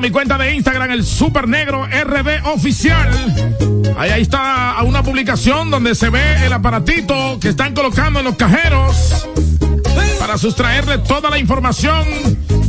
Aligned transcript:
mi 0.00 0.10
cuenta 0.10 0.38
de 0.38 0.54
Instagram, 0.54 0.90
el 0.90 1.04
Super 1.04 1.48
Negro 1.48 1.86
RD 1.86 2.46
Oficial. 2.46 3.08
Ahí, 3.96 4.10
ahí 4.10 4.22
está 4.22 4.76
una 4.84 5.02
publicación 5.02 5.70
donde 5.70 5.94
se 5.94 6.10
ve 6.10 6.46
el 6.46 6.52
aparatito 6.52 7.38
que 7.40 7.48
están 7.48 7.74
colocando 7.74 8.20
en 8.20 8.26
los 8.26 8.36
cajeros 8.36 9.26
para 10.20 10.38
sustraerle 10.38 10.98
toda 10.98 11.30
la 11.30 11.38
información 11.38 12.06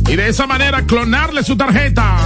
y 0.08 0.16
de 0.16 0.28
esa 0.28 0.46
manera 0.46 0.82
clonarle 0.86 1.44
su 1.44 1.56
tarjeta. 1.56 2.16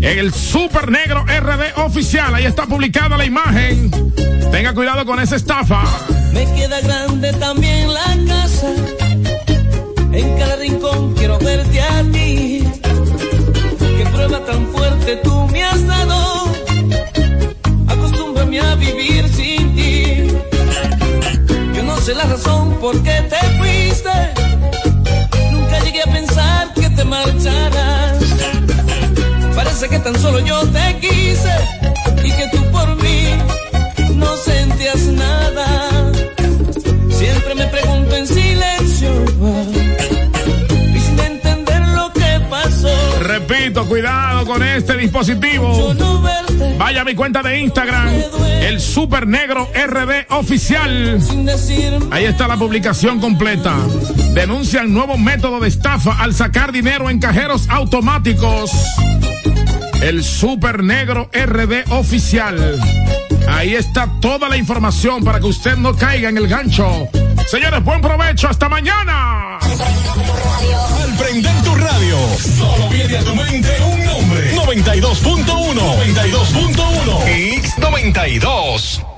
En 0.00 0.18
el 0.18 0.32
Super 0.32 0.90
Negro 0.90 1.24
RD 1.24 1.80
Oficial, 1.84 2.34
ahí 2.34 2.44
está 2.44 2.66
publicada 2.66 3.16
la 3.16 3.24
imagen. 3.24 3.90
Tenga 4.52 4.72
cuidado 4.72 5.04
con 5.04 5.18
esa 5.18 5.36
estafa. 5.36 5.82
Me 6.32 6.44
queda 6.54 6.80
grande 6.80 7.32
también 7.34 7.92
la 7.92 8.16
casa. 8.28 8.68
En 10.12 10.38
cada 10.38 10.56
rincón 10.56 11.14
quiero 11.14 11.38
verte 11.38 11.80
a 11.80 12.02
ti. 12.12 12.17
Tú 15.16 15.48
me 15.48 15.64
has 15.64 15.86
dado. 15.86 16.52
Acostúmbrame 17.88 18.60
a 18.60 18.74
vivir 18.74 19.26
sin 19.30 19.74
ti. 19.74 20.28
Yo 21.74 21.82
no 21.82 21.96
sé 21.96 22.14
la 22.14 22.24
razón 22.24 22.74
por 22.78 23.02
qué 23.02 23.22
te 23.22 23.38
fuiste. 23.56 24.10
Nunca 25.50 25.78
llegué 25.80 26.02
a 26.02 26.12
pensar 26.12 26.74
que 26.74 26.90
te 26.90 27.04
marcharas. 27.04 28.18
Parece 29.56 29.88
que 29.88 29.98
tan 29.98 30.14
solo 30.20 30.40
yo 30.40 30.60
te 30.68 30.98
quise 31.00 31.54
y 32.22 32.30
que 32.30 32.48
tú 32.52 32.62
por 32.70 32.94
mí 33.02 33.32
cuidado 43.88 44.44
con 44.46 44.62
este 44.62 44.96
dispositivo. 44.96 45.94
Vaya 46.78 47.00
a 47.00 47.04
mi 47.04 47.14
cuenta 47.14 47.42
de 47.42 47.58
Instagram, 47.58 48.08
el 48.60 48.80
Super 48.80 49.26
Negro 49.26 49.68
RD 49.74 50.26
Oficial. 50.30 51.18
Ahí 52.10 52.24
está 52.24 52.46
la 52.46 52.56
publicación 52.56 53.18
completa. 53.18 53.74
Denuncian 54.34 54.92
nuevo 54.92 55.16
método 55.16 55.58
de 55.58 55.68
estafa 55.68 56.22
al 56.22 56.34
sacar 56.34 56.70
dinero 56.70 57.08
en 57.08 57.18
cajeros 57.18 57.68
automáticos. 57.68 58.70
El 60.02 60.22
Super 60.22 60.84
Negro 60.84 61.30
RD 61.32 61.90
Oficial. 61.90 62.78
Ahí 63.48 63.74
está 63.74 64.08
toda 64.20 64.48
la 64.48 64.56
información 64.56 65.24
para 65.24 65.40
que 65.40 65.46
usted 65.46 65.76
no 65.76 65.94
caiga 65.96 66.28
en 66.28 66.36
el 66.36 66.46
gancho. 66.46 67.08
Señores, 67.50 67.82
buen 67.82 68.02
provecho. 68.02 68.46
Hasta 68.46 68.68
mañana. 68.68 69.56
Al 69.56 71.16
prender 71.16 71.62
tu 71.62 71.74
radio, 71.76 72.18
solo 72.38 72.90
viene 72.90 73.16
a 73.16 73.24
tu 73.24 73.34
mente 73.34 73.74
un 73.84 74.04
nombre. 74.04 74.54
92.1. 74.54 75.74
92.1. 75.74 77.24
X92. 77.62 79.17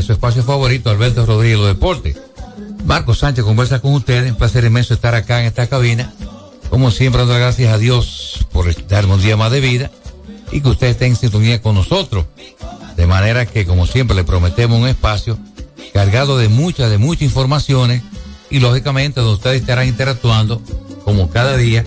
Su 0.00 0.12
espacio 0.14 0.42
favorito, 0.42 0.88
Alberto 0.88 1.26
Rodríguez, 1.26 1.58
los 1.58 1.66
deportes. 1.66 2.16
Marco 2.86 3.12
Sánchez 3.12 3.44
conversa 3.44 3.80
con 3.80 3.92
ustedes, 3.92 4.30
un 4.30 4.38
placer 4.38 4.64
inmenso 4.64 4.94
estar 4.94 5.14
acá 5.14 5.40
en 5.40 5.46
esta 5.46 5.66
cabina. 5.66 6.10
Como 6.70 6.90
siempre, 6.90 7.20
dando 7.20 7.34
gracias 7.34 7.70
a 7.70 7.76
Dios 7.76 8.46
por 8.50 8.74
darme 8.86 9.14
un 9.14 9.20
día 9.20 9.36
más 9.36 9.52
de 9.52 9.60
vida 9.60 9.90
y 10.52 10.62
que 10.62 10.68
usted 10.70 10.86
esté 10.86 11.04
en 11.04 11.16
sintonía 11.16 11.60
con 11.60 11.74
nosotros. 11.74 12.24
De 12.96 13.06
manera 13.06 13.44
que, 13.44 13.66
como 13.66 13.86
siempre, 13.86 14.16
le 14.16 14.24
prometemos 14.24 14.78
un 14.80 14.88
espacio 14.88 15.38
cargado 15.92 16.38
de 16.38 16.48
muchas, 16.48 16.88
de 16.88 16.96
muchas 16.96 17.24
informaciones 17.24 18.02
y, 18.48 18.60
lógicamente, 18.60 19.20
donde 19.20 19.34
ustedes 19.34 19.60
estarán 19.60 19.86
interactuando, 19.86 20.62
como 21.04 21.28
cada 21.28 21.58
día, 21.58 21.84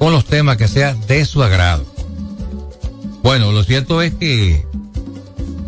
con 0.00 0.12
los 0.12 0.24
temas 0.24 0.56
que 0.56 0.66
sean 0.66 1.00
de 1.06 1.24
su 1.26 1.44
agrado. 1.44 1.86
Bueno, 3.22 3.52
lo 3.52 3.62
cierto 3.62 4.02
es 4.02 4.12
que 4.14 4.66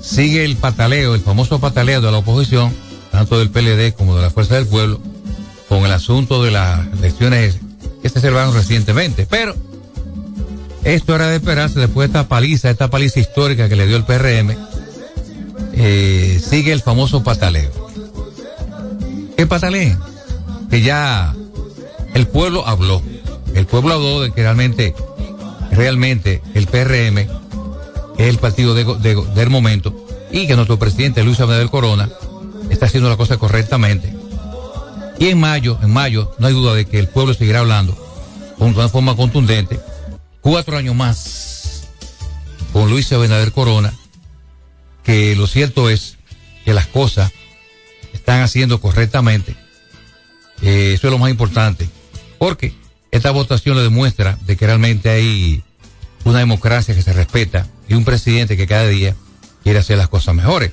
sigue 0.06 0.44
el 0.44 0.56
pataleo, 0.56 1.14
el 1.14 1.20
famoso 1.20 1.58
pataleo 1.58 2.00
de 2.00 2.10
la 2.10 2.18
oposición, 2.18 2.72
tanto 3.10 3.38
del 3.38 3.50
PLD 3.50 3.94
como 3.94 4.16
de 4.16 4.22
la 4.22 4.30
Fuerza 4.30 4.54
del 4.54 4.66
Pueblo, 4.66 5.00
con 5.68 5.84
el 5.84 5.92
asunto 5.92 6.42
de 6.42 6.52
las 6.52 6.86
elecciones 6.98 7.58
que 8.02 8.08
se 8.08 8.20
celebraron 8.20 8.54
recientemente. 8.54 9.26
Pero 9.28 9.54
esto 10.84 11.16
era 11.16 11.28
de 11.28 11.36
esperarse 11.36 11.80
después 11.80 12.08
de 12.08 12.18
esta 12.18 12.28
paliza, 12.28 12.70
esta 12.70 12.88
paliza 12.88 13.18
histórica 13.18 13.68
que 13.68 13.76
le 13.76 13.86
dio 13.86 13.96
el 13.96 14.04
PRM. 14.04 14.56
Eh, 15.74 16.40
sigue 16.42 16.72
el 16.72 16.80
famoso 16.80 17.22
pataleo. 17.22 17.70
¿Qué 19.36 19.46
pataleo? 19.46 19.98
Que 20.70 20.80
ya 20.80 21.34
el 22.14 22.26
pueblo 22.28 22.66
habló. 22.66 23.02
El 23.54 23.66
pueblo 23.66 23.94
habló 23.94 24.20
de 24.22 24.30
que 24.30 24.42
realmente, 24.42 24.94
realmente 25.72 26.42
el 26.54 26.66
PRM 26.66 27.45
es 28.18 28.28
el 28.28 28.38
partido 28.38 28.74
del 28.74 29.50
momento 29.50 30.06
y 30.30 30.46
que 30.46 30.56
nuestro 30.56 30.78
presidente 30.78 31.22
Luis 31.22 31.40
Abinader 31.40 31.68
Corona 31.68 32.08
está 32.70 32.86
haciendo 32.86 33.08
la 33.08 33.16
cosa 33.16 33.36
correctamente. 33.36 34.14
Y 35.18 35.28
en 35.28 35.40
mayo, 35.40 35.78
en 35.82 35.90
mayo, 35.90 36.34
no 36.38 36.46
hay 36.46 36.52
duda 36.52 36.74
de 36.74 36.86
que 36.86 36.98
el 36.98 37.08
pueblo 37.08 37.34
seguirá 37.34 37.60
hablando 37.60 37.96
con 38.58 38.74
una 38.74 38.88
forma 38.88 39.16
contundente. 39.16 39.80
Cuatro 40.40 40.76
años 40.76 40.94
más 40.94 41.88
con 42.72 42.90
Luis 42.90 43.10
Abinader 43.12 43.52
Corona, 43.52 43.92
que 45.02 45.34
lo 45.36 45.46
cierto 45.46 45.88
es 45.88 46.16
que 46.64 46.74
las 46.74 46.86
cosas 46.86 47.32
están 48.12 48.42
haciendo 48.42 48.80
correctamente. 48.80 49.56
Eh, 50.62 50.92
eso 50.94 51.06
es 51.06 51.10
lo 51.10 51.18
más 51.18 51.30
importante. 51.30 51.88
Porque 52.38 52.74
esta 53.10 53.30
votación 53.30 53.76
lo 53.76 53.82
demuestra 53.82 54.38
de 54.42 54.56
que 54.56 54.66
realmente 54.66 55.08
hay 55.08 55.62
una 56.24 56.40
democracia 56.40 56.94
que 56.94 57.02
se 57.02 57.12
respeta 57.12 57.66
y 57.88 57.94
un 57.94 58.04
presidente 58.04 58.56
que 58.56 58.66
cada 58.66 58.88
día 58.88 59.14
quiere 59.62 59.78
hacer 59.78 59.98
las 59.98 60.08
cosas 60.08 60.34
mejores. 60.34 60.72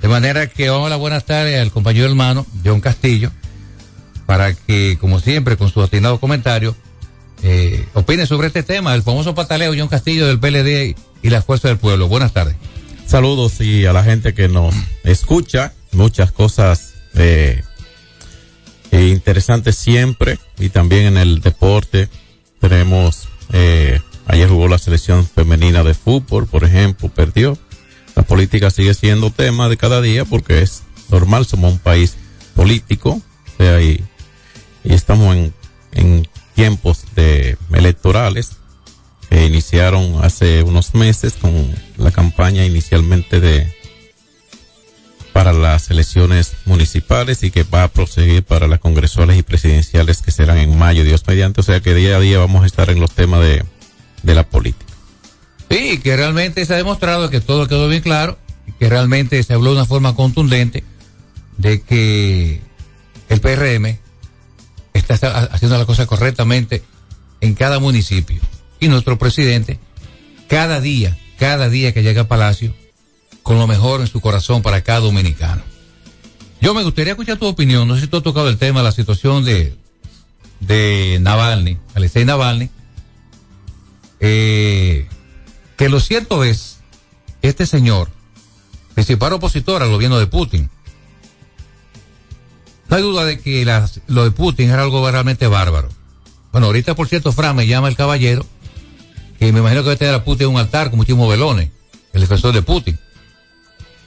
De 0.00 0.08
manera 0.08 0.46
que 0.46 0.68
vamos 0.68 0.86
a 0.86 0.90
la 0.90 0.96
buenas 0.96 1.24
tardes 1.24 1.60
al 1.60 1.70
compañero 1.70 2.06
hermano 2.06 2.46
John 2.64 2.80
Castillo, 2.80 3.30
para 4.26 4.54
que, 4.54 4.98
como 5.00 5.20
siempre, 5.20 5.56
con 5.56 5.70
su 5.70 5.82
atinado 5.82 6.18
comentario, 6.18 6.76
eh, 7.42 7.86
opine 7.94 8.26
sobre 8.26 8.48
este 8.48 8.62
tema, 8.62 8.94
el 8.94 9.02
famoso 9.02 9.34
pataleo 9.34 9.74
John 9.76 9.88
Castillo 9.88 10.26
del 10.26 10.40
PLD 10.40 10.96
y 11.22 11.30
la 11.30 11.42
Fuerza 11.42 11.68
del 11.68 11.78
Pueblo. 11.78 12.08
Buenas 12.08 12.32
tardes. 12.32 12.56
Saludos 13.06 13.60
y 13.60 13.86
a 13.86 13.92
la 13.92 14.02
gente 14.02 14.34
que 14.34 14.48
nos 14.48 14.74
escucha, 15.04 15.72
muchas 15.92 16.32
cosas 16.32 16.94
eh 17.14 17.62
interesantes 18.92 19.76
siempre 19.76 20.38
y 20.58 20.68
también 20.70 21.06
en 21.06 21.16
el 21.16 21.40
deporte 21.40 22.08
tenemos 22.60 23.28
eh, 23.52 24.00
Ayer 24.26 24.48
jugó 24.48 24.68
la 24.68 24.78
selección 24.78 25.26
femenina 25.26 25.84
de 25.84 25.94
fútbol, 25.94 26.46
por 26.46 26.64
ejemplo, 26.64 27.08
perdió. 27.08 27.56
La 28.14 28.22
política 28.22 28.70
sigue 28.70 28.94
siendo 28.94 29.30
tema 29.30 29.68
de 29.68 29.76
cada 29.76 30.00
día 30.00 30.24
porque 30.24 30.62
es 30.62 30.82
normal, 31.10 31.46
somos 31.46 31.72
un 31.72 31.78
país 31.78 32.16
político, 32.54 33.10
o 33.20 33.56
sea, 33.56 33.80
y, 33.80 34.02
estamos 34.84 35.36
en, 35.36 35.54
en 35.92 36.28
tiempos 36.54 37.04
de 37.14 37.56
electorales 37.72 38.52
que 39.28 39.44
iniciaron 39.46 40.24
hace 40.24 40.62
unos 40.62 40.94
meses 40.94 41.34
con 41.34 41.52
la 41.96 42.10
campaña 42.10 42.64
inicialmente 42.64 43.40
de 43.40 43.74
para 45.32 45.52
las 45.52 45.90
elecciones 45.90 46.52
municipales 46.64 47.42
y 47.42 47.50
que 47.50 47.62
va 47.62 47.82
a 47.82 47.88
proseguir 47.88 48.42
para 48.42 48.66
las 48.68 48.80
congresuales 48.80 49.36
y 49.38 49.42
presidenciales 49.42 50.22
que 50.22 50.30
serán 50.30 50.56
en 50.56 50.78
mayo, 50.78 51.04
Dios 51.04 51.24
mediante, 51.26 51.60
o 51.60 51.64
sea 51.64 51.80
que 51.80 51.94
día 51.94 52.16
a 52.16 52.20
día 52.20 52.38
vamos 52.38 52.62
a 52.62 52.66
estar 52.66 52.88
en 52.88 53.00
los 53.00 53.10
temas 53.10 53.42
de 53.42 53.62
de 54.22 54.34
la 54.34 54.48
política. 54.48 54.92
Sí, 55.70 55.98
que 55.98 56.16
realmente 56.16 56.64
se 56.64 56.74
ha 56.74 56.76
demostrado 56.76 57.30
que 57.30 57.40
todo 57.40 57.66
quedó 57.66 57.88
bien 57.88 58.02
claro, 58.02 58.38
que 58.78 58.88
realmente 58.88 59.42
se 59.42 59.54
habló 59.54 59.70
de 59.70 59.76
una 59.76 59.86
forma 59.86 60.14
contundente 60.14 60.84
de 61.56 61.82
que 61.82 62.60
el 63.28 63.40
PRM 63.40 63.98
está 64.92 65.14
haciendo 65.52 65.78
la 65.78 65.86
cosa 65.86 66.06
correctamente 66.06 66.82
en 67.40 67.54
cada 67.54 67.78
municipio. 67.78 68.40
Y 68.80 68.88
nuestro 68.88 69.18
presidente, 69.18 69.78
cada 70.48 70.80
día, 70.80 71.16
cada 71.38 71.68
día 71.68 71.92
que 71.92 72.02
llega 72.02 72.22
a 72.22 72.28
Palacio, 72.28 72.74
con 73.42 73.58
lo 73.58 73.66
mejor 73.66 74.00
en 74.00 74.06
su 74.06 74.20
corazón 74.20 74.62
para 74.62 74.82
cada 74.82 75.00
dominicano. 75.00 75.62
Yo 76.60 76.74
me 76.74 76.82
gustaría 76.82 77.12
escuchar 77.12 77.36
tu 77.38 77.46
opinión, 77.46 77.86
no 77.86 77.94
sé 77.94 78.02
si 78.02 78.06
tú 78.06 78.16
has 78.16 78.22
tocado 78.22 78.48
el 78.48 78.58
tema, 78.58 78.82
la 78.82 78.92
situación 78.92 79.44
de, 79.44 79.76
de 80.60 81.18
Navalny, 81.20 81.78
Alexei 81.94 82.24
Navalny, 82.24 82.70
eh, 84.20 85.06
que 85.76 85.88
lo 85.88 86.00
cierto 86.00 86.44
es, 86.44 86.78
este 87.42 87.66
señor, 87.66 88.08
principal 88.94 89.34
opositor 89.34 89.82
al 89.82 89.90
gobierno 89.90 90.18
de 90.18 90.26
Putin, 90.26 90.70
no 92.88 92.96
hay 92.96 93.02
duda 93.02 93.24
de 93.24 93.40
que 93.40 93.64
lo 94.06 94.24
de 94.24 94.30
Putin 94.30 94.70
era 94.70 94.82
algo 94.82 95.08
realmente 95.10 95.46
bárbaro. 95.46 95.88
Bueno, 96.52 96.68
ahorita 96.68 96.94
por 96.94 97.08
cierto, 97.08 97.32
Fran 97.32 97.56
me 97.56 97.66
llama 97.66 97.88
el 97.88 97.96
caballero, 97.96 98.46
que 99.38 99.52
me 99.52 99.58
imagino 99.60 99.82
que 99.82 99.88
va 99.88 99.94
a 99.94 99.98
tener 99.98 100.14
a 100.14 100.24
Putin 100.24 100.48
un 100.48 100.58
altar 100.58 100.88
con 100.88 100.98
muchísimos 100.98 101.28
velones, 101.28 101.70
el 102.12 102.20
defensor 102.20 102.54
de 102.54 102.62
Putin. 102.62 102.98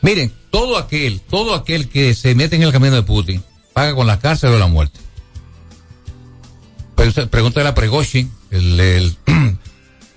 Miren, 0.02 0.34
todo 0.50 0.78
aquel, 0.78 1.20
todo 1.22 1.54
aquel 1.54 1.90
que 1.90 2.16
se 2.16 2.34
mete 2.34 2.56
en 2.56 2.64
el 2.64 2.72
camino 2.72 2.96
de 2.96 3.04
Putin, 3.04 3.44
paga 3.74 3.94
con 3.94 4.08
la 4.08 4.20
cárcel 4.20 4.54
o 4.54 4.58
la 4.58 4.68
muerte. 4.68 5.00
Pregúntale 7.30 7.70
a 7.70 7.76
Pregoshin, 7.76 8.32
el 8.50 9.16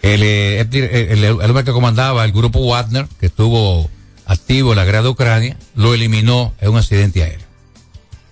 Eh, 0.02 0.66
el, 0.70 1.24
el, 1.24 1.30
hombre 1.30 1.64
que 1.64 1.72
comandaba 1.72 2.24
el 2.24 2.32
grupo 2.32 2.60
Wagner, 2.66 3.06
que 3.20 3.26
estuvo 3.26 3.88
activo 4.26 4.72
en 4.72 4.78
la 4.78 4.84
guerra 4.84 5.02
de 5.02 5.08
Ucrania, 5.08 5.56
lo 5.74 5.94
eliminó 5.94 6.54
en 6.60 6.70
un 6.70 6.78
accidente 6.78 7.22
aéreo. 7.22 7.46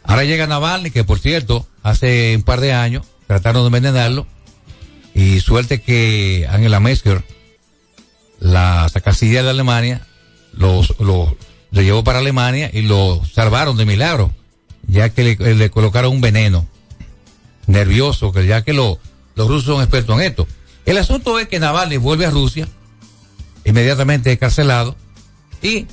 Ahora 0.02 0.24
llega 0.24 0.46
Navalny, 0.46 0.90
que 0.90 1.04
por 1.04 1.20
cierto, 1.20 1.66
hace 1.82 2.34
un 2.36 2.42
par 2.42 2.60
de 2.60 2.72
años 2.72 3.06
trataron 3.26 3.62
de 3.62 3.66
envenenarlo, 3.68 4.26
y 5.14 5.40
suerte 5.40 5.80
que 5.80 6.48
Angela 6.50 6.80
Merkel, 6.80 7.22
la 8.38 8.88
sacasilla 8.88 9.42
de 9.42 9.50
Alemania, 9.50 10.06
lo, 10.52 10.82
lo, 10.98 11.36
llevó 11.72 12.04
para 12.04 12.18
Alemania 12.18 12.70
y 12.72 12.82
lo 12.82 13.22
salvaron 13.32 13.76
de 13.76 13.86
milagro, 13.86 14.32
ya 14.86 15.10
que 15.10 15.36
le, 15.38 15.70
colocaron 15.70 16.12
un 16.12 16.20
veneno 16.20 16.66
nervioso, 17.66 18.32
que 18.32 18.46
ya 18.46 18.62
que 18.62 18.72
lo, 18.72 18.98
los 19.34 19.48
rusos 19.48 19.64
son 19.64 19.82
expertos 19.82 20.18
en 20.18 20.26
esto. 20.26 20.48
El 20.90 20.98
asunto 20.98 21.38
es 21.38 21.46
que 21.46 21.60
Navalny 21.60 21.98
vuelve 21.98 22.26
a 22.26 22.30
Rusia, 22.30 22.66
inmediatamente 23.64 24.32
encarcelado, 24.32 24.96
y 25.62 25.86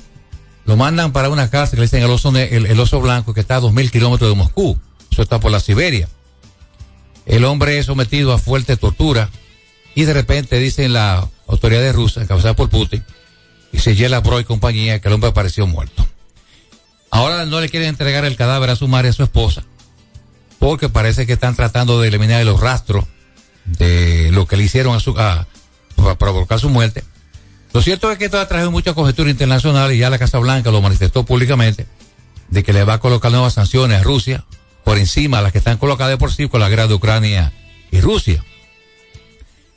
lo 0.64 0.76
mandan 0.76 1.12
para 1.12 1.28
una 1.28 1.50
casa 1.50 1.70
que 1.70 1.76
le 1.76 1.82
dicen 1.82 2.02
el 2.02 2.10
oso, 2.10 2.36
el, 2.36 2.80
oso 2.80 3.00
blanco, 3.00 3.32
que 3.32 3.38
está 3.38 3.54
a 3.54 3.60
dos 3.60 3.72
mil 3.72 3.92
kilómetros 3.92 4.28
de 4.28 4.34
Moscú. 4.34 4.76
Eso 5.12 5.22
está 5.22 5.38
por 5.38 5.52
la 5.52 5.60
Siberia. 5.60 6.08
El 7.26 7.44
hombre 7.44 7.78
es 7.78 7.86
sometido 7.86 8.32
a 8.32 8.38
fuerte 8.38 8.76
tortura 8.76 9.30
y 9.94 10.02
de 10.02 10.14
repente 10.14 10.58
dicen 10.58 10.92
las 10.92 11.26
autoridades 11.46 11.94
rusas, 11.94 12.24
encabezadas 12.24 12.56
por 12.56 12.68
Putin, 12.68 13.04
y 13.70 13.78
se 13.78 13.94
Yela 13.94 14.18
Bro 14.18 14.40
y 14.40 14.44
compañía, 14.44 15.00
que 15.00 15.06
el 15.06 15.14
hombre 15.14 15.30
apareció 15.30 15.64
muerto. 15.68 16.04
Ahora 17.12 17.46
no 17.46 17.60
le 17.60 17.68
quieren 17.68 17.90
entregar 17.90 18.24
el 18.24 18.34
cadáver 18.34 18.70
a 18.70 18.74
su 18.74 18.88
madre 18.88 19.10
a 19.10 19.12
su 19.12 19.22
esposa, 19.22 19.62
porque 20.58 20.88
parece 20.88 21.24
que 21.24 21.34
están 21.34 21.54
tratando 21.54 22.00
de 22.00 22.08
eliminar 22.08 22.44
los 22.44 22.58
rastros 22.58 23.04
de 23.76 24.30
lo 24.32 24.46
que 24.46 24.56
le 24.56 24.64
hicieron 24.64 24.94
a 24.94 25.00
su, 25.00 25.18
a, 25.18 25.46
provocar 26.18 26.58
su 26.58 26.70
muerte. 26.70 27.04
Lo 27.72 27.82
cierto 27.82 28.10
es 28.10 28.18
que 28.18 28.26
esto 28.26 28.40
ha 28.40 28.48
traído 28.48 28.70
mucha 28.70 28.94
conjetura 28.94 29.30
internacional 29.30 29.92
y 29.92 29.98
ya 29.98 30.10
la 30.10 30.18
Casa 30.18 30.38
Blanca 30.38 30.70
lo 30.70 30.80
manifestó 30.80 31.24
públicamente 31.24 31.86
de 32.48 32.62
que 32.62 32.72
le 32.72 32.84
va 32.84 32.94
a 32.94 33.00
colocar 33.00 33.30
nuevas 33.30 33.54
sanciones 33.54 34.00
a 34.00 34.02
Rusia 34.02 34.44
por 34.84 34.96
encima 34.96 35.38
de 35.38 35.42
las 35.44 35.52
que 35.52 35.58
están 35.58 35.76
colocadas 35.76 36.16
por 36.16 36.32
sí 36.32 36.48
con 36.48 36.60
la 36.60 36.68
guerra 36.68 36.86
de 36.86 36.94
Ucrania 36.94 37.52
y 37.90 38.00
Rusia. 38.00 38.42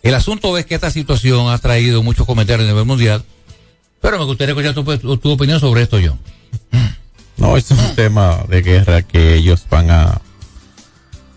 El 0.04 0.16
asunto 0.16 0.58
es 0.58 0.66
que 0.66 0.76
esta 0.76 0.90
situación 0.90 1.50
ha 1.50 1.58
traído 1.58 2.02
muchos 2.02 2.26
comentarios 2.26 2.66
a 2.66 2.72
nivel 2.72 2.86
mundial, 2.86 3.24
pero 4.00 4.18
me 4.18 4.26
gustaría 4.26 4.54
escuchar 4.54 4.74
tu, 4.74 5.18
tu 5.18 5.32
opinión 5.32 5.60
sobre 5.60 5.84
esto, 5.84 6.00
John. 6.04 6.20
No, 7.38 7.58
este 7.58 7.74
es 7.74 7.80
un 7.80 7.96
tema 7.96 8.46
de 8.48 8.62
guerra 8.62 9.02
que 9.02 9.36
ellos 9.36 9.66
van 9.70 9.90
a, 9.90 10.22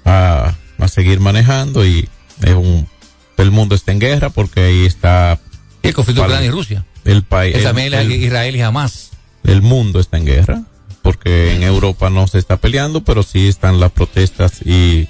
a, 0.05 0.55
a 0.79 0.89
seguir 0.89 1.19
manejando 1.21 1.85
y 1.87 2.09
es 2.45 2.55
un, 2.55 2.87
el 3.37 3.51
mundo 3.51 3.75
está 3.75 3.93
en 3.93 4.01
guerra 4.01 4.31
porque 4.31 4.61
ahí 4.61 4.87
está 4.87 5.39
el 5.83 5.93
conflicto 5.93 6.23
Ucrania 6.23 6.47
y 6.47 6.51
Rusia. 6.51 6.85
El 7.05 7.23
país. 7.25 7.63
también 7.63 8.11
Israel 8.11 8.57
y 8.57 8.61
Hamas. 8.63 9.11
El 9.45 9.61
mundo 9.61 10.01
está 10.01 10.17
en 10.17 10.25
guerra, 10.25 10.63
porque 11.03 11.55
en 11.55 11.63
Europa 11.63 12.09
no 12.09 12.27
se 12.27 12.39
está 12.39 12.57
peleando, 12.57 13.05
pero 13.05 13.23
sí 13.23 13.47
están 13.47 13.79
las 13.79 13.93
protestas 13.93 14.63
y 14.65 15.07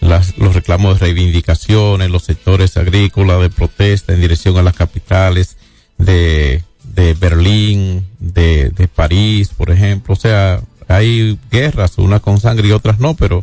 las, 0.00 0.36
los 0.36 0.54
reclamos 0.54 0.94
de 0.94 1.06
reivindicaciones, 1.06 2.10
los 2.10 2.24
sectores 2.24 2.76
agrícolas 2.76 3.40
de 3.40 3.48
protesta 3.48 4.12
en 4.12 4.20
dirección 4.20 4.58
a 4.58 4.62
las 4.62 4.74
capitales 4.74 5.56
de, 5.96 6.62
de 6.84 7.14
Berlín, 7.14 8.06
de, 8.18 8.68
de 8.68 8.86
París, 8.86 9.48
por 9.56 9.70
ejemplo. 9.70 10.12
O 10.12 10.18
sea, 10.18 10.60
hay 10.88 11.38
guerras, 11.50 11.96
unas 11.96 12.20
con 12.20 12.38
sangre 12.38 12.68
y 12.68 12.72
otras 12.72 12.98
no, 13.00 13.14
pero 13.14 13.42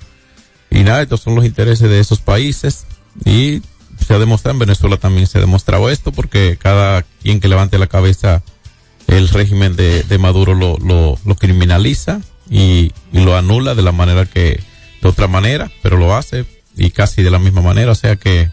y 0.70 0.84
nada, 0.84 1.01
estos 1.01 1.22
son 1.22 1.34
los 1.34 1.46
intereses 1.46 1.89
de 1.89 2.00
esos 2.00 2.20
países 2.20 2.86
y 3.25 3.62
se 4.05 4.13
ha 4.13 4.19
demostrado 4.19 4.55
en 4.55 4.59
Venezuela 4.59 4.97
también 4.97 5.27
se 5.27 5.38
ha 5.38 5.41
demostrado 5.41 5.89
esto 5.89 6.12
porque 6.12 6.57
cada 6.62 7.03
quien 7.21 7.39
que 7.39 7.47
levante 7.47 7.77
la 7.77 7.88
cabeza 7.88 8.43
el 9.07 9.29
régimen 9.29 9.75
de, 9.75 10.17
Maduro 10.19 10.53
lo, 10.53 10.77
lo, 10.77 11.36
criminaliza 11.36 12.21
y, 12.50 12.91
lo 13.13 13.38
anula 13.38 13.74
de 13.74 13.81
la 13.81 13.91
manera 13.91 14.25
que, 14.25 14.62
de 15.01 15.09
otra 15.09 15.27
manera, 15.27 15.71
pero 15.81 15.97
lo 15.97 16.15
hace 16.15 16.45
y 16.75 16.91
casi 16.91 17.24
de 17.24 17.31
la 17.31 17.39
misma 17.39 17.62
manera, 17.62 17.91
o 17.91 17.95
sea 17.95 18.17
que 18.17 18.51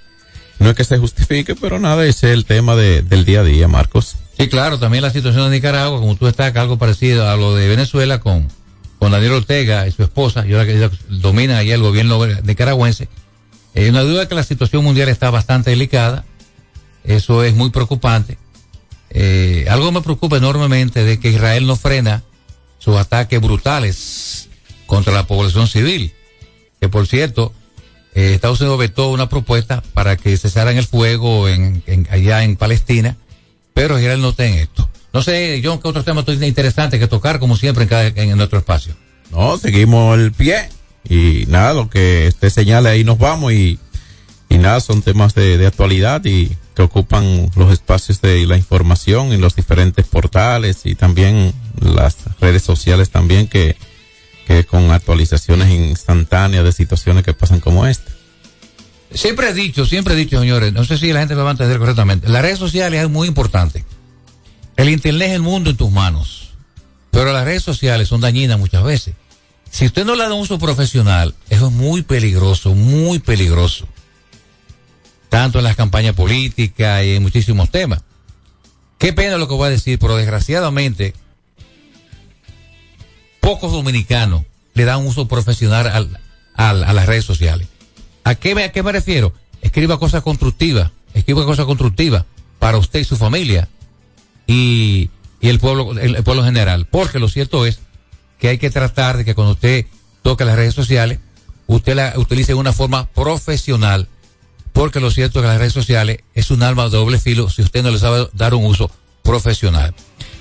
no 0.61 0.71
es 0.71 0.76
que 0.76 0.85
se 0.85 0.99
justifique, 0.99 1.56
pero 1.56 1.78
nada, 1.78 2.06
ese 2.06 2.28
es 2.28 2.35
el 2.35 2.44
tema 2.44 2.76
de, 2.76 3.02
del 3.02 3.25
día 3.25 3.40
a 3.40 3.44
día, 3.44 3.68
Marcos. 3.68 4.16
Sí, 4.38 4.49
claro, 4.49 4.78
también 4.78 5.02
la 5.02 5.11
situación 5.11 5.50
de 5.50 5.56
Nicaragua, 5.56 5.99
como 5.99 6.16
tú 6.16 6.26
estás, 6.26 6.54
algo 6.56 6.78
parecido 6.78 7.28
a 7.28 7.37
lo 7.37 7.54
de 7.54 7.68
Venezuela 7.68 8.21
con, 8.21 8.49
con 8.99 9.12
Daniel 9.12 9.33
Ortega 9.33 9.87
y 9.88 9.92
su 9.92 10.02
esposa, 10.02 10.47
y 10.47 10.52
ahora 10.52 10.66
que 10.66 10.90
domina 11.09 11.59
ahí 11.59 11.73
el 11.73 11.83
gobierno 11.83 12.25
nicaragüense. 12.44 13.09
Hay 13.75 13.88
una 13.88 14.02
duda 14.02 14.28
que 14.28 14.35
la 14.35 14.45
situación 14.45 14.85
mundial 14.85 15.09
está 15.09 15.31
bastante 15.31 15.71
delicada. 15.71 16.25
Eso 17.02 17.43
es 17.43 17.54
muy 17.54 17.71
preocupante. 17.71 18.38
Eh, 19.11 19.66
algo 19.69 19.93
me 19.93 20.02
preocupa 20.02 20.37
enormemente 20.37 21.04
de 21.04 21.19
que 21.21 21.31
Israel 21.31 21.66
no 21.66 21.76
frena 21.76 22.23
sus 22.78 22.97
ataques 22.97 23.40
brutales 23.40 24.49
contra 24.87 25.12
la 25.12 25.26
población 25.26 25.66
civil. 25.66 26.12
Que 26.81 26.88
por 26.88 27.07
cierto, 27.07 27.52
eh, 28.14 28.35
Estados 28.35 28.61
Unidos 28.61 28.78
vetó 28.78 29.09
una 29.09 29.28
propuesta 29.28 29.83
para 29.93 30.16
que 30.16 30.37
cesaran 30.37 30.76
el 30.76 30.87
fuego 30.87 31.49
en, 31.49 31.83
allá 32.11 32.45
en 32.45 32.57
Palestina, 32.57 33.16
pero 33.73 33.99
Israel 33.99 34.21
no 34.21 34.31
está 34.31 34.47
en 34.47 34.54
esto. 34.54 34.88
No 35.12 35.23
sé, 35.23 35.61
John, 35.64 35.81
qué 35.81 35.88
otro 35.88 36.02
tema 36.02 36.25
interesante 36.26 36.99
que 36.99 37.07
tocar, 37.07 37.38
como 37.38 37.57
siempre, 37.57 37.85
en, 37.85 37.88
cada, 37.88 38.07
en 38.07 38.37
nuestro 38.37 38.59
espacio. 38.59 38.95
No, 39.31 39.59
seguimos 39.59 40.19
el 40.19 40.33
pie. 40.33 40.69
Y 41.08 41.44
nada, 41.49 41.75
lo 41.75 41.90
que 41.90 42.26
usted 42.28 42.50
señala 42.50 42.90
ahí 42.90 43.04
nos 43.04 43.18
vamos. 43.18 43.52
Y, 43.52 43.78
y 44.49 44.58
nada, 44.58 44.80
son 44.80 45.02
temas 45.02 45.34
de, 45.34 45.58
de 45.58 45.66
actualidad 45.66 46.25
y 46.25 46.56
que 46.75 46.82
ocupan 46.82 47.50
los 47.54 47.73
espacios 47.73 48.20
de 48.20 48.46
la 48.46 48.56
información 48.56 49.32
en 49.32 49.40
los 49.40 49.54
diferentes 49.54 50.06
portales 50.06 50.80
y 50.84 50.94
también 50.94 51.52
las 51.80 52.16
redes 52.40 52.62
sociales 52.62 53.11
también 53.11 53.46
que, 53.46 53.76
que 54.46 54.64
con 54.64 54.90
actualizaciones 54.90 55.70
instantáneas 55.70 56.64
de 56.64 56.73
situaciones 56.73 57.25
que 57.25 57.32
pasan 57.32 57.61
como 57.61 57.87
esta. 57.87 58.11
Siempre 59.12 59.50
he 59.50 59.54
dicho, 59.54 59.87
siempre 59.87 60.14
he 60.14 60.16
dicho, 60.16 60.40
señores, 60.40 60.73
no 60.73 60.84
sé 60.84 60.99
si 60.99 61.12
la 61.12 61.20
gente 61.20 61.37
me 61.37 61.42
va 61.42 61.50
a 61.50 61.52
entender 61.52 61.78
correctamente, 61.78 62.28
las 62.28 62.42
redes 62.42 62.58
sociales 62.58 63.02
es 63.02 63.08
muy 63.08 63.28
importante. 63.28 63.84
El 64.76 64.88
Internet 64.88 65.28
es 65.28 65.34
el 65.34 65.42
mundo 65.42 65.70
en 65.70 65.76
tus 65.76 65.92
manos, 65.92 66.50
pero 67.12 67.32
las 67.32 67.44
redes 67.44 67.62
sociales 67.62 68.08
son 68.08 68.20
dañinas 68.20 68.58
muchas 68.58 68.82
veces. 68.82 69.14
Si 69.75 69.87
usted 69.87 70.04
no 70.04 70.14
le 70.14 70.23
da 70.23 70.33
un 70.33 70.43
uso 70.43 70.57
profesional, 70.57 71.35
eso 71.50 71.66
es 71.66 71.73
muy 71.73 72.02
peligroso, 72.02 72.76
muy 72.76 73.19
peligroso. 73.19 73.88
Tanto 75.28 75.59
en 75.59 75.64
las 75.64 75.75
campañas 75.75 76.14
políticas 76.14 77.04
y 77.04 77.16
en 77.16 77.23
muchísimos 77.25 77.73
temas. 77.73 78.00
Qué 78.99 79.12
pena 79.12 79.37
lo 79.37 79.49
que 79.49 79.54
voy 79.54 79.66
a 79.66 79.71
decir, 79.71 79.99
pero 79.99 80.14
desgraciadamente, 80.14 81.12
pocos 83.40 83.73
dominicanos 83.73 84.45
le 84.75 84.85
dan 84.85 85.00
un 85.00 85.09
uso 85.09 85.26
profesional 85.26 85.88
al, 85.88 86.21
al, 86.54 86.85
a 86.85 86.93
las 86.93 87.07
redes 87.07 87.25
sociales. 87.25 87.66
¿A 88.23 88.37
qué, 88.37 88.52
¿A 88.52 88.71
qué 88.71 88.85
me 88.85 88.93
refiero? 88.93 89.35
Escriba 89.61 89.99
cosas 89.99 90.23
constructivas, 90.23 90.93
escriba 91.14 91.45
cosas 91.45 91.66
constructivas 91.66 92.26
para 92.61 92.78
usted 92.78 93.00
y 93.00 93.04
su 93.04 93.16
familia 93.16 93.69
y, 94.47 95.11
y 95.40 95.49
el 95.49 95.59
pueblo, 95.59 95.99
el, 95.99 96.14
el, 96.14 96.23
pueblo 96.23 96.45
general. 96.45 96.87
Porque 96.87 97.19
lo 97.19 97.28
cierto 97.28 97.66
es 97.66 97.81
que 98.38 98.49
hay 98.49 98.59
que 98.59 98.71
tratar 98.71 99.17
de 99.17 99.25
que 99.25 99.35
cuando 99.35 99.53
usted 99.53 99.87
toque 100.23 100.45
las 100.45 100.57
redes 100.57 100.75
sociales, 100.75 101.19
usted 101.67 101.95
la 101.95 102.14
utilice 102.17 102.53
de 102.53 102.59
una 102.59 102.73
forma 102.73 103.07
profesional. 103.09 104.09
Porque 104.73 105.00
lo 105.00 105.11
cierto 105.11 105.38
es 105.38 105.43
que 105.45 105.49
las 105.49 105.59
redes 105.59 105.73
sociales 105.73 106.19
es 106.35 106.50
un 106.50 106.62
arma 106.62 106.85
de 106.85 106.91
doble 106.91 107.19
filo 107.19 107.49
si 107.49 107.62
usted 107.62 107.83
no 107.83 107.91
le 107.91 107.99
sabe 107.99 108.29
dar 108.33 108.55
un 108.55 108.64
uso 108.64 108.91
profesional. 109.23 109.95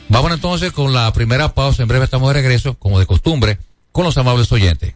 Vamos 0.10 0.32
entonces 0.32 0.72
con 0.72 0.94
la 0.94 1.12
primera 1.14 1.54
pausa. 1.54 1.84
En 1.84 1.88
breve 1.88 2.06
estamos 2.06 2.30
de 2.30 2.34
regreso, 2.34 2.74
como 2.76 3.00
de 3.00 3.06
costumbre, 3.06 3.60
con 3.92 4.04
los 4.04 4.18
amables 4.18 4.52
oyentes. 4.52 4.96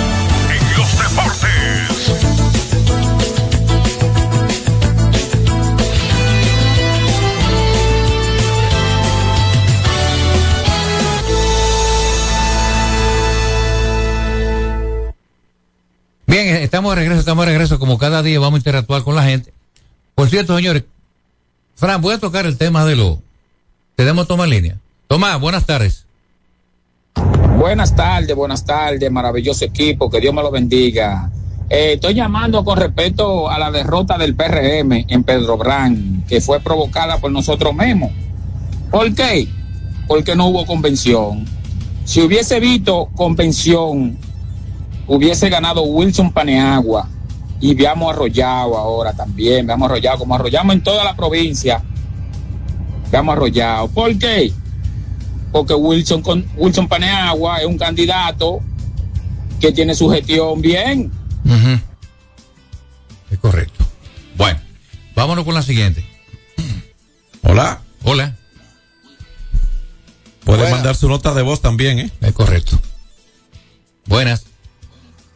Bien, 16.31 16.47
estamos 16.55 16.91
de 16.91 17.01
regreso, 17.01 17.19
estamos 17.19 17.45
de 17.45 17.51
regreso. 17.51 17.77
Como 17.77 17.97
cada 17.97 18.23
día 18.23 18.39
vamos 18.39 18.55
a 18.55 18.59
interactuar 18.59 19.03
con 19.03 19.15
la 19.15 19.23
gente. 19.23 19.51
Por 20.15 20.29
cierto, 20.29 20.55
señores, 20.55 20.85
Fran, 21.75 21.99
voy 21.99 22.13
a 22.13 22.19
tocar 22.19 22.45
el 22.45 22.57
tema 22.57 22.85
de 22.85 22.95
lo. 22.95 23.19
Tenemos 23.97 24.29
toma 24.29 24.45
en 24.45 24.49
línea. 24.51 24.77
Tomás, 25.09 25.41
buenas 25.41 25.65
tardes. 25.65 26.05
Buenas 27.57 27.93
tardes, 27.93 28.33
buenas 28.33 28.65
tardes, 28.65 29.11
maravilloso 29.11 29.65
equipo, 29.65 30.09
que 30.09 30.21
Dios 30.21 30.33
me 30.33 30.41
lo 30.41 30.51
bendiga. 30.51 31.29
Eh, 31.69 31.95
estoy 31.95 32.13
llamando 32.13 32.63
con 32.63 32.77
respecto 32.77 33.49
a 33.49 33.59
la 33.59 33.69
derrota 33.69 34.17
del 34.17 34.33
PRM 34.33 35.03
en 35.09 35.23
Pedro 35.25 35.57
Brán, 35.57 36.23
que 36.29 36.39
fue 36.39 36.61
provocada 36.61 37.17
por 37.17 37.29
nosotros 37.33 37.75
mismos. 37.75 38.09
¿Por 38.89 39.13
qué? 39.13 39.49
Porque 40.07 40.33
no 40.37 40.47
hubo 40.47 40.65
convención. 40.65 41.45
Si 42.05 42.21
hubiese 42.21 42.61
visto 42.61 43.09
convención, 43.17 44.17
hubiese 45.15 45.49
ganado 45.49 45.81
Wilson 45.83 46.31
Paneagua 46.31 47.09
y 47.59 47.75
veamos 47.75 48.13
arrollado 48.13 48.77
ahora 48.77 49.11
también, 49.11 49.67
veamos 49.67 49.89
arrollado 49.89 50.19
como 50.19 50.35
arrollamos 50.35 50.73
en 50.73 50.81
toda 50.81 51.03
la 51.03 51.15
provincia, 51.17 51.83
veamos 53.11 53.33
arrollado. 53.33 53.89
¿Por 53.89 54.17
qué? 54.17 54.53
Porque 55.51 55.73
Wilson, 55.73 56.21
con, 56.21 56.47
Wilson 56.55 56.87
Paneagua 56.87 57.57
es 57.57 57.65
un 57.65 57.77
candidato 57.77 58.61
que 59.59 59.73
tiene 59.73 59.95
su 59.95 60.09
gestión 60.09 60.61
bien. 60.61 61.11
Es 63.29 63.37
correcto. 63.39 63.85
Bueno, 64.37 64.59
vámonos 65.13 65.43
con 65.43 65.53
la 65.53 65.61
siguiente. 65.61 66.05
Hola. 67.43 67.81
Hola. 68.03 68.37
Puede 70.45 70.71
mandar 70.71 70.95
su 70.95 71.09
nota 71.09 71.33
de 71.33 71.41
voz 71.41 71.61
también, 71.61 71.99
¿eh? 71.99 72.11
Es 72.21 72.31
correcto. 72.31 72.79
Buenas. 74.05 74.50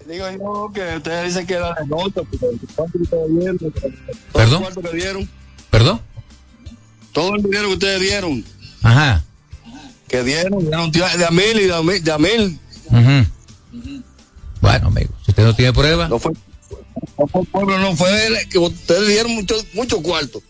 Digo 0.07 0.25
yo 0.31 0.71
que 0.73 0.97
ustedes 0.97 1.25
dicen 1.25 1.47
que 1.47 1.53
era 1.55 1.73
de 1.73 1.87
nota, 1.87 2.21
pero 2.29 2.51
¿cuánto 2.75 2.97
que 2.97 3.03
ustedes 3.03 3.27
dieron? 3.39 3.57
Todo 3.57 3.71
¿Perdón? 4.33 4.53
el 4.53 4.59
cuarto 4.59 4.81
que 4.81 4.95
dieron, 4.97 5.29
¿Perdón? 5.71 6.01
todo 7.11 7.35
el 7.35 7.43
dinero 7.43 7.67
que 7.69 7.73
ustedes 7.73 8.01
dieron, 8.01 8.45
Ajá. 8.83 9.23
que 10.07 10.23
dieron, 10.23 10.59
dieron 10.59 10.91
de 10.91 11.25
a 11.25 11.31
mil 11.31 11.59
y 11.59 11.65
de 11.65 11.73
a 11.75 11.81
mil. 11.81 12.03
De 12.03 12.11
a 12.11 12.17
mil. 12.19 12.59
Ujú. 12.85 14.03
Bueno, 14.61 14.87
amigo, 14.87 15.13
si 15.23 15.31
usted 15.31 15.43
no 15.43 15.55
tiene 15.55 15.73
prueba. 15.73 16.07
No 16.07 16.19
fue, 16.19 16.33
no 17.17 17.27
fue 17.27 17.41
el 17.41 17.47
pueblo, 17.47 17.79
no 17.79 17.95
fue 17.95 18.27
él, 18.27 18.35
que 18.49 18.59
ustedes 18.59 19.07
dieron 19.07 19.33
mucho, 19.33 19.55
mucho 19.73 20.01
cuarto. 20.03 20.41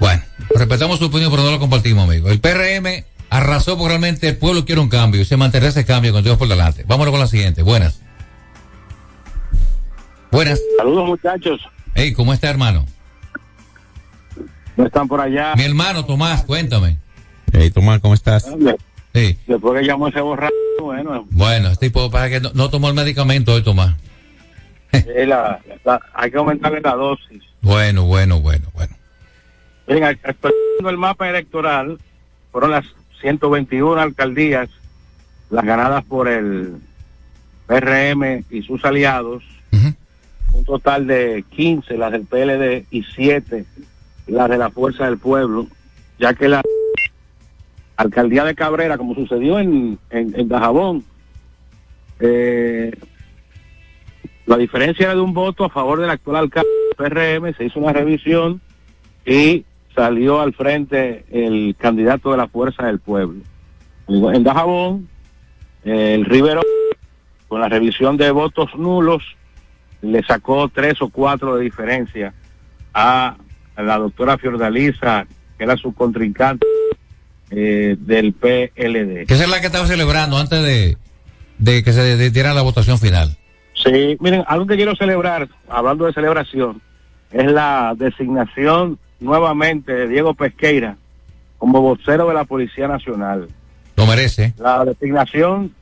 Bueno, 0.00 0.22
respetamos 0.56 0.98
su 0.98 1.04
opinión, 1.04 1.30
pero 1.30 1.44
no 1.44 1.52
lo 1.52 1.60
compartimos, 1.60 2.08
amigo. 2.08 2.28
El 2.30 2.40
PRM 2.40 3.04
arrasó 3.36 3.76
porque 3.78 3.88
realmente 3.90 4.28
el 4.28 4.36
pueblo 4.36 4.64
quiere 4.64 4.80
un 4.80 4.88
cambio 4.88 5.20
y 5.20 5.24
se 5.24 5.36
mantendrá 5.36 5.70
ese 5.70 5.84
cambio 5.86 6.12
con 6.12 6.22
Dios 6.22 6.36
por 6.36 6.48
delante. 6.48 6.84
Vámonos 6.86 7.12
con 7.12 7.20
la 7.20 7.26
siguiente. 7.26 7.62
Buenas. 7.62 8.00
Buenas. 10.30 10.60
Saludos 10.78 11.06
muchachos, 11.06 11.60
Hey, 11.94 12.12
¿cómo 12.14 12.32
está, 12.32 12.48
hermano? 12.50 12.86
no 14.76 14.86
están 14.86 15.06
por 15.06 15.20
allá. 15.20 15.54
Mi 15.56 15.64
hermano 15.64 16.04
Tomás, 16.06 16.44
cuéntame. 16.44 16.96
Hey, 17.52 17.70
Tomás, 17.70 18.00
¿cómo 18.00 18.14
estás? 18.14 18.44
Sí. 19.14 19.38
Después 19.46 19.80
que 19.80 19.86
llamó 19.86 20.08
ese 20.08 20.20
borracho, 20.22 20.54
bueno, 20.80 21.26
Bueno, 21.30 21.68
este 21.68 21.86
tipo 21.88 22.10
para 22.10 22.30
que 22.30 22.40
no, 22.40 22.50
no 22.54 22.70
tomó 22.70 22.88
el 22.88 22.94
medicamento 22.94 23.52
hoy, 23.52 23.62
Tomás. 23.62 23.94
la- 25.26 25.60
la- 25.84 26.00
hay 26.14 26.30
que 26.30 26.38
aumentarle 26.38 26.80
la 26.80 26.94
dosis. 26.94 27.42
Bueno, 27.60 28.04
bueno, 28.04 28.40
bueno, 28.40 28.66
bueno. 28.74 28.94
Ac- 29.86 30.18
actualizando 30.24 30.88
el 30.90 30.96
mapa 30.96 31.28
electoral, 31.28 31.98
fueron 32.50 32.70
las 32.70 32.84
121 33.22 34.00
alcaldías, 34.00 34.68
las 35.50 35.64
ganadas 35.64 36.04
por 36.04 36.28
el 36.28 36.74
PRM 37.66 38.44
y 38.50 38.62
sus 38.62 38.84
aliados, 38.84 39.42
un 40.52 40.64
total 40.64 41.06
de 41.06 41.44
15 41.50 41.96
las 41.96 42.12
del 42.12 42.26
PLD 42.26 42.84
y 42.90 43.04
7 43.14 43.64
las 44.26 44.50
de 44.50 44.58
la 44.58 44.70
Fuerza 44.70 45.06
del 45.06 45.18
Pueblo, 45.18 45.66
ya 46.18 46.34
que 46.34 46.48
la 46.48 46.62
alcaldía 47.96 48.44
de 48.44 48.54
Cabrera, 48.54 48.98
como 48.98 49.14
sucedió 49.14 49.58
en, 49.58 49.98
en, 50.10 50.38
en 50.38 50.48
Dajabón, 50.48 51.04
eh, 52.20 52.92
la 54.46 54.56
diferencia 54.56 55.04
era 55.04 55.14
de 55.14 55.20
un 55.20 55.34
voto 55.34 55.64
a 55.64 55.70
favor 55.70 56.00
del 56.00 56.10
actual 56.10 56.36
alcalde 56.36 56.68
del 56.98 57.10
PRM, 57.10 57.56
se 57.56 57.64
hizo 57.64 57.80
una 57.80 57.92
revisión 57.92 58.60
y 59.24 59.64
salió 59.94 60.40
al 60.40 60.54
frente 60.54 61.24
el 61.30 61.76
candidato 61.78 62.30
de 62.30 62.36
la 62.36 62.48
Fuerza 62.48 62.86
del 62.86 62.98
Pueblo. 62.98 63.42
En 64.08 64.44
Dajabón, 64.44 65.08
el 65.84 66.24
Rivero, 66.24 66.62
con 67.48 67.60
la 67.60 67.68
revisión 67.68 68.16
de 68.16 68.30
votos 68.30 68.74
nulos, 68.76 69.22
le 70.00 70.22
sacó 70.24 70.68
tres 70.68 71.00
o 71.00 71.08
cuatro 71.08 71.56
de 71.56 71.64
diferencia 71.64 72.34
a 72.92 73.36
la 73.76 73.98
doctora 73.98 74.38
Fiordalisa, 74.38 75.26
que 75.56 75.64
era 75.64 75.76
su 75.76 75.94
contrincante 75.94 76.66
eh, 77.50 77.96
del 77.98 78.32
PLD. 78.32 79.26
Que 79.26 79.34
esa 79.34 79.44
es 79.44 79.50
la 79.50 79.60
que 79.60 79.66
estaba 79.66 79.86
celebrando 79.86 80.38
antes 80.38 80.62
de, 80.62 80.96
de 81.58 81.82
que 81.82 81.92
se 81.92 82.30
diera 82.30 82.54
la 82.54 82.62
votación 82.62 82.98
final. 82.98 83.36
Sí, 83.74 84.16
miren, 84.20 84.44
algo 84.46 84.66
que 84.66 84.76
quiero 84.76 84.94
celebrar, 84.96 85.48
hablando 85.68 86.06
de 86.06 86.12
celebración, 86.12 86.80
es 87.30 87.50
la 87.50 87.94
designación 87.96 88.98
nuevamente 89.22 89.92
de 89.92 90.08
Diego 90.08 90.34
Pesqueira 90.34 90.96
como 91.58 91.80
vocero 91.80 92.28
de 92.28 92.34
la 92.34 92.44
Policía 92.44 92.88
Nacional. 92.88 93.48
Lo 93.96 94.06
merece. 94.06 94.52
La 94.58 94.84
designación 94.84 95.72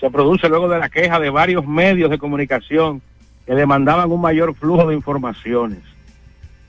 se 0.00 0.10
produce 0.10 0.48
luego 0.48 0.68
de 0.68 0.78
la 0.78 0.88
queja 0.88 1.20
de 1.20 1.30
varios 1.30 1.66
medios 1.66 2.10
de 2.10 2.18
comunicación 2.18 3.00
que 3.46 3.54
demandaban 3.54 4.10
un 4.10 4.20
mayor 4.20 4.54
flujo 4.54 4.86
de 4.88 4.94
informaciones. 4.94 5.78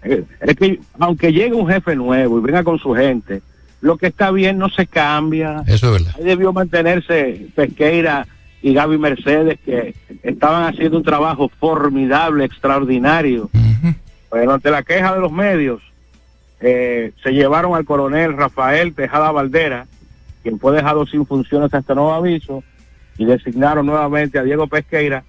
Eh, 0.04 0.24
Es 0.42 0.56
que 0.56 0.80
aunque 1.00 1.32
llegue 1.32 1.54
un 1.54 1.68
jefe 1.68 1.96
nuevo 1.96 2.38
y 2.38 2.42
venga 2.42 2.64
con 2.64 2.78
su 2.78 2.94
gente, 2.94 3.42
lo 3.82 3.98
que 3.98 4.08
está 4.08 4.32
bien 4.32 4.58
no 4.58 4.70
se 4.70 4.86
cambia. 4.86 5.64
Eso 5.68 5.88
es 5.88 6.04
verdad. 6.04 6.16
Ahí 6.18 6.24
debió 6.24 6.54
mantenerse 6.54 7.48
Pesqueira 7.56 8.28
y 8.62 8.74
Gaby 8.74 8.98
Mercedes, 8.98 9.60
que 9.66 9.94
estaban 10.24 10.72
haciendo 10.72 10.98
un 10.98 11.04
trabajo 11.04 11.50
formidable, 11.60 12.46
extraordinario. 12.46 13.50
Pero 14.32 14.54
ante 14.54 14.72
la 14.72 14.84
queja 14.84 15.14
de 15.14 15.20
los 15.20 15.32
medios, 15.32 15.82
eh, 16.64 17.12
se 17.22 17.32
llevaron 17.32 17.76
al 17.76 17.86
coronel 17.86 18.36
Rafael 18.38 18.94
Tejada 18.96 19.32
Valdera, 19.32 19.86
quien 20.42 20.60
fue 20.60 20.74
dejado 20.76 21.06
sin 21.06 21.26
funciones 21.26 21.74
hasta 21.74 21.94
nuevo 21.94 22.14
aviso, 22.14 22.64
y 23.18 23.26
designaron 23.26 23.86
nuevamente 23.86 24.40
a 24.40 24.44
Diego 24.44 24.66
Pesqueira, 24.68 25.24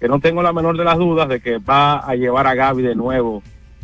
que 0.00 0.08
no 0.08 0.20
tengo 0.20 0.42
la 0.42 0.52
menor 0.52 0.76
de 0.76 0.84
las 0.84 0.98
dudas 0.98 1.28
de 1.28 1.40
que 1.40 1.58
va 1.58 1.98
a 1.98 2.14
llevar 2.16 2.46
a 2.46 2.54
Gaby 2.54 2.82
de 2.82 2.94
nuevo 2.94 3.42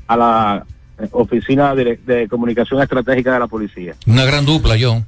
a 0.09 0.17
la 0.17 0.67
eh, 0.99 1.09
oficina 1.13 1.75
de, 1.75 1.97
de 2.05 2.29
comunicación 2.29 2.83
estratégica 2.83 3.33
de 3.33 3.39
la 3.39 3.47
policía. 3.47 3.95
Una 4.07 4.25
gran 4.25 4.45
dupla, 4.45 4.75
John. 4.81 5.07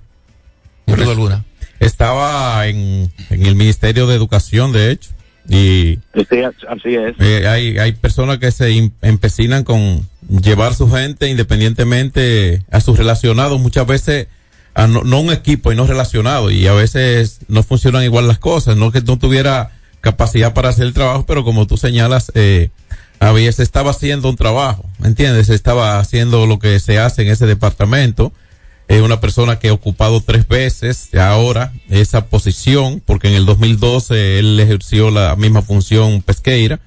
Alguna. 0.87 1.45
Estaba 1.79 2.67
en, 2.67 3.11
en 3.31 3.47
el 3.47 3.55
Ministerio 3.55 4.07
de 4.07 4.15
Educación, 4.15 4.73
de 4.73 4.91
hecho, 4.93 5.11
y 5.49 5.99
Sí, 6.15 6.43
así 6.69 6.95
es. 6.95 7.15
eh, 7.19 7.47
hay, 7.49 7.79
hay 7.79 7.93
personas 7.93 8.39
que 8.39 8.51
se 8.51 8.71
em- 8.77 8.91
empecinan 9.03 9.65
con 9.65 10.07
llevar 10.43 10.75
su 10.75 10.91
gente 10.91 11.29
independientemente 11.29 12.63
a 12.71 12.81
sus 12.81 12.97
relacionados, 12.97 13.61
muchas 13.61 13.87
veces 13.87 14.29
a 14.75 14.87
no, 14.87 15.03
no 15.03 15.21
un 15.21 15.33
equipo 15.33 15.73
y 15.73 15.77
no 15.77 15.87
relacionado, 15.87 16.51
y 16.51 16.67
a 16.67 16.73
veces 16.73 17.41
no 17.49 17.63
funcionan 17.63 18.05
igual 18.05 18.29
las 18.29 18.39
cosas, 18.39 18.77
no 18.77 18.93
que 18.93 19.01
no 19.01 19.19
tuviera 19.19 19.73
capacidad 20.01 20.55
para 20.55 20.71
hacer 20.71 20.87
el 20.87 20.95
trabajo, 20.95 21.27
pero 21.27 21.45
como 21.45 21.67
tú 21.67 21.77
señalas, 21.77 22.33
eh, 22.35 22.71
había, 23.21 23.53
se 23.53 23.63
estaba 23.63 23.91
haciendo 23.91 24.29
un 24.29 24.37
trabajo, 24.37 24.85
¿entiendes? 25.05 25.49
Se 25.49 25.55
estaba 25.55 25.99
haciendo 25.99 26.47
lo 26.47 26.59
que 26.59 26.81
se 26.81 26.99
hace 26.99 27.23
en 27.23 27.29
ese 27.29 27.47
departamento. 27.47 28.33
Es 28.89 29.03
una 29.03 29.21
persona 29.21 29.59
que 29.59 29.69
ha 29.69 29.73
ocupado 29.73 30.21
tres 30.21 30.49
veces 30.49 31.15
ahora 31.15 31.73
esa 31.91 32.27
posición, 32.27 33.03
porque 33.05 33.29
en 33.29 33.35
el 33.35 33.47
2012 33.47 34.39
él 34.39 34.59
ejerció 34.59 35.11
la 35.11 35.37
misma 35.37 35.63
función 35.63 36.23
pesqueira, 36.23 36.81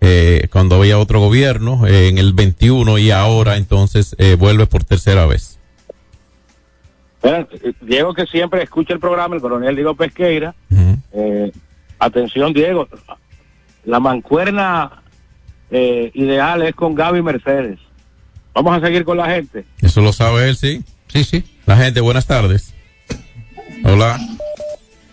eh, 0.00 0.48
cuando 0.50 0.76
había 0.76 0.98
otro 0.98 1.20
gobierno, 1.20 1.86
eh, 1.86 2.08
en 2.08 2.18
el 2.18 2.32
21 2.32 2.98
y 2.98 3.10
ahora 3.10 3.56
entonces 3.56 4.14
eh, 4.18 4.34
vuelve 4.34 4.66
por 4.66 4.84
tercera 4.84 5.26
vez. 5.26 5.58
Mira, 7.22 7.46
eh, 7.50 7.72
Diego 7.80 8.14
que 8.14 8.26
siempre 8.26 8.62
escucha 8.62 8.92
el 8.92 9.00
programa, 9.00 9.34
el 9.34 9.40
coronel 9.40 9.74
Diego 9.74 9.94
Pesqueira. 9.94 10.54
Eh, 11.12 11.50
atención, 11.98 12.52
Diego. 12.52 12.88
La 13.84 14.00
mancuerna 14.00 15.02
eh, 15.70 16.10
ideal 16.14 16.62
es 16.62 16.74
con 16.74 16.94
Gaby 16.94 17.22
Mercedes. 17.22 17.78
Vamos 18.54 18.76
a 18.76 18.86
seguir 18.86 19.04
con 19.04 19.16
la 19.16 19.26
gente. 19.26 19.64
Eso 19.80 20.00
lo 20.00 20.12
sabe 20.12 20.48
él, 20.48 20.56
sí. 20.56 20.82
Sí, 21.08 21.24
sí. 21.24 21.44
La 21.66 21.76
gente, 21.76 22.00
buenas 22.00 22.26
tardes. 22.26 22.74
Hola. 23.84 24.18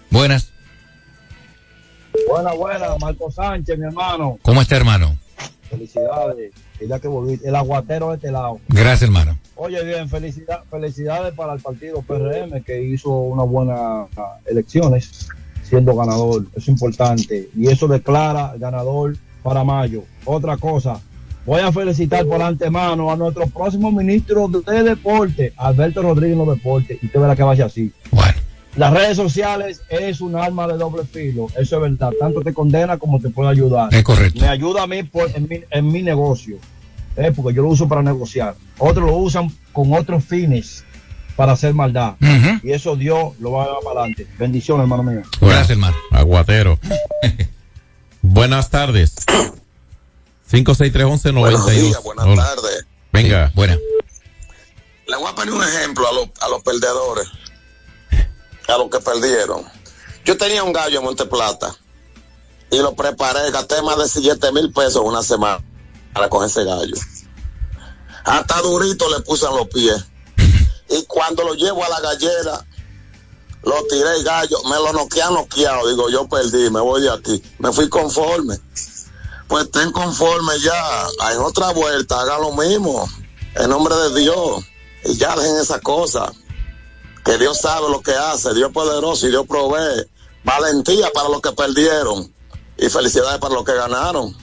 Buenas. 0.10 0.53
Buena, 2.30 2.54
buena, 2.54 2.96
Marco 3.00 3.32
Sánchez, 3.32 3.78
mi 3.78 3.86
hermano. 3.86 4.38
¿Cómo 4.42 4.62
está, 4.62 4.78
hermano? 4.78 5.18
Felicidades, 5.70 6.54
que 6.78 6.88
ya 6.88 7.00
que 7.00 7.08
volví, 7.08 7.40
el 7.44 7.56
aguatero 7.56 8.10
de 8.10 8.16
este 8.16 8.32
lado. 8.32 8.60
Gracias, 8.68 9.04
hermano. 9.04 9.38
Oye, 9.56 9.84
bien, 9.84 10.08
felicidad, 10.10 10.64
felicidades 10.70 11.34
para 11.34 11.54
el 11.54 11.62
partido 11.62 12.02
PRM 12.02 12.64
que 12.64 12.84
hizo 12.84 13.10
unas 13.10 13.48
buenas 13.48 14.08
ah, 14.18 14.38
elecciones 14.46 15.30
siendo 15.64 15.96
ganador. 15.96 16.46
Es 16.56 16.68
importante. 16.68 17.50
Y 17.56 17.68
eso 17.68 17.88
declara 17.88 18.54
ganador 18.58 19.16
para 19.42 19.64
mayo. 19.64 20.04
Otra 20.26 20.58
cosa, 20.58 21.00
voy 21.46 21.62
a 21.62 21.72
felicitar 21.72 22.26
por 22.26 22.42
antemano 22.42 23.12
a 23.12 23.16
nuestro 23.16 23.48
próximo 23.48 23.92
ministro 23.92 24.48
de 24.48 24.84
Deporte, 24.84 25.54
Alberto 25.58 26.02
Rodríguez 26.02 26.38
en 26.38 26.46
los 26.46 26.56
deportes. 26.56 26.98
Y 27.02 27.08
usted 27.08 27.20
verá 27.20 27.36
que 27.36 27.44
vaya 27.44 27.66
así. 27.66 27.92
Las 28.76 28.92
redes 28.92 29.16
sociales 29.18 29.82
es 29.90 30.20
un 30.20 30.36
arma 30.36 30.68
de 30.68 30.78
doble 30.78 31.04
filo, 31.06 31.48
eso 31.58 31.76
es 31.76 31.82
verdad. 31.82 32.12
Tanto 32.20 32.42
te 32.42 32.54
condena 32.54 32.98
como 32.98 33.20
te 33.20 33.30
puede 33.30 33.50
ayudar. 33.52 33.94
Es 33.94 34.04
correcto. 34.04 34.40
Me 34.42 34.48
ayuda 34.48 34.84
a 34.84 34.88
mí 34.88 35.04
por- 35.04 35.30
en, 35.36 35.48
mi, 35.48 35.62
en 35.70 35.88
mi 35.88 36.02
negocio, 36.02 36.58
eh, 37.16 37.32
porque 37.36 37.56
yo 37.56 37.62
lo 37.62 37.70
uso 37.70 37.88
para 37.88 38.02
negociar. 38.02 38.56
Otros 38.80 39.06
lo 39.06 39.16
usan 39.18 39.52
con 39.72 39.94
otros 39.94 40.24
fines 40.24 40.84
para 41.36 41.52
hacer 41.52 41.74
maldad. 41.74 42.16
Y 42.64 42.72
eso 42.72 42.96
Dios 42.96 43.34
lo 43.40 43.52
va 43.52 43.64
a 43.64 43.68
llevar 43.68 43.84
para 43.84 44.00
adelante. 44.02 44.28
Bendiciones, 44.40 44.84
hermano 44.84 45.04
mío. 45.04 45.22
Gracias, 45.40 45.70
hermano. 45.72 45.96
Aguatero. 46.12 46.80
buenas 48.24 48.70
tardes. 48.72 49.16
56311 50.48 51.32
Buenos 51.32 51.60
92. 51.62 51.84
días, 51.90 52.04
buenas 52.04 52.26
Hola. 52.26 52.44
tardes. 52.44 52.86
Venga. 53.12 53.52
buena. 53.56 53.78
Le 55.08 55.16
voy 55.18 55.28
a 55.32 55.36
poner 55.36 55.54
un 55.54 55.64
ejemplo 55.64 56.08
a 56.08 56.14
los, 56.14 56.30
a 56.42 56.50
los 56.50 56.64
perdedores, 56.64 57.28
a 58.68 58.78
los 58.78 58.90
que 58.90 59.00
perdieron. 59.00 59.64
Yo 60.26 60.38
tenía 60.38 60.64
un 60.64 60.74
gallo 60.74 61.00
en 61.00 61.06
Monte 61.06 61.26
Plata 61.26 61.76
y 62.72 62.78
lo 62.78 62.96
preparé, 62.96 63.52
gasté 63.52 63.82
más 63.82 63.98
de 63.98 64.08
7 64.08 64.52
mil 64.52 64.72
pesos 64.72 65.02
una 65.04 65.22
semana 65.22 65.64
para 66.14 66.30
con 66.30 66.46
ese 66.46 66.64
gallo. 66.64 66.96
Hasta 68.24 68.62
durito 68.62 69.10
le 69.10 69.22
puse 69.22 69.46
en 69.46 69.56
los 69.56 69.68
pies. 69.68 70.06
Y 70.90 71.04
cuando 71.06 71.44
lo 71.44 71.56
llevo 71.56 71.84
a 71.84 71.90
la 71.90 72.00
gallera, 72.00 72.66
lo 73.64 73.84
tiré 73.86 74.18
el 74.18 74.24
gallo, 74.24 74.58
me 74.70 74.76
lo 74.76 74.94
noquean 74.94 75.34
noqueado. 75.34 75.88
Digo, 75.90 76.10
yo 76.10 76.28
perdí, 76.28 76.70
me 76.70 76.80
voy 76.80 77.02
de 77.02 77.12
aquí. 77.12 77.42
Me 77.60 77.72
fui 77.72 77.90
conforme. 77.90 78.60
Pues 79.48 79.66
estén 79.66 79.92
conforme 79.92 80.60
ya. 80.60 81.08
En 81.32 81.40
otra 81.40 81.72
vuelta, 81.72 82.22
hagan 82.22 82.42
lo 82.42 82.54
mismo. 82.54 83.10
En 83.56 83.70
nombre 83.70 83.96
de 83.96 84.20
Dios. 84.22 84.64
Y 85.06 85.16
ya 85.18 85.36
dejen 85.36 85.58
esa 85.58 85.80
cosa. 85.80 86.32
Que 87.26 87.38
Dios 87.38 87.60
sabe 87.60 87.90
lo 87.90 88.02
que 88.02 88.12
hace. 88.12 88.54
Dios 88.54 88.72
poderoso 88.72 89.28
y 89.28 89.30
Dios 89.30 89.46
provee. 89.48 90.06
Valentía 90.44 91.08
para 91.14 91.30
los 91.30 91.42
que 91.42 91.52
perdieron. 91.52 92.32
Y 92.78 92.90
felicidades 92.90 93.40
para 93.40 93.54
los 93.54 93.64
que 93.64 93.74
ganaron. 93.74 94.34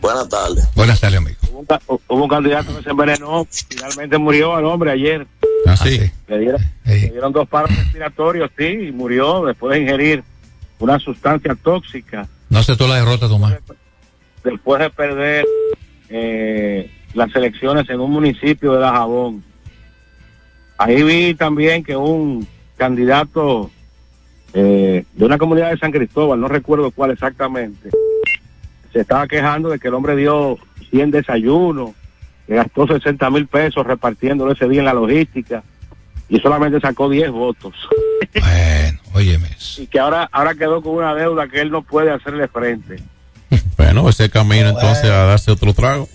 Buenas 0.00 0.28
tardes. 0.28 0.64
Buenas 0.74 1.00
tardes, 1.00 1.18
amigo. 1.18 1.36
Hubo 1.50 1.58
un, 1.60 2.00
hubo 2.08 2.22
un 2.24 2.28
candidato 2.28 2.76
que 2.76 2.82
se 2.84 2.90
envenenó, 2.90 3.46
finalmente 3.50 4.16
murió 4.16 4.58
el 4.58 4.64
hombre 4.64 4.92
ayer. 4.92 5.26
Ah, 5.66 5.76
sí. 5.76 6.00
Le 6.28 6.38
dieron, 6.38 6.60
le 6.84 7.10
dieron 7.10 7.32
dos 7.32 7.48
paros 7.48 7.70
respiratorios, 7.76 8.50
sí, 8.56 8.64
y 8.64 8.92
murió 8.92 9.44
después 9.44 9.74
de 9.74 9.82
ingerir 9.82 10.24
una 10.78 11.00
sustancia 11.00 11.56
tóxica, 11.60 12.28
No 12.48 12.60
aceptó 12.60 12.86
la 12.86 12.94
derrota, 12.96 13.26
Tomás. 13.28 13.56
después 14.44 14.80
de 14.80 14.90
perder 14.90 15.44
eh, 16.08 16.90
las 17.14 17.34
elecciones 17.34 17.90
en 17.90 17.98
un 17.98 18.12
municipio 18.12 18.74
de 18.74 18.78
Dajabón. 18.78 19.44
Ahí 20.78 21.02
vi 21.02 21.34
también 21.34 21.82
que 21.82 21.96
un 21.96 22.46
candidato 22.76 23.70
eh, 24.54 25.04
de 25.12 25.24
una 25.24 25.36
comunidad 25.38 25.70
de 25.70 25.78
San 25.78 25.90
Cristóbal, 25.92 26.40
no 26.40 26.48
recuerdo 26.48 26.90
cuál 26.90 27.10
exactamente, 27.10 27.90
se 28.92 29.00
estaba 29.00 29.26
quejando 29.26 29.68
de 29.70 29.78
que 29.78 29.88
el 29.88 29.94
hombre 29.94 30.16
dio 30.16 30.56
100 30.90 31.10
desayunos, 31.10 31.90
que 32.46 32.54
gastó 32.54 32.86
60 32.86 33.28
mil 33.30 33.46
pesos 33.46 33.86
repartiéndolo 33.86 34.52
ese 34.52 34.68
día 34.68 34.78
en 34.80 34.86
la 34.86 34.94
logística 34.94 35.62
y 36.28 36.38
solamente 36.40 36.80
sacó 36.80 37.08
10 37.10 37.30
votos. 37.30 37.74
Bueno, 38.40 38.98
óyeme. 39.14 39.48
Y 39.78 39.86
que 39.86 39.98
ahora, 39.98 40.28
ahora 40.32 40.54
quedó 40.54 40.80
con 40.82 40.94
una 40.94 41.14
deuda 41.14 41.48
que 41.48 41.60
él 41.60 41.70
no 41.70 41.82
puede 41.82 42.10
hacerle 42.10 42.48
frente. 42.48 42.96
Bueno, 43.76 44.08
ese 44.08 44.28
camino 44.28 44.68
entonces 44.70 45.04
a 45.04 45.24
darse 45.24 45.50
otro 45.52 45.72
trago. 45.72 46.08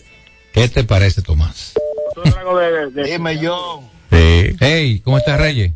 ¿Qué 0.54 0.68
te 0.68 0.84
parece, 0.84 1.22
Tomás? 1.22 1.74
Otro 2.12 2.24
trago 2.32 2.58
de- 2.60 2.92
de- 2.92 3.04
Dime 3.06 3.40
yo, 3.40 3.82
Sí. 4.14 4.56
Hey, 4.60 5.02
¿cómo 5.04 5.18
estás, 5.18 5.40
Reyes? 5.40 5.72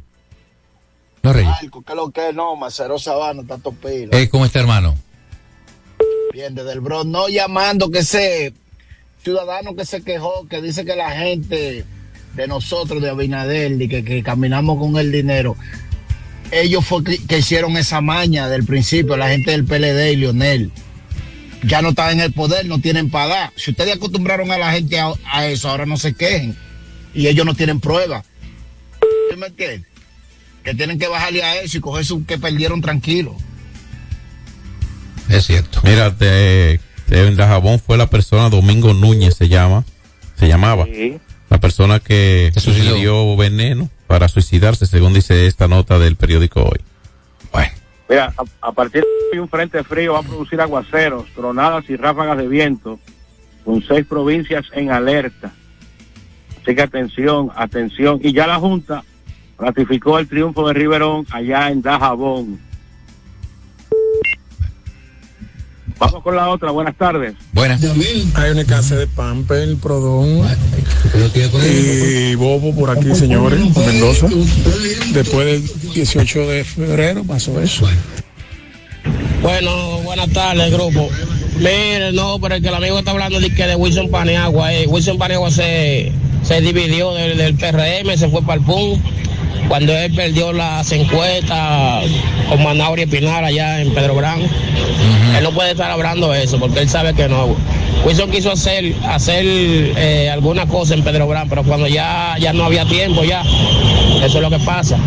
No, 1.24 1.34
Reyes. 1.34 1.50
Marco, 1.50 1.82
¿qué 1.82 1.92
es 1.92 1.96
lo 1.96 2.12
que 2.12 2.30
es? 2.30 2.36
No, 2.36 2.56
Macero 2.56 3.00
Sabana, 3.00 3.44
tanto 3.48 3.72
pila. 3.72 4.10
Hey, 4.12 4.28
¿cómo 4.28 4.46
está, 4.46 4.60
hermano? 4.60 4.96
Bien, 6.32 6.54
desde 6.54 6.74
el 6.74 6.82
Bronx, 6.82 7.08
no 7.08 7.30
llamando 7.30 7.90
que 7.90 8.00
ese 8.00 8.54
ciudadano 9.24 9.76
que 9.76 9.86
se 9.86 10.04
quejó, 10.04 10.48
que 10.48 10.62
dice 10.62 10.86
que 10.86 10.96
la 10.96 11.12
gente 11.12 11.84
de 12.36 12.48
nosotros, 12.48 13.02
de 13.02 13.10
Abinader, 13.10 13.82
y 13.82 13.90
que, 13.90 14.04
que 14.04 14.22
caminamos 14.22 14.78
con 14.78 14.98
el 14.98 15.12
dinero, 15.12 15.56
ellos 16.52 16.86
fue 16.86 17.04
que, 17.04 17.18
que 17.26 17.40
hicieron 17.40 17.76
esa 17.76 18.02
maña 18.02 18.48
del 18.50 18.64
principio, 18.64 19.18
la 19.18 19.30
gente 19.30 19.52
del 19.52 19.66
PLD 19.66 20.12
y 20.12 20.16
Lionel. 20.18 20.72
Ya 21.64 21.82
no 21.82 21.90
están 21.90 22.12
en 22.12 22.20
el 22.20 22.34
poder, 22.34 22.68
no 22.68 22.80
tienen 22.80 23.10
para 23.10 23.28
dar. 23.28 23.54
Si 23.56 23.72
ustedes 23.72 23.96
acostumbraron 23.96 24.52
a 24.52 24.60
la 24.60 24.72
gente 24.72 25.00
a, 25.00 25.12
a 25.26 25.48
eso, 25.48 25.70
ahora 25.70 25.88
no 25.88 25.98
se 25.98 26.14
quejen. 26.14 26.56
Y 27.14 27.28
ellos 27.28 27.46
no 27.46 27.54
tienen 27.56 27.80
pruebas. 27.80 28.26
¿Sí 29.30 29.38
me 29.38 29.48
entiendes? 29.48 29.88
Que 30.64 30.74
tienen 30.74 31.00
que 31.00 31.08
bajarle 31.08 31.44
a 31.44 31.62
eso 31.62 31.78
y 31.78 31.82
coger 31.82 32.06
su 32.06 32.26
que 32.26 32.38
perdieron 32.38 32.82
tranquilo. 32.82 33.36
Es 35.30 35.46
cierto. 35.46 35.82
Mira, 35.84 36.10
de, 36.10 36.80
de 37.08 37.36
Dajabón 37.36 37.80
fue 37.80 37.98
la 37.98 38.10
persona, 38.10 38.50
Domingo 38.50 38.94
Núñez 38.94 39.36
se 39.36 39.48
llama, 39.50 39.84
se 40.38 40.48
llamaba. 40.48 40.86
La 41.50 41.60
persona 41.60 42.00
que 42.00 42.52
Se 42.54 42.60
suicidó. 42.60 42.96
dio 42.96 43.38
veneno 43.38 43.90
para 44.08 44.28
suicidarse, 44.28 44.86
según 44.86 45.14
dice 45.14 45.48
esta 45.48 45.68
nota 45.68 46.00
del 46.00 46.16
periódico 46.16 46.64
hoy. 46.64 46.80
Mira, 48.10 48.34
a, 48.38 48.70
a 48.70 48.72
partir 48.72 49.02
de 49.02 49.08
hoy 49.34 49.40
un 49.40 49.50
frente 49.50 49.84
frío 49.84 50.14
va 50.14 50.20
a 50.20 50.24
producir 50.24 50.62
aguaceros, 50.62 51.26
tronadas 51.36 51.90
y 51.90 51.98
ráfagas 51.98 52.38
de 52.38 52.48
viento, 52.48 53.02
con 53.66 53.84
seis 53.86 54.06
provincias 54.06 54.66
en 54.72 54.92
alerta. 54.92 55.52
Así 56.68 56.76
que 56.76 56.82
atención, 56.82 57.50
atención. 57.56 58.20
Y 58.22 58.34
ya 58.34 58.46
la 58.46 58.60
Junta 58.60 59.02
ratificó 59.58 60.20
el 60.20 60.28
triunfo 60.28 60.68
de 60.68 60.74
Riverón 60.74 61.26
allá 61.32 61.70
en 61.70 61.82
Dajabón. 61.82 62.60
Vamos 65.98 66.22
con 66.22 66.36
la 66.36 66.50
otra, 66.50 66.72
buenas 66.72 66.98
tardes. 66.98 67.36
Buenas. 67.54 67.82
Hay 68.34 68.52
una 68.52 68.66
casa 68.66 68.98
de 68.98 69.08
Pamper, 69.08 69.78
Prodón 69.78 70.46
y 71.66 72.36
Bobo 72.36 72.76
por 72.76 72.90
aquí, 72.90 73.16
señores, 73.16 73.62
en 73.62 73.86
Mendoza. 73.86 74.28
Después 75.14 75.46
del 75.46 75.94
18 75.94 76.48
de 76.48 76.64
febrero 76.66 77.24
pasó 77.24 77.62
eso. 77.62 77.88
Bueno, 79.42 80.02
buenas 80.04 80.30
tardes, 80.34 80.70
grupo. 80.74 81.10
Mire, 81.60 82.12
no, 82.12 82.40
pero 82.42 82.56
el 82.56 82.62
que 82.62 82.68
el 82.68 82.76
amigo 82.76 83.00
está 83.00 83.12
hablando 83.12 83.40
de 83.40 83.54
que 83.54 83.66
de 83.66 83.76
Wilson 83.78 84.12
Paniagua, 84.12 84.74
eh. 84.74 84.86
Wilson 84.86 85.18
Paniagua 85.18 85.50
se, 85.50 86.12
se 86.48 86.62
dividió 86.62 87.14
del, 87.14 87.38
del 87.38 87.56
PRM, 87.56 88.18
se 88.18 88.30
fue 88.30 88.42
para 88.42 88.56
el 88.56 88.62
PUN. 88.62 89.02
Cuando 89.68 89.92
él 89.92 90.14
perdió 90.14 90.54
las 90.54 90.90
encuestas 90.94 92.06
con 92.48 92.64
Manauri 92.64 93.02
Espinar 93.02 93.44
allá 93.44 93.82
en 93.82 93.94
Pedro 93.94 94.16
Brán, 94.16 94.40
él 94.42 95.44
no 95.44 95.52
puede 95.52 95.72
estar 95.72 95.92
hablando 95.92 96.34
eso 96.34 96.58
porque 96.58 96.80
él 96.80 96.90
sabe 96.90 97.14
que 97.14 97.28
no. 97.28 97.54
Wilson 98.06 98.32
quiso 98.32 98.50
hacer, 98.50 98.96
hacer 99.10 99.44
eh, 99.46 100.30
alguna 100.32 100.66
cosa 100.68 100.94
en 100.94 101.04
Pedro 101.04 101.28
Brán, 101.28 101.50
pero 101.50 101.64
cuando 101.64 101.88
ya, 101.88 102.38
ya 102.40 102.54
no 102.54 102.64
había 102.64 102.86
tiempo, 102.86 103.26
ya, 103.26 103.42
eso 104.24 104.38
es 104.38 104.42
lo 104.42 104.50
que 104.50 104.60
pasa. 104.60 104.98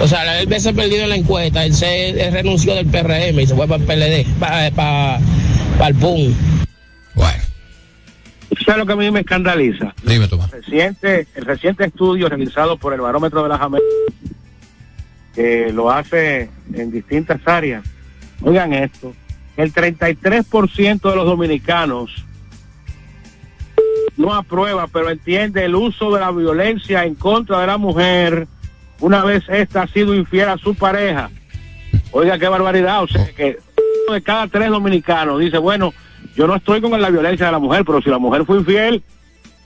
O 0.00 0.06
sea, 0.06 0.38
él 0.38 0.46
veces 0.46 0.74
perdido 0.74 1.02
en 1.02 1.08
la 1.08 1.16
encuesta, 1.16 1.64
él 1.64 1.74
se 1.74 2.10
él 2.10 2.32
renunció 2.32 2.76
del 2.76 2.86
PRM 2.86 3.40
y 3.40 3.46
se 3.48 3.56
fue 3.56 3.66
para 3.66 3.82
el 3.82 3.86
PLD, 3.88 4.38
para, 4.38 4.70
para, 4.70 5.18
para 5.76 5.88
el 5.88 5.94
PUN. 5.96 6.36
¿Sabes 8.64 8.78
lo 8.78 8.86
que 8.86 8.92
a 8.92 8.96
mí 8.96 9.10
me 9.10 9.20
escandaliza? 9.20 9.94
Dime, 10.02 10.28
Tomás. 10.28 10.52
El 10.52 10.62
reciente, 10.62 11.26
el 11.34 11.44
reciente 11.44 11.84
estudio 11.84 12.28
realizado 12.28 12.76
por 12.76 12.92
el 12.92 13.00
Barómetro 13.00 13.42
de 13.42 13.48
las 13.48 13.60
Américas, 13.60 13.92
que 15.34 15.72
lo 15.72 15.90
hace 15.90 16.50
en 16.72 16.90
distintas 16.90 17.40
áreas. 17.46 17.84
Oigan 18.42 18.72
esto, 18.72 19.14
el 19.56 19.72
33% 19.72 21.10
de 21.10 21.16
los 21.16 21.26
dominicanos 21.26 22.24
no 24.16 24.34
aprueba, 24.34 24.86
pero 24.86 25.10
entiende 25.10 25.64
el 25.64 25.74
uso 25.74 26.12
de 26.14 26.20
la 26.20 26.30
violencia 26.30 27.04
en 27.04 27.14
contra 27.14 27.60
de 27.60 27.66
la 27.66 27.78
mujer 27.78 28.46
una 29.00 29.24
vez 29.24 29.44
ésta 29.48 29.82
ha 29.82 29.86
sido 29.88 30.14
infiel 30.14 30.48
a 30.48 30.58
su 30.58 30.74
pareja. 30.74 31.30
Oiga, 32.12 32.38
qué 32.38 32.48
barbaridad. 32.48 33.02
O 33.02 33.08
sea, 33.08 33.26
que 33.34 33.58
uno 34.06 34.14
de 34.14 34.22
cada 34.22 34.46
tres 34.48 34.70
dominicanos 34.70 35.40
dice, 35.40 35.58
bueno, 35.58 35.92
yo 36.36 36.46
no 36.46 36.56
estoy 36.56 36.80
con 36.80 37.00
la 37.00 37.10
violencia 37.10 37.46
de 37.46 37.52
la 37.52 37.58
mujer, 37.58 37.84
pero 37.84 38.00
si 38.02 38.10
la 38.10 38.18
mujer 38.18 38.44
fue 38.44 38.58
infiel, 38.58 39.02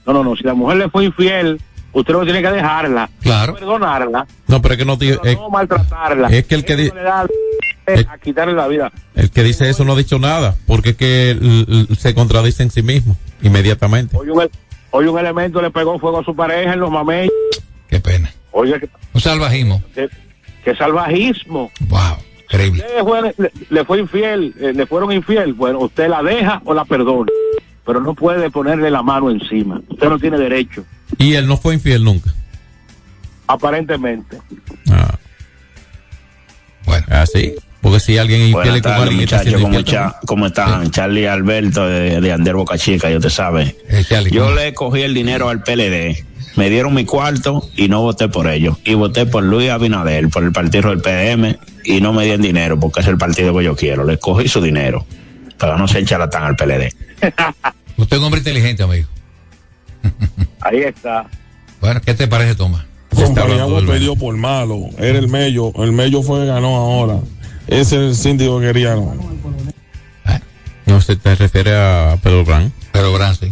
no, 0.06 0.12
no, 0.12 0.24
no, 0.24 0.36
si 0.36 0.44
la 0.44 0.54
mujer 0.54 0.78
le 0.78 0.88
fue 0.90 1.04
infiel, 1.04 1.60
usted 1.92 2.12
no 2.12 2.24
tiene 2.24 2.42
que 2.42 2.50
dejarla, 2.50 3.08
Claro. 3.20 3.54
perdonarla, 3.54 4.26
No, 4.46 4.60
pero 4.62 4.74
es 4.74 4.78
que 4.78 4.84
no 4.84 4.98
tiene- 4.98 5.18
pero 5.18 5.30
es, 5.30 5.36
no 5.38 5.50
maltratarla. 5.50 6.28
es 6.28 6.46
que 6.46 6.54
el 6.54 6.64
que 6.64 6.76
di- 6.76 6.86
Eso 6.86 6.94
le 6.94 7.02
da 7.02 7.26
a 8.12 8.18
quitarle 8.18 8.54
la 8.54 8.68
vida. 8.68 8.92
el 9.14 9.30
que 9.30 9.42
dice 9.42 9.68
eso 9.70 9.84
no 9.84 9.92
ha 9.94 9.96
dicho 9.96 10.18
nada, 10.18 10.56
porque 10.66 10.90
es 10.90 10.96
que 10.96 11.86
se 11.98 12.14
contradice 12.14 12.62
en 12.62 12.70
sí 12.70 12.82
mismo 12.82 13.16
inmediatamente. 13.42 14.16
Hoy 14.16 14.28
un, 14.28 14.48
hoy 14.90 15.06
un 15.06 15.18
elemento 15.18 15.60
le 15.62 15.70
pegó 15.70 15.98
fuego 15.98 16.20
a 16.20 16.24
su 16.24 16.34
pareja 16.36 16.74
en 16.74 16.80
los 16.80 16.90
mamellos. 16.90 17.32
Qué 17.88 18.00
pena. 18.00 18.30
Oye, 18.50 18.74
Un 19.14 19.20
salvajismo. 19.20 19.82
que- 19.94 20.08
que 20.64 20.74
salvajismo. 20.76 21.70
Wow, 21.88 22.16
increíble. 22.50 22.84
Le 22.96 23.02
fue, 23.04 23.34
le, 23.38 23.52
le 23.70 23.84
fue 23.84 23.98
infiel, 24.00 24.54
eh, 24.60 24.72
le 24.74 24.86
fueron 24.86 25.12
infiel. 25.12 25.52
Bueno, 25.54 25.80
usted 25.80 26.08
la 26.08 26.22
deja 26.22 26.60
o 26.64 26.74
la 26.74 26.84
perdona, 26.84 27.30
pero 27.84 28.00
no 28.00 28.14
puede 28.14 28.50
ponerle 28.50 28.90
la 28.90 29.02
mano 29.02 29.30
encima. 29.30 29.80
Usted 29.88 30.08
no 30.08 30.18
tiene 30.18 30.38
derecho, 30.38 30.84
Y 31.18 31.34
él 31.34 31.46
no 31.46 31.56
fue 31.56 31.74
infiel 31.74 32.04
nunca. 32.04 32.32
aparentemente. 33.46 34.38
Así. 37.10 37.54
Porque 37.80 38.00
si 38.00 38.18
alguien 38.18 38.40
es 38.42 38.48
infiel 38.50 38.82
con 38.82 38.92
alguien 38.92 39.18
que 39.18 39.24
está 39.36 39.58
¿Cómo, 39.60 39.82
cha- 39.82 40.16
cómo 40.26 40.46
están? 40.46 40.90
Charlie 40.90 41.26
Alberto 41.26 41.86
de, 41.86 42.20
de 42.20 42.32
Ander 42.32 42.54
Boca 42.56 42.76
Chica, 42.76 43.08
yo 43.10 43.20
te 43.20 43.30
sabe. 43.30 43.76
Yo 44.30 44.52
le 44.54 44.74
cogí 44.74 45.02
el 45.02 45.14
dinero 45.14 45.48
al 45.48 45.62
PLD. 45.62 46.24
Me 46.56 46.70
dieron 46.70 46.92
mi 46.94 47.04
cuarto 47.04 47.62
y 47.76 47.88
no 47.88 48.02
voté 48.02 48.28
por 48.28 48.48
ellos. 48.48 48.76
Y 48.84 48.94
voté 48.94 49.26
por 49.26 49.44
Luis 49.44 49.70
Abinader, 49.70 50.28
por 50.28 50.42
el 50.42 50.50
partido 50.50 50.90
del 50.90 51.00
PDM, 51.00 51.56
y 51.88 52.02
no 52.02 52.12
me 52.12 52.24
dieron 52.24 52.42
dinero 52.42 52.78
porque 52.78 53.00
es 53.00 53.06
el 53.06 53.16
partido 53.16 53.56
que 53.56 53.64
yo 53.64 53.74
quiero. 53.74 54.04
Le 54.04 54.18
cogí 54.18 54.46
su 54.46 54.60
dinero. 54.60 55.06
Pero 55.58 55.78
no 55.78 55.88
se 55.88 56.04
charlatán 56.04 56.42
al 56.42 56.54
PLD. 56.54 56.92
Usted 57.96 58.16
es 58.16 58.18
un 58.18 58.24
hombre 58.24 58.38
inteligente, 58.40 58.82
amigo. 58.82 59.08
Ahí 60.60 60.82
está. 60.82 61.26
Bueno, 61.80 62.00
¿qué 62.02 62.12
te 62.12 62.28
parece, 62.28 62.54
Tomás? 62.54 62.84
Paniagua 63.34 63.80
perdió 63.86 64.14
por 64.16 64.36
malo. 64.36 64.90
Era 64.98 65.18
el 65.18 65.28
Mello. 65.28 65.72
El 65.82 65.92
Mello 65.92 66.22
fue 66.22 66.40
que 66.40 66.46
ganó 66.46 66.76
ahora. 66.76 67.20
Ese 67.66 67.80
es 67.80 67.92
el 67.92 68.14
síndico 68.16 68.60
que 68.60 68.66
quería. 68.66 68.94
¿no? 68.94 69.16
No 70.84 71.00
se 71.00 71.16
te 71.16 71.34
refiere 71.34 71.74
a 71.74 72.18
Pedro 72.22 72.44
Brand. 72.44 72.70
Pedro 72.92 73.14
Brand, 73.14 73.38
sí. 73.38 73.50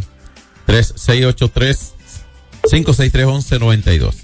3683 0.66 1.94
563 2.70 3.26
1192. 3.26 4.16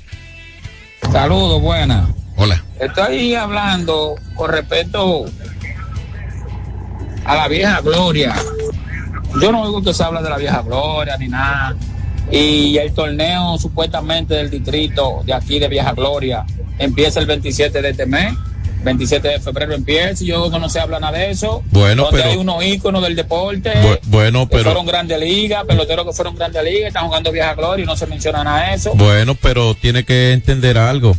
Saludos, 1.11 1.63
buenas. 1.63 2.22
Hola. 2.43 2.63
Estoy 2.81 3.35
hablando 3.35 4.17
con 4.35 4.51
respecto 4.51 5.25
a 7.25 7.37
la 7.37 7.49
vieja 7.49 7.81
gloria. 7.81 8.35
Yo 9.41 9.53
no 9.53 9.63
oigo 9.63 9.83
que 9.83 9.95
se 9.95 10.03
habla 10.03 10.21
de 10.23 10.29
la 10.31 10.37
vieja 10.37 10.63
gloria 10.63 11.17
ni 11.17 11.29
nada. 11.29 11.77
Y 12.31 12.77
el 12.79 12.93
torneo 12.95 13.59
supuestamente 13.59 14.35
del 14.35 14.51
distrito 14.51 15.23
de 15.25 15.35
aquí 15.35 15.59
de 15.59 15.69
Vieja 15.69 15.93
Gloria 15.93 16.45
empieza 16.79 17.21
el 17.21 17.27
27 17.27 17.83
de 17.83 17.91
este 17.91 18.07
mes. 18.07 18.33
27 18.85 19.29
de 19.29 19.39
febrero 19.41 19.75
empieza 19.75 20.25
y 20.25 20.29
yo 20.29 20.49
no 20.51 20.69
se 20.69 20.81
habla 20.81 20.99
nada 20.99 21.19
de 21.19 21.31
eso. 21.31 21.63
Bueno, 21.71 22.05
donde 22.05 22.19
pero- 22.19 22.31
hay 22.33 22.37
unos 22.39 22.65
íconos 22.65 23.03
del 23.03 23.15
deporte. 23.17 23.73
Bu- 23.75 23.99
bueno, 24.07 24.49
que 24.49 24.57
pero- 24.57 24.65
fueron 24.71 24.87
grandes 24.87 25.21
ligas, 25.21 25.65
peloteros 25.65 26.07
que 26.07 26.13
fueron 26.13 26.35
grandes 26.37 26.65
ligas, 26.65 26.89
están 26.89 27.07
jugando 27.07 27.31
Vieja 27.31 27.55
Gloria 27.55 27.83
y 27.85 27.87
no 27.87 27.97
se 27.97 28.07
menciona 28.07 28.43
nada 28.43 28.69
de 28.71 28.75
eso. 28.75 28.93
Bueno, 28.95 29.35
pero 29.41 29.75
tiene 29.75 30.05
que 30.05 30.33
entender 30.33 30.79
algo. 30.79 31.17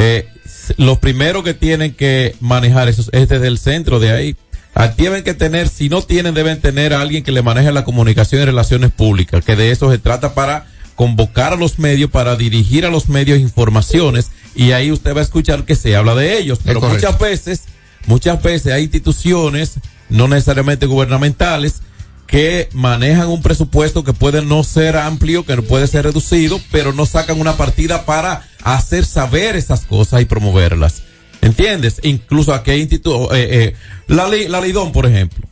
Eh, 0.00 0.26
s- 0.44 0.74
lo 0.78 0.98
primero 0.98 1.42
que 1.42 1.52
tienen 1.54 1.92
que 1.92 2.34
manejar 2.40 2.88
eso 2.88 3.02
es 3.12 3.28
desde 3.28 3.46
el 3.46 3.58
centro 3.58 4.00
de 4.00 4.10
ahí. 4.12 4.36
Ah, 4.74 4.92
Tienen 4.92 5.24
que 5.24 5.34
tener, 5.34 5.68
si 5.68 5.88
no 5.88 6.00
tienen, 6.02 6.32
deben 6.32 6.60
tener 6.60 6.94
a 6.94 7.00
alguien 7.00 7.22
que 7.24 7.32
le 7.32 7.42
maneje 7.42 7.70
la 7.72 7.84
comunicación 7.84 8.40
y 8.40 8.44
relaciones 8.46 8.92
públicas, 8.92 9.44
que 9.44 9.56
de 9.56 9.72
eso 9.72 9.90
se 9.90 9.98
trata 9.98 10.32
para 10.34 10.66
convocar 10.94 11.52
a 11.52 11.56
los 11.56 11.78
medios, 11.78 12.10
para 12.10 12.36
dirigir 12.36 12.86
a 12.86 12.90
los 12.90 13.08
medios 13.08 13.38
informaciones, 13.40 14.30
y 14.54 14.72
ahí 14.72 14.92
usted 14.92 15.14
va 15.14 15.20
a 15.20 15.24
escuchar 15.24 15.64
que 15.64 15.74
se 15.74 15.96
habla 15.96 16.14
de 16.14 16.38
ellos. 16.38 16.60
Pero 16.64 16.80
muchas 16.94 17.18
veces, 17.18 17.62
muchas 18.06 18.42
veces 18.42 18.72
hay 18.72 18.84
instituciones, 18.84 19.72
no 20.08 20.28
necesariamente 20.28 20.86
gubernamentales, 20.86 21.82
que 22.30 22.68
manejan 22.72 23.28
un 23.28 23.42
presupuesto 23.42 24.04
que 24.04 24.12
puede 24.12 24.42
no 24.42 24.62
ser 24.62 24.96
amplio, 24.96 25.44
que 25.44 25.56
no 25.56 25.62
puede 25.62 25.88
ser 25.88 26.04
reducido, 26.04 26.60
pero 26.70 26.92
no 26.92 27.04
sacan 27.04 27.40
una 27.40 27.56
partida 27.56 28.06
para 28.06 28.48
hacer 28.62 29.04
saber 29.04 29.56
esas 29.56 29.80
cosas 29.80 30.22
y 30.22 30.26
promoverlas. 30.26 31.02
¿Entiendes? 31.42 31.96
Incluso 32.04 32.54
aquí 32.54 32.70
hay 32.70 32.82
institutos, 32.82 33.36
eh, 33.36 33.48
eh, 33.50 33.74
la, 34.06 34.28
la 34.28 34.60
Lidón, 34.60 34.92
por 34.92 35.06
ejemplo. 35.06 35.44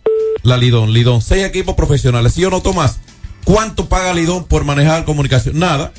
La 0.44 0.56
Lidón, 0.56 0.92
Lidón, 0.92 1.20
seis 1.20 1.44
equipos 1.44 1.74
profesionales, 1.74 2.34
¿sí 2.34 2.44
o 2.44 2.50
no, 2.50 2.62
Tomás? 2.62 2.98
¿Cuánto 3.42 3.88
paga 3.88 4.14
Lidón 4.14 4.44
por 4.44 4.64
manejar 4.64 5.04
comunicación? 5.04 5.58
Nada. 5.58 5.92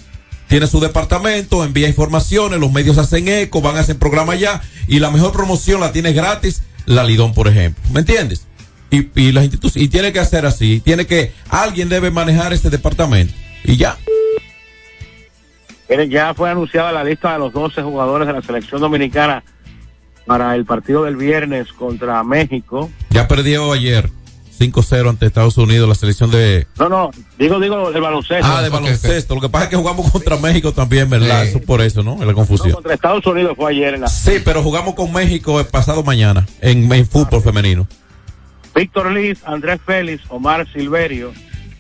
Tiene 0.47 0.65
su 0.65 0.79
departamento, 0.79 1.65
envía 1.65 1.89
informaciones, 1.89 2.57
los 2.57 2.71
medios 2.71 2.97
hacen 2.97 3.27
eco, 3.27 3.61
van 3.61 3.75
a 3.75 3.81
hacer 3.81 3.97
programas 3.97 4.39
ya, 4.39 4.61
y 4.87 4.99
la 4.99 5.11
mejor 5.11 5.33
promoción 5.33 5.81
la 5.81 5.91
tiene 5.91 6.13
gratis, 6.13 6.61
la 6.85 7.03
Lidón, 7.03 7.33
por 7.33 7.49
ejemplo. 7.49 7.83
¿Me 7.91 7.99
entiendes? 7.99 8.45
Y, 8.91 9.07
y 9.19 9.31
las 9.31 9.43
instituciones, 9.43 9.87
y 9.87 9.89
tiene 9.89 10.11
que 10.11 10.19
hacer 10.19 10.45
así, 10.45 10.79
tiene 10.79 11.05
que, 11.05 11.31
alguien 11.49 11.89
debe 11.89 12.11
manejar 12.11 12.53
ese 12.53 12.69
departamento. 12.69 13.33
Y 13.63 13.77
ya. 13.77 13.97
Ya 16.09 16.33
fue 16.33 16.49
anunciada 16.49 16.91
la 16.91 17.03
lista 17.03 17.33
de 17.33 17.39
los 17.39 17.51
12 17.51 17.81
jugadores 17.81 18.27
de 18.27 18.33
la 18.33 18.41
selección 18.41 18.79
dominicana 18.79 19.43
para 20.25 20.55
el 20.55 20.65
partido 20.65 21.03
del 21.03 21.15
viernes 21.15 21.73
contra 21.73 22.23
México. 22.23 22.91
Ya 23.09 23.27
perdió 23.27 23.73
ayer 23.73 24.09
5-0 24.59 25.09
ante 25.09 25.25
Estados 25.25 25.57
Unidos 25.57 25.89
la 25.89 25.95
selección 25.95 26.29
de... 26.29 26.67
No, 26.77 26.89
no, 26.89 27.11
digo, 27.39 27.59
digo, 27.59 27.89
el 27.89 28.01
baloncesto. 28.01 28.45
Ah, 28.45 28.61
de 28.61 28.69
baloncesto. 28.69 29.33
Lo 29.33 29.41
que 29.41 29.49
pasa 29.49 29.65
es 29.65 29.69
que 29.71 29.77
jugamos 29.77 30.11
contra 30.11 30.37
México 30.37 30.71
también, 30.73 31.09
¿verdad? 31.09 31.43
Sí. 31.43 31.49
Eso 31.49 31.61
por 31.61 31.81
eso, 31.81 32.03
¿no? 32.03 32.23
La 32.23 32.33
confusión. 32.33 32.73
Contra 32.73 32.93
Estados 32.93 33.25
Unidos 33.25 33.53
fue 33.57 33.71
ayer 33.71 33.95
en 33.95 34.01
la... 34.01 34.07
Sí, 34.07 34.33
pero 34.43 34.61
jugamos 34.61 34.93
con 34.93 35.11
México 35.11 35.59
el 35.59 35.65
pasado 35.65 36.03
mañana 36.03 36.45
en, 36.61 36.91
en 36.91 37.07
fútbol 37.07 37.41
femenino. 37.41 37.87
Víctor 38.75 39.11
Liz, 39.11 39.41
Andrés 39.45 39.79
Félix, 39.85 40.23
Omar 40.29 40.67
Silverio, 40.71 41.33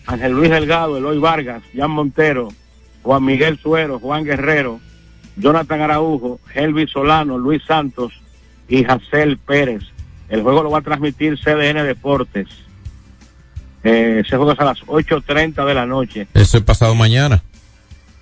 Ángel 0.05 0.33
Luis 0.33 0.49
Delgado, 0.49 0.97
Eloy 0.97 1.19
Vargas, 1.19 1.63
Jan 1.75 1.91
Montero, 1.91 2.49
Juan 3.03 3.23
Miguel 3.23 3.59
Suero, 3.59 3.99
Juan 3.99 4.23
Guerrero, 4.23 4.79
Jonathan 5.35 5.81
Araujo, 5.81 6.39
Helvis 6.53 6.91
Solano, 6.91 7.37
Luis 7.37 7.63
Santos 7.65 8.13
y 8.67 8.83
Jacel 8.83 9.37
Pérez. 9.37 9.83
El 10.27 10.43
juego 10.43 10.63
lo 10.63 10.71
va 10.71 10.79
a 10.79 10.83
transmitir 10.83 11.39
CDN 11.39 11.83
Deportes. 11.83 12.47
Eh, 13.83 14.21
ese 14.25 14.35
juego 14.35 14.51
es 14.51 14.59
a 14.59 14.65
las 14.65 14.81
8.30 14.81 15.65
de 15.65 15.73
la 15.73 15.85
noche. 15.85 16.27
Eso 16.33 16.57
es 16.57 16.63
pasado 16.63 16.93
mañana. 16.95 17.41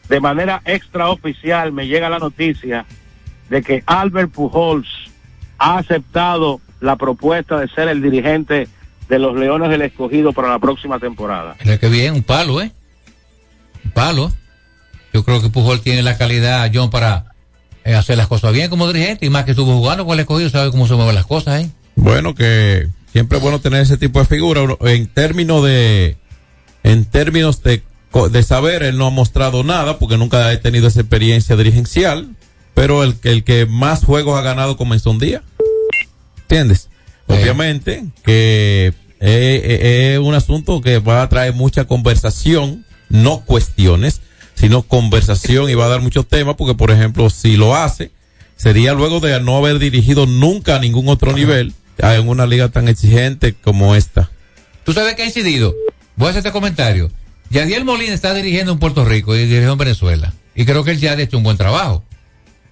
De 0.07 0.19
manera 0.19 0.61
extraoficial 0.65 1.71
me 1.71 1.87
llega 1.87 2.09
la 2.09 2.19
noticia 2.19 2.85
de 3.49 3.61
que 3.61 3.83
Albert 3.85 4.31
Pujols 4.31 4.87
ha 5.57 5.79
aceptado 5.79 6.61
la 6.81 6.95
propuesta 6.95 7.59
de 7.59 7.67
ser 7.69 7.87
el 7.87 8.01
dirigente 8.01 8.67
de 9.09 9.19
los 9.19 9.35
Leones 9.37 9.69
del 9.69 9.81
Escogido 9.81 10.33
para 10.33 10.49
la 10.49 10.59
próxima 10.59 10.99
temporada. 10.99 11.55
Mira 11.63 11.77
que 11.77 11.89
bien, 11.89 12.13
un 12.13 12.23
palo, 12.23 12.61
¿eh? 12.61 12.71
Un 13.85 13.91
palo. 13.91 14.31
Yo 15.13 15.23
creo 15.23 15.41
que 15.41 15.49
Pujol 15.49 15.81
tiene 15.81 16.03
la 16.03 16.17
calidad, 16.17 16.69
John, 16.73 16.89
para 16.89 17.25
eh, 17.85 17.95
hacer 17.95 18.17
las 18.17 18.27
cosas 18.27 18.53
bien 18.53 18.69
como 18.69 18.87
dirigente 18.91 19.25
y 19.25 19.29
más 19.29 19.45
que 19.45 19.51
estuvo 19.51 19.73
jugando 19.77 20.05
con 20.05 20.13
el 20.13 20.19
escogido, 20.19 20.49
sabe 20.49 20.71
cómo 20.71 20.87
se 20.87 20.95
mueven 20.95 21.15
las 21.15 21.25
cosas, 21.25 21.63
¿eh? 21.63 21.69
Bueno, 21.95 22.35
que 22.35 22.87
siempre 23.11 23.37
es 23.37 23.41
bueno 23.41 23.59
tener 23.59 23.81
ese 23.81 23.97
tipo 23.97 24.19
de 24.19 24.25
figura. 24.25 24.61
En 24.81 25.07
términos 25.07 25.63
de, 25.63 26.17
en 26.83 27.05
términos 27.05 27.63
de, 27.63 27.81
de 28.29 28.43
saber, 28.43 28.83
él 28.83 28.97
no 28.97 29.07
ha 29.07 29.11
mostrado 29.11 29.63
nada 29.63 29.97
porque 29.97 30.17
nunca 30.17 30.49
ha 30.49 30.59
tenido 30.59 30.87
esa 30.87 30.99
experiencia 30.99 31.55
dirigencial. 31.55 32.35
Pero 32.75 33.01
el, 33.03 33.15
que- 33.19 33.31
el 33.31 33.43
que 33.43 33.65
más 33.65 34.03
juegos 34.05 34.37
ha 34.37 34.43
ganado 34.43 34.77
comenzó 34.77 35.09
un 35.09 35.17
día. 35.17 35.41
¿Entiendes? 36.49 36.89
Obviamente 37.27 38.05
que 38.23 38.93
es, 39.19 39.63
es- 39.63 39.81
es 40.13 40.19
un 40.19 40.33
asunto 40.33 40.79
que 40.81 40.99
va 40.99 41.21
a 41.21 41.29
traer 41.29 41.53
mucha 41.53 41.85
conversación, 41.85 42.85
no 43.09 43.41
cuestiones, 43.41 44.21
sino 44.55 44.81
conversación 44.83 45.69
y 45.69 45.75
va 45.75 45.85
a 45.85 45.89
dar 45.89 46.01
muchos 46.01 46.25
temas 46.27 46.55
porque, 46.55 46.73
por 46.73 46.89
ejemplo, 46.91 47.29
si 47.29 47.57
lo 47.57 47.75
hace, 47.75 48.11
sería 48.55 48.93
luego 48.93 49.19
de 49.19 49.39
no 49.41 49.57
haber 49.57 49.77
dirigido 49.79 50.25
nunca 50.25 50.77
a 50.77 50.79
ningún 50.79 51.09
otro 51.09 51.33
nivel 51.33 51.73
en 51.97 52.29
una 52.29 52.45
liga 52.45 52.69
tan 52.69 52.87
exigente 52.87 53.53
como 53.53 53.95
esta. 53.95 54.31
¿Tú 54.85 54.93
sabes 54.93 55.15
qué 55.15 55.23
ha 55.23 55.25
incidido? 55.25 55.75
Voy 56.15 56.27
a 56.27 56.29
hacer 56.29 56.39
este 56.39 56.51
comentario. 56.51 57.11
Yadiel 57.49 57.83
Molina 57.85 58.13
está 58.13 58.33
dirigiendo 58.33 58.71
en 58.71 58.79
Puerto 58.79 59.03
Rico 59.05 59.35
y 59.35 59.45
dirigió 59.45 59.73
en 59.73 59.77
Venezuela. 59.77 60.33
Y 60.55 60.65
creo 60.65 60.83
que 60.83 60.91
él 60.91 60.99
ya 60.99 61.11
ha 61.11 61.21
hecho 61.21 61.37
un 61.37 61.43
buen 61.43 61.57
trabajo. 61.57 62.03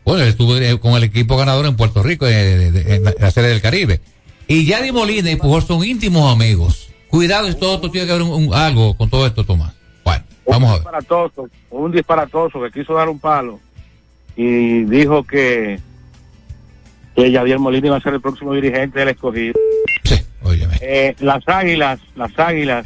Bueno, 0.05 0.23
estuvo 0.23 0.55
eh, 0.57 0.79
con 0.79 0.93
el 0.93 1.03
equipo 1.03 1.35
ganador 1.35 1.65
en 1.65 1.75
Puerto 1.75 2.03
Rico, 2.03 2.27
eh, 2.27 2.67
en 2.67 3.03
la- 3.03 3.31
serie 3.31 3.49
del 3.49 3.61
Caribe. 3.61 3.99
Y 4.47 4.65
Yadiel 4.65 4.93
Molina 4.93 5.31
y 5.31 5.35
Pujol 5.35 5.63
son 5.63 5.83
íntimos 5.83 6.31
amigos. 6.31 6.89
Cuidado, 7.09 7.47
esto, 7.47 7.73
esto 7.75 7.89
tiene 7.89 8.05
que 8.05 8.13
haber 8.13 8.23
un- 8.25 8.47
un- 8.49 8.53
algo 8.53 8.95
con 8.95 9.09
todo 9.09 9.25
esto, 9.25 9.43
Tomás. 9.43 9.73
Bueno, 10.03 10.23
vamos 10.47 10.69
a 10.69 10.73
ver. 10.73 10.81
disparatoso, 10.81 11.49
un 11.71 11.91
disparatoso 11.91 12.61
que 12.61 12.71
quiso 12.71 12.93
dar 12.93 13.09
un 13.09 13.19
palo 13.19 13.59
y 14.37 14.83
dijo 14.83 15.23
que 15.23 15.79
que 17.15 17.31
Yadier 17.31 17.59
Molina 17.59 17.87
iba 17.87 17.95
a 17.95 18.01
ser 18.01 18.13
el 18.13 18.19
próximo 18.21 18.53
dirigente 18.53 18.99
del 18.99 19.07
escogido. 19.09 19.53
Eh, 20.81 21.15
las 21.21 21.47
águilas, 21.47 21.99
las 22.15 22.37
águilas 22.37 22.85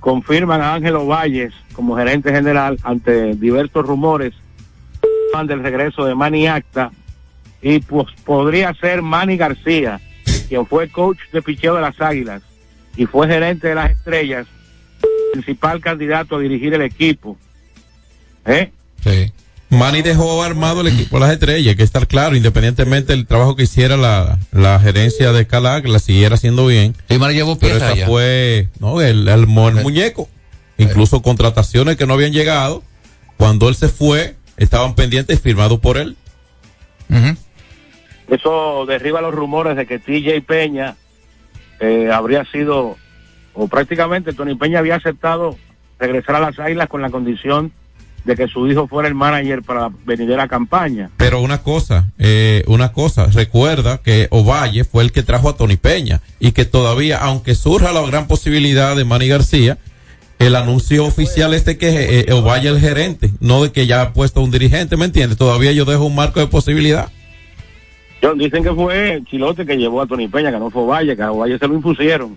confirman 0.00 0.60
a 0.60 0.74
Ángelo 0.74 1.06
Valles 1.06 1.52
como 1.72 1.96
gerente 1.96 2.32
general 2.32 2.76
ante 2.82 3.34
diversos 3.36 3.86
rumores 3.86 4.34
del 5.46 5.62
regreso 5.62 6.04
de 6.06 6.14
Manny 6.14 6.46
Acta 6.46 6.90
y 7.60 7.80
pues 7.80 8.06
podría 8.24 8.72
ser 8.74 9.02
Manny 9.02 9.36
García, 9.36 10.00
quien 10.48 10.66
fue 10.66 10.88
coach 10.88 11.18
de 11.30 11.42
picheo 11.42 11.74
de 11.74 11.82
las 11.82 12.00
águilas 12.00 12.42
y 12.96 13.04
fue 13.04 13.28
gerente 13.28 13.68
de 13.68 13.74
las 13.74 13.90
estrellas 13.90 14.46
principal 15.32 15.80
candidato 15.80 16.36
a 16.36 16.40
dirigir 16.40 16.72
el 16.72 16.80
equipo. 16.82 17.36
¿Eh? 18.46 18.72
Sí. 19.04 19.32
Manny 19.68 20.00
dejó 20.00 20.42
armado 20.42 20.80
el 20.80 20.86
equipo 20.86 21.16
de 21.16 21.26
las 21.26 21.32
estrellas, 21.32 21.68
hay 21.70 21.76
que 21.76 21.82
estar 21.82 22.06
claro, 22.06 22.34
independientemente 22.34 23.12
del 23.12 23.26
trabajo 23.26 23.56
que 23.56 23.64
hiciera 23.64 23.98
la, 23.98 24.38
la 24.52 24.80
gerencia 24.80 25.32
de 25.32 25.46
Calac, 25.46 25.86
la 25.86 25.98
siguiera 25.98 26.36
haciendo 26.36 26.66
bien. 26.66 26.94
Sí, 27.10 27.18
Manny 27.18 27.34
llevó 27.34 27.58
Pero 27.58 27.76
esa 27.76 27.94
ya. 27.94 28.06
fue, 28.06 28.68
no, 28.80 29.02
el, 29.02 29.28
el, 29.28 29.40
el 29.40 29.46
muñeco. 29.46 30.30
Incluso 30.78 31.20
contrataciones 31.20 31.96
que 31.96 32.06
no 32.06 32.14
habían 32.14 32.32
llegado, 32.32 32.82
cuando 33.36 33.68
él 33.68 33.74
se 33.74 33.88
fue, 33.88 34.36
estaban 34.56 34.94
pendientes 34.94 35.40
firmados 35.40 35.80
por 35.80 35.96
él. 35.96 36.16
Eso 38.28 38.86
derriba 38.86 39.20
los 39.20 39.34
rumores 39.34 39.76
de 39.76 39.86
que 39.86 39.98
TJ 39.98 40.42
Peña 40.44 40.96
eh, 41.78 42.10
habría 42.12 42.44
sido, 42.44 42.96
o 43.54 43.68
prácticamente 43.68 44.32
Tony 44.32 44.56
Peña 44.56 44.80
había 44.80 44.96
aceptado 44.96 45.56
regresar 45.98 46.36
a 46.36 46.40
las 46.40 46.58
águilas 46.58 46.88
con 46.88 47.02
la 47.02 47.10
condición 47.10 47.72
de 48.24 48.34
que 48.34 48.48
su 48.48 48.66
hijo 48.66 48.88
fuera 48.88 49.08
el 49.08 49.14
manager 49.14 49.62
para 49.62 49.82
la 49.82 49.92
venidera 50.04 50.48
campaña. 50.48 51.10
Pero 51.16 51.40
una 51.40 51.62
cosa, 51.62 52.10
eh, 52.18 52.64
una 52.66 52.92
cosa, 52.92 53.26
recuerda 53.26 53.98
que 53.98 54.26
Ovalle 54.30 54.82
fue 54.82 55.04
el 55.04 55.12
que 55.12 55.22
trajo 55.22 55.48
a 55.48 55.56
Tony 55.56 55.76
Peña 55.76 56.20
y 56.40 56.50
que 56.50 56.64
todavía, 56.64 57.18
aunque 57.18 57.54
surja 57.54 57.92
la 57.92 58.04
gran 58.04 58.26
posibilidad 58.26 58.96
de 58.96 59.04
Manny 59.04 59.28
García, 59.28 59.78
el 60.38 60.54
anuncio 60.56 61.06
oficial 61.06 61.54
es 61.54 61.64
de 61.64 61.78
que 61.78 62.20
eh, 62.28 62.32
Ovalle 62.32 62.68
es 62.68 62.74
el 62.76 62.80
gerente, 62.80 63.30
no 63.40 63.62
de 63.62 63.72
que 63.72 63.86
ya 63.86 64.02
ha 64.02 64.12
puesto 64.12 64.40
un 64.42 64.50
dirigente, 64.50 64.96
¿me 64.96 65.06
entiendes? 65.06 65.38
Todavía 65.38 65.72
yo 65.72 65.84
dejo 65.84 66.04
un 66.04 66.14
marco 66.14 66.40
de 66.40 66.46
posibilidad. 66.46 67.08
John, 68.22 68.38
dicen 68.38 68.62
que 68.62 68.72
fue 68.72 69.22
Chilote 69.30 69.66
que 69.66 69.76
llevó 69.76 70.00
a 70.02 70.06
Tony 70.06 70.26
Peña, 70.28 70.50
que 70.50 70.58
no 70.58 70.70
fue 70.70 70.84
Valle, 70.84 71.16
que 71.16 71.22
a 71.22 71.30
Valle 71.30 71.58
se 71.58 71.68
lo 71.68 71.74
impusieron. 71.74 72.36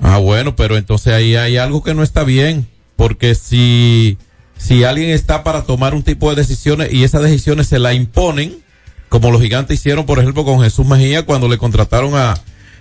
Ah, 0.00 0.18
bueno, 0.18 0.54
pero 0.56 0.76
entonces 0.76 1.12
ahí 1.12 1.36
hay 1.36 1.56
algo 1.56 1.82
que 1.82 1.94
no 1.94 2.02
está 2.02 2.24
bien, 2.24 2.66
porque 2.96 3.34
si, 3.34 4.18
si 4.56 4.84
alguien 4.84 5.10
está 5.10 5.42
para 5.44 5.62
tomar 5.64 5.94
un 5.94 6.02
tipo 6.02 6.30
de 6.30 6.36
decisiones 6.36 6.92
y 6.92 7.04
esas 7.04 7.22
decisiones 7.22 7.68
se 7.68 7.78
la 7.78 7.92
imponen, 7.94 8.56
como 9.08 9.30
los 9.30 9.40
gigantes 9.40 9.78
hicieron, 9.78 10.06
por 10.06 10.18
ejemplo, 10.18 10.44
con 10.44 10.60
Jesús 10.62 10.86
Mejía 10.86 11.24
cuando 11.24 11.48
le 11.48 11.58
contrataron 11.58 12.14
a, 12.16 12.34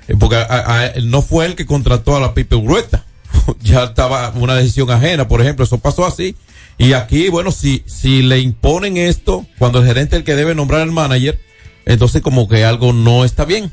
eh, 0.07 0.15
porque 0.19 0.35
a- 0.37 0.93
no 1.03 1.21
fue 1.21 1.45
él 1.45 1.55
que 1.55 1.65
contrató 1.65 2.15
a 2.15 2.19
la 2.21 2.33
Pipe 2.33 2.55
Urueta, 2.55 3.05
ya 3.61 3.85
estaba 3.85 4.31
una 4.35 4.55
decisión 4.55 4.89
ajena, 4.91 5.27
por 5.27 5.41
ejemplo, 5.41 5.65
eso 5.65 5.77
pasó 5.79 6.05
así. 6.05 6.35
Y 6.77 6.93
aquí, 6.93 7.29
bueno, 7.29 7.51
si, 7.51 7.83
si 7.85 8.23
le 8.23 8.39
imponen 8.39 8.97
esto, 8.97 9.45
cuando 9.59 9.79
el 9.79 9.85
gerente 9.85 10.15
es 10.15 10.19
el 10.19 10.25
que 10.25 10.35
debe 10.35 10.55
nombrar 10.55 10.81
al 10.81 10.91
manager, 10.91 11.39
entonces 11.85 12.21
como 12.21 12.47
que 12.47 12.65
algo 12.65 12.93
no 12.93 13.25
está 13.25 13.45
bien. 13.45 13.71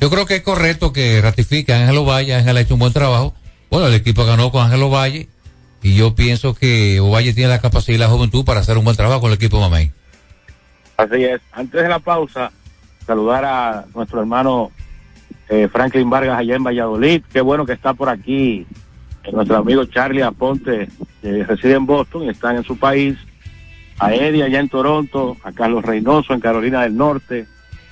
Yo 0.00 0.10
creo 0.10 0.26
que 0.26 0.36
es 0.36 0.42
correcto 0.42 0.92
que 0.92 1.20
ratifique 1.22 1.72
a 1.72 1.80
Ángelo 1.80 2.04
Valle. 2.04 2.34
Ángel 2.34 2.56
ha 2.56 2.60
hecho 2.60 2.74
un 2.74 2.80
buen 2.80 2.92
trabajo. 2.92 3.34
Bueno, 3.70 3.86
el 3.86 3.94
equipo 3.94 4.24
ganó 4.26 4.50
con 4.50 4.64
Ángelo 4.64 4.90
Valle. 4.90 5.28
Y 5.82 5.94
yo 5.94 6.14
pienso 6.14 6.54
que 6.54 6.98
Ovalle 7.00 7.34
tiene 7.34 7.50
la 7.50 7.60
capacidad 7.60 7.96
y 7.96 7.98
la 7.98 8.08
juventud 8.08 8.44
para 8.44 8.60
hacer 8.60 8.78
un 8.78 8.84
buen 8.84 8.96
trabajo 8.96 9.20
con 9.20 9.30
el 9.30 9.36
equipo 9.36 9.60
Mamey. 9.60 9.92
Así 10.96 11.24
es. 11.24 11.40
Antes 11.52 11.82
de 11.82 11.88
la 11.88 11.98
pausa, 11.98 12.50
saludar 13.06 13.44
a 13.44 13.84
nuestro 13.94 14.20
hermano 14.20 14.72
eh, 15.48 15.68
Franklin 15.70 16.08
Vargas 16.10 16.38
allá 16.38 16.56
en 16.56 16.64
Valladolid. 16.64 17.22
Qué 17.32 17.40
bueno 17.40 17.66
que 17.66 17.72
está 17.72 17.94
por 17.94 18.08
aquí 18.08 18.66
nuestro 19.32 19.56
amigo 19.56 19.84
Charlie 19.86 20.22
Aponte, 20.22 20.88
que 21.22 21.44
reside 21.44 21.74
en 21.74 21.86
Boston 21.86 22.28
está 22.28 22.54
en 22.54 22.64
su 22.64 22.78
país. 22.78 23.16
A 23.98 24.12
Eddie 24.12 24.42
allá 24.42 24.58
en 24.58 24.68
Toronto, 24.68 25.36
a 25.44 25.52
Carlos 25.52 25.84
Reynoso 25.84 26.34
en 26.34 26.40
Carolina 26.40 26.82
del 26.82 26.96
Norte, 26.96 27.46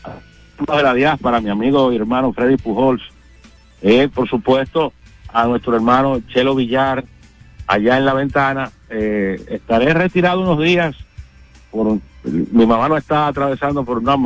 a 0.05 0.77
de 0.77 0.83
la 0.83 0.95
diáspora, 0.95 1.41
mi 1.41 1.49
amigo 1.49 1.93
y 1.93 1.97
hermano 1.97 2.33
Freddy 2.33 2.57
Pujols. 2.57 3.03
Eh, 3.83 4.09
por 4.13 4.29
supuesto, 4.29 4.93
a 5.33 5.47
nuestro 5.47 5.75
hermano 5.75 6.21
Chelo 6.29 6.55
Villar 6.55 7.05
allá 7.67 7.97
en 7.97 8.05
la 8.05 8.15
ventana. 8.15 8.71
Eh, 8.91 9.41
estaré 9.49 9.95
retirado 9.95 10.41
unos 10.41 10.61
días 10.61 10.97
mi 12.25 12.67
mamá 12.67 12.89
no 12.89 12.97
está 12.97 13.27
atravesando 13.27 13.85
por 13.85 13.99
una 13.99 14.17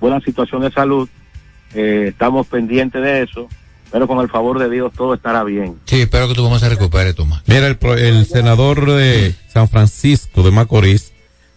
buena 0.00 0.20
situación 0.20 0.62
de 0.62 0.70
salud. 0.70 1.08
Eh, 1.74 2.06
estamos 2.08 2.46
pendientes 2.46 3.02
de 3.02 3.22
eso, 3.22 3.48
pero 3.92 4.06
con 4.08 4.20
el 4.20 4.28
favor 4.30 4.58
de 4.58 4.70
Dios 4.70 4.92
todo 4.96 5.14
estará 5.14 5.44
bien. 5.44 5.76
Sí, 5.84 6.00
espero 6.02 6.28
que 6.28 6.34
tu 6.34 6.42
mamá 6.42 6.58
se 6.58 6.68
recupere, 6.68 7.12
Tomás. 7.14 7.42
Mira, 7.46 7.66
el, 7.66 7.76
pro- 7.76 7.94
el 7.96 8.26
senador 8.26 8.90
de 8.90 9.34
San 9.48 9.68
Francisco 9.68 10.42
de 10.42 10.50
Macorís, 10.50 11.12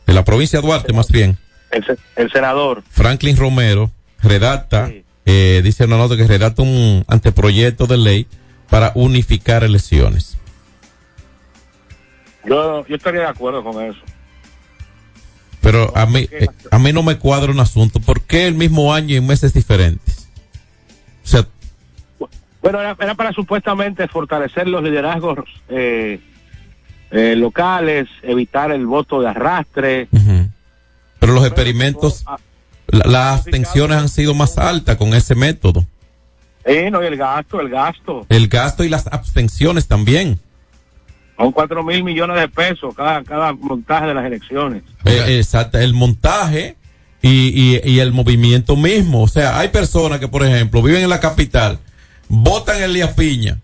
de 0.05 0.13
la 0.13 0.23
provincia 0.25 0.59
de 0.59 0.67
Duarte 0.67 0.91
más 0.93 1.09
bien, 1.09 1.37
El, 1.71 1.85
se- 1.85 1.97
el 2.15 2.31
senador, 2.31 2.83
Franklin 2.89 3.37
Romero, 3.37 3.91
redacta, 4.21 4.91
eh, 5.25 5.61
dice 5.63 5.85
una 5.85 5.97
nota 5.97 6.17
que 6.17 6.27
redacta 6.27 6.61
un 6.63 7.05
anteproyecto 7.07 7.85
de 7.87 7.97
ley 7.97 8.27
para 8.69 8.91
unificar 8.95 9.63
elecciones. 9.63 10.37
yo, 12.45 12.85
yo 12.87 12.95
estaría 12.95 13.21
de 13.21 13.27
acuerdo 13.27 13.63
con 13.63 13.83
eso. 13.83 13.99
Pero 15.61 15.95
a 15.95 16.05
mí, 16.05 16.27
eh, 16.31 16.47
a 16.71 16.79
mí 16.79 16.93
no 16.93 17.03
me 17.03 17.17
cuadra 17.17 17.51
un 17.51 17.59
asunto. 17.59 17.99
¿Por 17.99 18.18
qué 18.29 18.47
el 18.47 18.53
mismo 18.55 18.93
año 18.93 19.09
y 19.09 19.17
en 19.17 19.27
meses 19.27 19.53
diferentes? 19.53 20.29
O 21.25 21.27
sea, 21.27 21.45
Bueno, 22.61 22.79
era, 22.79 22.95
era 22.99 23.15
para 23.15 23.33
supuestamente 23.33 24.07
fortalecer 24.07 24.67
los 24.67 24.81
liderazgos 24.83 25.39
eh, 25.67 26.19
eh, 27.11 27.35
locales, 27.35 28.07
evitar 28.23 28.71
el 28.71 28.85
voto 28.85 29.19
de 29.21 29.27
arrastre. 29.29 30.07
pero 31.19 31.33
los 31.33 31.45
experimentos, 31.45 32.23
la- 32.87 33.05
las 33.05 33.39
abstenciones 33.39 33.97
han 33.97 34.09
sido 34.09 34.33
más 34.33 34.57
altas 34.57 34.95
con 34.97 35.13
ese 35.13 35.35
método. 35.35 35.85
Eh, 36.65 36.89
no, 36.91 37.01
y 37.03 37.07
el 37.07 37.17
gasto, 37.17 37.59
el 37.61 37.69
gasto. 37.69 38.25
El 38.29 38.47
gasto 38.47 38.83
y 38.83 38.89
las 38.89 39.07
abstenciones 39.07 39.87
también. 39.87 40.39
Son 41.37 41.51
cuatro 41.53 41.83
mil 41.83 42.03
millones 42.03 42.37
de 42.39 42.49
pesos 42.49 42.93
cada, 42.95 43.23
cada 43.23 43.53
montaje 43.53 44.07
de 44.07 44.13
las 44.13 44.25
elecciones. 44.25 44.83
Eh, 45.05 45.37
exacto, 45.37 45.77
el 45.79 45.93
montaje 45.93 46.75
y, 47.21 47.77
y, 47.77 47.81
y 47.83 47.99
el 47.99 48.11
movimiento 48.11 48.75
mismo. 48.75 49.23
O 49.23 49.27
sea, 49.27 49.59
hay 49.59 49.69
personas 49.69 50.19
que, 50.19 50.27
por 50.27 50.45
ejemplo, 50.45 50.81
viven 50.81 51.03
en 51.03 51.09
la 51.09 51.19
capital, 51.19 51.79
votan 52.27 52.77
en 52.77 52.83
Elías 52.83 53.13
Piña 53.13 53.57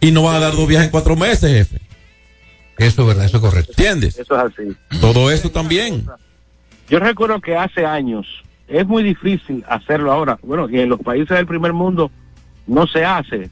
y 0.00 0.10
no 0.10 0.22
van 0.22 0.36
a 0.36 0.40
dar 0.40 0.54
dos 0.54 0.68
viajes 0.68 0.86
en 0.86 0.92
cuatro 0.92 1.16
meses, 1.16 1.50
jefe. 1.50 1.80
Eso 2.78 3.02
es 3.02 3.08
verdad, 3.08 3.24
eso 3.24 3.38
es 3.38 3.42
correcto. 3.42 3.72
¿Entiendes? 3.76 4.18
Eso 4.18 4.36
es 4.36 4.52
así. 4.52 4.76
Todo 5.00 5.30
eso 5.30 5.50
también. 5.50 6.06
Yo 6.88 7.00
recuerdo 7.00 7.40
que 7.40 7.56
hace 7.56 7.84
años 7.84 8.26
es 8.68 8.86
muy 8.86 9.02
difícil 9.02 9.64
hacerlo 9.68 10.12
ahora. 10.12 10.38
Bueno, 10.42 10.68
y 10.70 10.78
en 10.78 10.88
los 10.88 11.00
países 11.00 11.36
del 11.36 11.46
primer 11.46 11.72
mundo 11.72 12.10
no 12.66 12.86
se 12.86 13.04
hace 13.04 13.50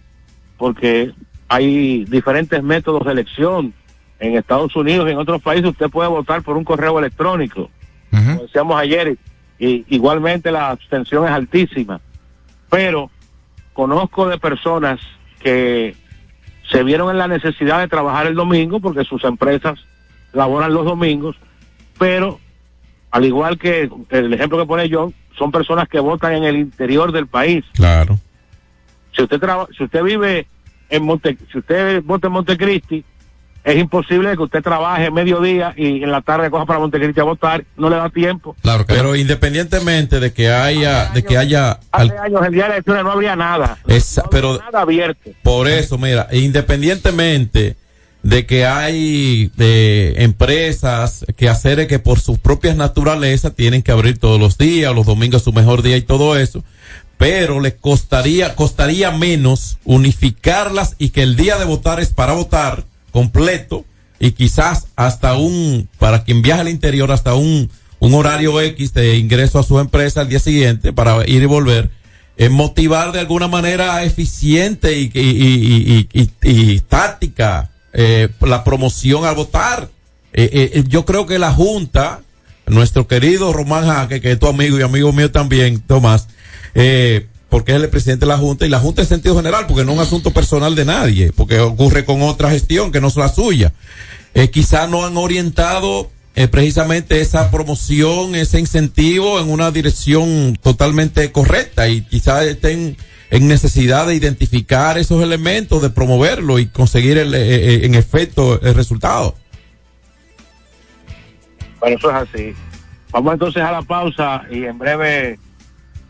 porque 0.56 1.12
hay 1.48 2.04
diferentes 2.04 2.62
métodos 2.62 3.04
de 3.04 3.12
elección. 3.12 3.74
En 4.18 4.34
Estados 4.34 4.74
Unidos 4.74 5.06
y 5.08 5.12
en 5.12 5.18
otros 5.18 5.42
países 5.42 5.70
usted 5.70 5.90
puede 5.90 6.08
votar 6.08 6.40
por 6.42 6.56
un 6.56 6.64
correo 6.64 6.98
electrónico, 6.98 7.68
como 8.10 8.42
decíamos 8.42 8.80
ayer, 8.80 9.18
y 9.58 9.84
igualmente 9.88 10.52
la 10.52 10.70
abstención 10.70 11.24
es 11.24 11.30
altísima. 11.30 12.00
Pero 12.70 13.10
conozco 13.72 14.28
de 14.28 14.38
personas 14.38 15.00
que 15.40 15.94
se 16.70 16.82
vieron 16.82 17.10
en 17.10 17.18
la 17.18 17.28
necesidad 17.28 17.80
de 17.80 17.88
trabajar 17.88 18.26
el 18.26 18.34
domingo 18.34 18.80
porque 18.80 19.04
sus 19.04 19.22
empresas 19.24 19.78
laboran 20.32 20.74
los 20.74 20.84
domingos, 20.84 21.36
pero 21.98 22.40
al 23.10 23.24
igual 23.24 23.58
que 23.58 23.88
el 24.10 24.32
ejemplo 24.32 24.58
que 24.58 24.66
pone 24.66 24.90
John, 24.90 25.14
son 25.38 25.52
personas 25.52 25.88
que 25.88 26.00
votan 26.00 26.34
en 26.34 26.44
el 26.44 26.56
interior 26.56 27.12
del 27.12 27.26
país. 27.26 27.64
Claro. 27.72 28.18
Si 29.12 29.22
usted 29.22 29.38
traba, 29.38 29.66
si 29.76 29.84
usted 29.84 30.02
vive 30.02 30.46
en 30.88 31.04
Monte, 31.04 31.36
si 31.50 31.58
usted 31.58 32.02
vota 32.02 32.26
en 32.26 32.32
Montecristi, 32.34 33.04
es 33.66 33.76
imposible 33.78 34.36
que 34.36 34.42
usted 34.44 34.62
trabaje 34.62 35.10
mediodía 35.10 35.74
y 35.76 36.02
en 36.04 36.12
la 36.12 36.20
tarde 36.22 36.50
coja 36.50 36.66
para 36.66 36.78
Montecristi 36.78 37.20
a 37.20 37.24
votar, 37.24 37.64
no 37.76 37.90
le 37.90 37.96
da 37.96 38.08
tiempo. 38.10 38.54
Claro, 38.62 38.84
pero 38.86 39.16
independientemente 39.16 40.20
de 40.20 40.32
que 40.32 40.50
haya, 40.50 41.10
de 41.10 41.24
que 41.24 41.36
haya 41.36 41.80
Hace 41.90 42.16
años 42.16 42.42
el 42.46 42.52
día 42.52 42.66
de 42.66 42.72
elecciones 42.74 43.02
no 43.02 43.10
habría 43.10 43.34
nada, 43.34 43.76
Esa- 43.88 44.22
pero 44.30 44.58
nada 44.58 44.82
abierto. 44.82 45.30
por 45.42 45.66
eso, 45.68 45.98
mira, 45.98 46.28
independientemente 46.30 47.76
de 48.22 48.46
que 48.46 48.66
hay 48.66 49.50
eh, 49.58 50.14
empresas 50.18 51.24
que 51.36 51.48
hacer 51.48 51.88
que 51.88 51.98
por 51.98 52.20
sus 52.20 52.38
propias 52.38 52.76
naturalezas 52.76 53.52
tienen 53.54 53.82
que 53.82 53.90
abrir 53.90 54.18
todos 54.18 54.38
los 54.38 54.56
días, 54.58 54.94
los 54.94 55.06
domingos 55.06 55.42
su 55.42 55.52
mejor 55.52 55.82
día 55.82 55.96
y 55.96 56.02
todo 56.02 56.36
eso, 56.38 56.62
pero 57.18 57.60
le 57.60 57.74
costaría 57.76 58.54
costaría 58.54 59.10
menos 59.10 59.78
unificarlas 59.84 60.94
y 60.98 61.08
que 61.10 61.22
el 61.22 61.34
día 61.34 61.56
de 61.58 61.64
votar 61.64 61.98
es 61.98 62.10
para 62.12 62.32
votar 62.32 62.84
completo 63.16 63.86
y 64.18 64.32
quizás 64.32 64.88
hasta 64.94 65.36
un 65.36 65.88
para 65.98 66.22
quien 66.22 66.42
viaja 66.42 66.60
al 66.60 66.68
interior 66.68 67.10
hasta 67.10 67.34
un 67.34 67.70
un 67.98 68.12
horario 68.12 68.60
X 68.60 68.92
de 68.92 69.16
ingreso 69.16 69.58
a 69.58 69.62
su 69.62 69.78
empresa 69.78 70.20
al 70.20 70.28
día 70.28 70.38
siguiente 70.38 70.92
para 70.92 71.26
ir 71.26 71.42
y 71.42 71.46
volver 71.46 71.88
eh, 72.36 72.50
motivar 72.50 73.12
de 73.12 73.20
alguna 73.20 73.48
manera 73.48 74.04
eficiente 74.04 74.98
y, 74.98 75.10
y, 75.14 76.08
y, 76.12 76.30
y- 76.42 76.80
táctica 76.80 77.70
eh, 77.94 78.28
la 78.42 78.62
promoción 78.62 79.24
al 79.24 79.34
votar. 79.34 79.88
Eh, 80.34 80.50
eh, 80.52 80.70
eh, 80.74 80.84
yo 80.86 81.06
creo 81.06 81.24
que 81.24 81.38
la 81.38 81.50
Junta, 81.50 82.20
nuestro 82.66 83.06
querido 83.06 83.54
Román 83.54 83.86
Jaque, 83.86 84.20
que 84.20 84.32
es 84.32 84.38
tu 84.38 84.46
amigo 84.46 84.78
y 84.78 84.82
amigo 84.82 85.10
mío 85.14 85.30
también, 85.30 85.80
Tomás, 85.80 86.28
eh, 86.74 87.26
porque 87.56 87.74
es 87.74 87.82
el 87.82 87.88
presidente 87.88 88.26
de 88.26 88.28
la 88.28 88.36
Junta, 88.36 88.66
y 88.66 88.68
la 88.68 88.80
Junta 88.80 89.00
en 89.00 89.08
sentido 89.08 89.34
general, 89.34 89.64
porque 89.66 89.82
no 89.82 89.92
es 89.92 89.96
un 89.96 90.02
asunto 90.02 90.30
personal 90.30 90.74
de 90.74 90.84
nadie, 90.84 91.32
porque 91.32 91.58
ocurre 91.58 92.04
con 92.04 92.20
otra 92.20 92.50
gestión 92.50 92.92
que 92.92 93.00
no 93.00 93.08
es 93.08 93.16
la 93.16 93.30
suya. 93.30 93.72
Eh, 94.34 94.50
quizá 94.50 94.86
no 94.86 95.06
han 95.06 95.16
orientado 95.16 96.10
eh, 96.34 96.48
precisamente 96.48 97.22
esa 97.22 97.50
promoción, 97.50 98.34
ese 98.34 98.60
incentivo 98.60 99.40
en 99.40 99.50
una 99.50 99.70
dirección 99.70 100.58
totalmente 100.62 101.32
correcta 101.32 101.88
y 101.88 102.02
quizá 102.02 102.44
estén 102.44 102.98
en 103.30 103.48
necesidad 103.48 104.06
de 104.06 104.16
identificar 104.16 104.98
esos 104.98 105.22
elementos, 105.22 105.80
de 105.80 105.88
promoverlo 105.88 106.58
y 106.58 106.66
conseguir 106.66 107.16
el, 107.16 107.32
eh, 107.34 107.38
eh, 107.38 107.86
en 107.86 107.94
efecto 107.94 108.60
el 108.60 108.74
resultado. 108.74 109.34
Bueno, 111.80 111.96
eso 111.96 112.10
es 112.10 112.16
así. 112.16 112.54
Vamos 113.12 113.32
entonces 113.32 113.62
a 113.62 113.72
la 113.72 113.80
pausa 113.80 114.42
y 114.50 114.64
en 114.64 114.76
breve 114.76 115.38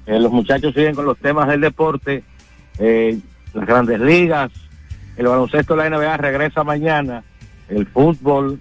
eh, 0.06 0.20
los 0.20 0.30
muchachos 0.30 0.72
siguen 0.74 0.94
con 0.94 1.04
los 1.04 1.18
temas 1.18 1.48
del 1.48 1.60
deporte, 1.60 2.22
eh, 2.78 3.18
las 3.52 3.66
grandes 3.66 4.00
ligas, 4.00 4.52
el 5.16 5.26
baloncesto 5.26 5.74
de 5.74 5.88
la 5.88 5.96
NBA 5.96 6.16
regresa 6.18 6.62
mañana, 6.62 7.24
el 7.68 7.86
fútbol 7.86 8.60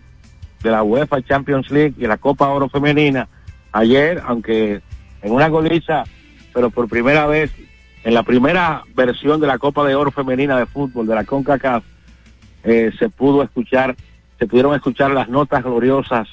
de 0.64 0.72
la 0.72 0.84
UEFA 0.84 1.22
Champions 1.22 1.70
League 1.70 1.94
y 1.98 2.08
la 2.08 2.18
Copa 2.18 2.50
Oro 2.50 2.70
Femenina. 2.70 3.28
Ayer, 3.72 4.22
aunque 4.26 4.82
en 5.22 5.32
una 5.32 5.50
goliza, 5.50 6.06
pero 6.54 6.70
por 6.70 6.88
primera 6.88 7.28
vez, 7.28 7.52
en 8.04 8.14
la 8.14 8.24
primera 8.24 8.84
versión 8.96 9.40
de 9.40 9.48
la 9.48 9.58
Copa 9.58 9.86
de 9.86 9.96
Oro 9.96 10.12
Femenina 10.12 10.58
de 10.58 10.66
fútbol 10.66 11.06
de 11.06 11.16
la 11.16 11.26
CONCACAF, 11.26 11.84
eh, 12.64 12.92
se 12.98 13.10
pudo 13.10 13.44
escuchar, 13.44 13.96
se 14.40 14.48
pudieron 14.48 14.74
escuchar 14.74 15.12
las 15.12 15.30
notas 15.30 15.64
gloriosas 15.64 16.28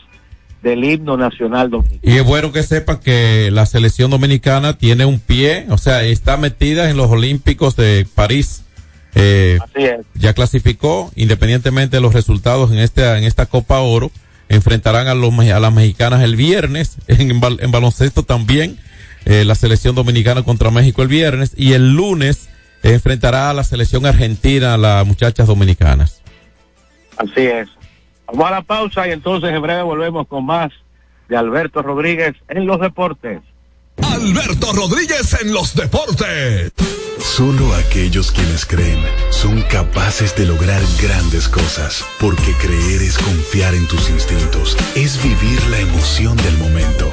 del 0.62 0.84
himno 0.84 1.16
nacional 1.16 1.70
dominicano. 1.70 2.00
Y 2.14 2.18
es 2.18 2.24
bueno 2.24 2.52
que 2.52 2.62
sepan 2.62 2.98
que 2.98 3.50
la 3.52 3.66
selección 3.66 4.10
dominicana 4.10 4.78
tiene 4.78 5.04
un 5.04 5.18
pie, 5.18 5.66
o 5.70 5.78
sea, 5.78 6.02
está 6.04 6.36
metida 6.36 6.88
en 6.90 6.96
los 6.96 7.10
Olímpicos 7.10 7.74
de 7.76 8.06
París. 8.14 8.62
Eh, 9.14 9.58
Así 9.62 9.84
es. 9.84 10.00
ya 10.14 10.32
clasificó, 10.32 11.10
independientemente 11.16 11.96
de 11.96 12.00
los 12.00 12.14
resultados 12.14 12.70
en 12.72 12.78
esta, 12.78 13.18
en 13.18 13.24
esta 13.24 13.46
Copa 13.46 13.80
Oro, 13.80 14.10
enfrentarán 14.48 15.08
a, 15.08 15.14
los, 15.14 15.32
a 15.38 15.60
las 15.60 15.72
mexicanas 15.72 16.22
el 16.22 16.36
viernes, 16.36 16.96
en, 17.08 17.40
bal- 17.40 17.58
en 17.60 17.70
baloncesto 17.70 18.22
también, 18.22 18.78
eh, 19.24 19.44
la 19.44 19.54
selección 19.54 19.94
dominicana 19.94 20.42
contra 20.44 20.70
México 20.70 21.02
el 21.02 21.08
viernes, 21.08 21.52
y 21.56 21.72
el 21.74 21.94
lunes 21.94 22.48
enfrentará 22.82 23.50
a 23.50 23.54
la 23.54 23.64
selección 23.64 24.06
argentina, 24.06 24.74
a 24.74 24.78
las 24.78 25.06
muchachas 25.06 25.46
dominicanas. 25.46 26.22
Así 27.16 27.40
es. 27.40 27.68
Vamos 28.27 28.47
a 28.47 28.51
la 28.51 28.62
pausa 28.62 29.09
y 29.09 29.12
entonces 29.12 29.51
en 29.51 29.62
breve 29.62 29.83
volvemos 29.83 30.27
con 30.27 30.47
más 30.47 30.73
de 31.29 31.37
Alberto 31.37 31.83
Rodríguez 31.83 32.35
en 32.49 32.66
los 32.66 32.81
deportes. 32.81 33.41
Alberto 34.03 34.73
Rodríguez 34.73 35.37
en 35.41 35.53
los 35.53 35.75
deportes. 35.75 36.73
Solo 37.18 37.75
aquellos 37.75 38.33
quienes 38.33 38.66
creen 38.66 38.99
son 39.31 39.62
capaces 39.62 40.35
de 40.35 40.45
lograr 40.45 40.83
grandes 41.01 41.49
cosas, 41.49 42.05
porque 42.18 42.53
creer 42.61 43.01
es 43.01 43.16
confiar 43.16 43.75
en 43.75 43.87
tus 43.87 44.11
instintos, 44.11 44.77
es 44.97 45.23
vivir 45.23 45.62
la 45.68 45.79
emoción 45.79 46.37
del 46.37 46.59
momento, 46.59 47.12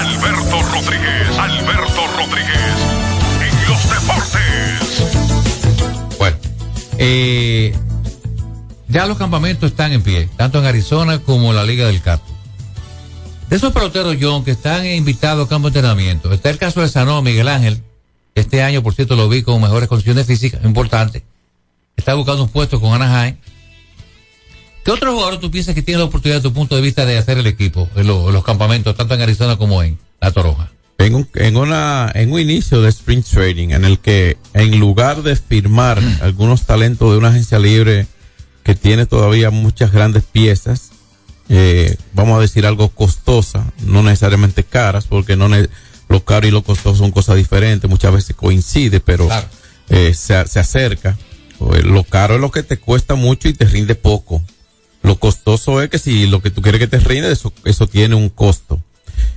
Alberto 0.00 0.62
Rodríguez, 0.62 1.38
Alberto 1.38 2.06
Rodríguez, 2.16 2.74
en 3.42 3.52
los 3.68 3.82
deportes. 3.90 5.04
Bueno, 6.18 6.38
eh, 6.96 7.76
ya 8.88 9.04
los 9.04 9.18
campamentos 9.18 9.70
están 9.70 9.92
en 9.92 10.02
pie, 10.02 10.30
tanto 10.38 10.58
en 10.58 10.64
Arizona 10.64 11.18
como 11.18 11.50
en 11.50 11.56
la 11.56 11.64
Liga 11.64 11.86
del 11.86 12.00
Capo. 12.00 12.24
De 13.50 13.56
esos 13.56 13.74
peloteros, 13.74 14.16
John, 14.18 14.42
que 14.42 14.52
están 14.52 14.86
invitados 14.86 15.46
a 15.46 15.50
campo 15.50 15.68
de 15.68 15.78
entrenamiento, 15.80 16.32
está 16.32 16.48
el 16.48 16.56
caso 16.56 16.80
de 16.80 16.88
Sanó, 16.88 17.20
Miguel 17.20 17.48
Ángel. 17.48 17.82
Este 18.34 18.62
año, 18.62 18.82
por 18.82 18.94
cierto, 18.94 19.16
lo 19.16 19.28
vi 19.28 19.42
con 19.42 19.60
mejores 19.60 19.86
condiciones 19.86 20.26
físicas, 20.26 20.64
importante. 20.64 21.24
Está 21.94 22.14
buscando 22.14 22.44
un 22.44 22.48
puesto 22.48 22.80
con 22.80 22.94
Anaheim. 22.94 23.36
¿Qué 24.84 24.90
otro 24.90 25.12
jugador 25.12 25.38
tú 25.40 25.50
piensas 25.50 25.74
que 25.74 25.82
tiene 25.82 25.98
la 25.98 26.04
oportunidad, 26.06 26.38
de 26.38 26.42
tu 26.48 26.52
punto 26.54 26.74
de 26.74 26.82
vista, 26.82 27.04
de 27.04 27.18
hacer 27.18 27.38
el 27.38 27.46
equipo 27.46 27.88
en, 27.96 28.06
lo- 28.06 28.28
en 28.28 28.34
los 28.34 28.44
campamentos, 28.44 28.96
tanto 28.96 29.14
en 29.14 29.20
Arizona 29.22 29.56
como 29.56 29.82
en 29.82 29.98
La 30.20 30.30
Toroja? 30.32 30.70
En 30.98 31.14
un, 31.14 31.28
en, 31.34 31.56
una, 31.56 32.10
en 32.14 32.32
un 32.32 32.40
inicio 32.40 32.82
de 32.82 32.88
Spring 32.90 33.22
Trading, 33.22 33.70
en 33.70 33.84
el 33.84 33.98
que 33.98 34.36
en 34.54 34.78
lugar 34.78 35.22
de 35.22 35.34
firmar 35.36 35.98
algunos 36.22 36.66
talentos 36.66 37.10
de 37.12 37.18
una 37.18 37.28
agencia 37.28 37.58
libre 37.58 38.06
que 38.64 38.74
tiene 38.74 39.06
todavía 39.06 39.50
muchas 39.50 39.92
grandes 39.92 40.24
piezas, 40.24 40.90
eh, 41.48 41.96
vamos 42.12 42.38
a 42.38 42.40
decir 42.42 42.66
algo 42.66 42.88
costosa, 42.90 43.72
no 43.86 44.02
necesariamente 44.02 44.62
caras, 44.64 45.06
porque 45.06 45.36
no 45.36 45.48
lo 46.08 46.24
caro 46.24 46.46
y 46.46 46.50
lo 46.50 46.62
costoso 46.62 46.96
son 46.98 47.10
cosas 47.12 47.36
diferentes, 47.36 47.88
muchas 47.88 48.12
veces 48.12 48.36
coincide, 48.36 49.00
pero 49.00 49.26
eh, 49.88 50.12
se, 50.14 50.46
se 50.48 50.60
acerca. 50.60 51.16
Eh, 51.74 51.82
Lo 51.82 52.04
caro 52.04 52.34
es 52.36 52.40
lo 52.40 52.50
que 52.50 52.62
te 52.62 52.78
cuesta 52.78 53.14
mucho 53.14 53.48
y 53.48 53.54
te 53.54 53.64
rinde 53.64 53.94
poco. 53.94 54.42
Lo 55.02 55.16
costoso 55.16 55.80
es 55.82 55.88
que 55.88 55.98
si 55.98 56.26
lo 56.26 56.42
que 56.42 56.50
tú 56.50 56.62
quieres 56.62 56.78
que 56.78 56.86
te 56.86 56.98
rinde, 56.98 57.32
eso, 57.32 57.52
eso 57.64 57.86
tiene 57.86 58.14
un 58.14 58.28
costo. 58.28 58.80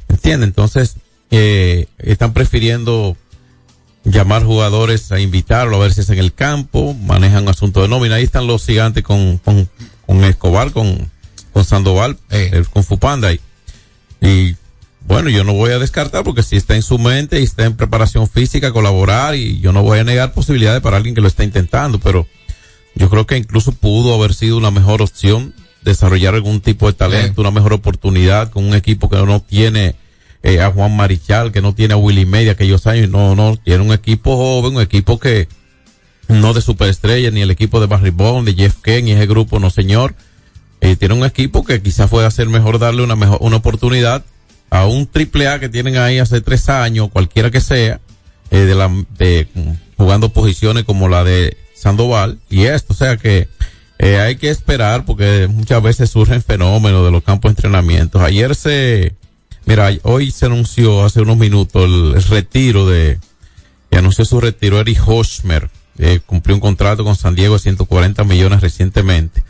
¿Entiendes? 0.09 0.47
Entonces, 0.47 0.95
eh, 1.31 1.87
están 1.97 2.33
prefiriendo 2.33 3.17
llamar 4.03 4.43
jugadores 4.43 5.11
a 5.11 5.19
invitarlo 5.19 5.77
a 5.77 5.79
ver 5.79 5.93
si 5.93 6.01
es 6.01 6.09
en 6.09 6.19
el 6.19 6.33
campo, 6.33 6.93
manejan 6.93 7.47
asunto 7.47 7.81
de 7.81 7.87
nómina. 7.87 8.15
Ahí 8.15 8.23
están 8.23 8.47
los 8.47 8.65
gigantes 8.65 9.03
con, 9.03 9.37
con, 9.37 9.69
con 10.05 10.23
Escobar, 10.25 10.71
con, 10.71 11.09
con 11.53 11.65
Sandoval, 11.65 12.17
eh, 12.29 12.63
con 12.71 12.83
Fupanda. 12.83 13.31
Y, 13.31 13.39
y 14.21 14.55
bueno, 15.07 15.29
yo 15.29 15.43
no 15.43 15.53
voy 15.53 15.71
a 15.71 15.79
descartar 15.79 16.23
porque 16.23 16.43
si 16.43 16.55
está 16.55 16.75
en 16.75 16.81
su 16.81 16.97
mente 16.97 17.39
y 17.39 17.43
está 17.43 17.65
en 17.65 17.75
preparación 17.75 18.27
física, 18.27 18.71
colaborar 18.71 19.35
y 19.35 19.59
yo 19.59 19.71
no 19.73 19.83
voy 19.83 19.99
a 19.99 20.03
negar 20.03 20.33
posibilidades 20.33 20.81
para 20.81 20.97
alguien 20.97 21.15
que 21.15 21.21
lo 21.21 21.27
está 21.27 21.43
intentando, 21.43 21.99
pero 21.99 22.27
yo 22.95 23.09
creo 23.09 23.25
que 23.25 23.37
incluso 23.37 23.71
pudo 23.71 24.13
haber 24.13 24.33
sido 24.33 24.57
una 24.57 24.71
mejor 24.71 25.01
opción 25.01 25.53
desarrollar 25.83 26.35
algún 26.35 26.61
tipo 26.61 26.87
de 26.87 26.93
talento, 26.93 27.41
una 27.41 27.51
mejor 27.51 27.73
oportunidad 27.73 28.51
con 28.51 28.63
un 28.63 28.73
equipo 28.73 29.09
que 29.09 29.17
no 29.17 29.41
tiene 29.41 29.95
eh, 30.41 30.61
a 30.61 30.71
Juan 30.71 30.95
Marichal, 30.95 31.51
que 31.51 31.61
no 31.61 31.73
tiene 31.73 31.93
a 31.93 31.97
Willy 31.97 32.25
Media 32.25 32.53
aquellos 32.53 32.87
años, 32.87 33.09
no, 33.09 33.35
no, 33.35 33.57
tiene 33.57 33.83
un 33.83 33.93
equipo 33.93 34.35
joven, 34.37 34.75
un 34.75 34.81
equipo 34.81 35.19
que 35.19 35.47
no 36.27 36.53
de 36.53 36.61
superestrella, 36.61 37.31
ni 37.31 37.41
el 37.41 37.51
equipo 37.51 37.79
de 37.79 37.87
Barry 37.87 38.11
Bond, 38.11 38.47
de 38.47 38.53
Jeff 38.53 38.75
Ken 38.81 39.07
y 39.07 39.11
ese 39.11 39.25
grupo, 39.25 39.59
no 39.59 39.69
señor. 39.69 40.15
Eh, 40.81 40.95
tiene 40.95 41.15
un 41.15 41.23
equipo 41.23 41.63
que 41.63 41.81
quizás 41.81 42.09
pueda 42.09 42.29
ser 42.31 42.47
mejor 42.47 42.79
darle 42.79 43.03
una 43.03 43.15
mejor, 43.15 43.37
una 43.41 43.57
oportunidad 43.57 44.23
a 44.69 44.85
un 44.85 45.07
triple 45.07 45.47
A 45.47 45.59
que 45.59 45.69
tienen 45.69 45.97
ahí 45.97 46.19
hace 46.19 46.41
tres 46.41 46.67
años, 46.67 47.09
cualquiera 47.11 47.51
que 47.51 47.61
sea, 47.61 48.01
eh, 48.51 48.59
de 48.59 48.75
la, 48.75 48.89
de, 49.17 49.47
jugando 49.97 50.29
posiciones 50.29 50.83
como 50.83 51.07
la 51.07 51.23
de 51.23 51.57
Sandoval 51.83 52.39
y 52.49 52.63
esto, 52.63 52.93
o 52.93 52.95
sea 52.95 53.17
que 53.17 53.47
eh, 53.99 54.17
hay 54.19 54.35
que 54.37 54.49
esperar 54.49 55.05
porque 55.05 55.47
muchas 55.49 55.81
veces 55.81 56.09
surgen 56.09 56.41
fenómenos 56.41 57.05
de 57.05 57.11
los 57.11 57.23
campos 57.23 57.49
de 57.49 57.53
entrenamiento. 57.53 58.19
Ayer 58.19 58.55
se, 58.55 59.15
mira, 59.65 59.91
hoy 60.03 60.31
se 60.31 60.47
anunció 60.47 61.05
hace 61.05 61.21
unos 61.21 61.37
minutos 61.37 61.85
el, 61.85 62.15
el 62.15 62.23
retiro 62.23 62.87
de, 62.87 63.19
que 63.93 63.99
anunció 63.99 64.25
su 64.25 64.41
retiro 64.41 64.79
Eric 64.79 64.99
Hochmer, 65.05 65.69
eh, 65.99 66.19
cumplió 66.25 66.55
un 66.55 66.61
contrato 66.61 67.03
con 67.03 67.15
San 67.15 67.35
Diego 67.35 67.53
de 67.53 67.59
140 67.59 68.23
millones 68.23 68.61
recientemente. 68.61 69.43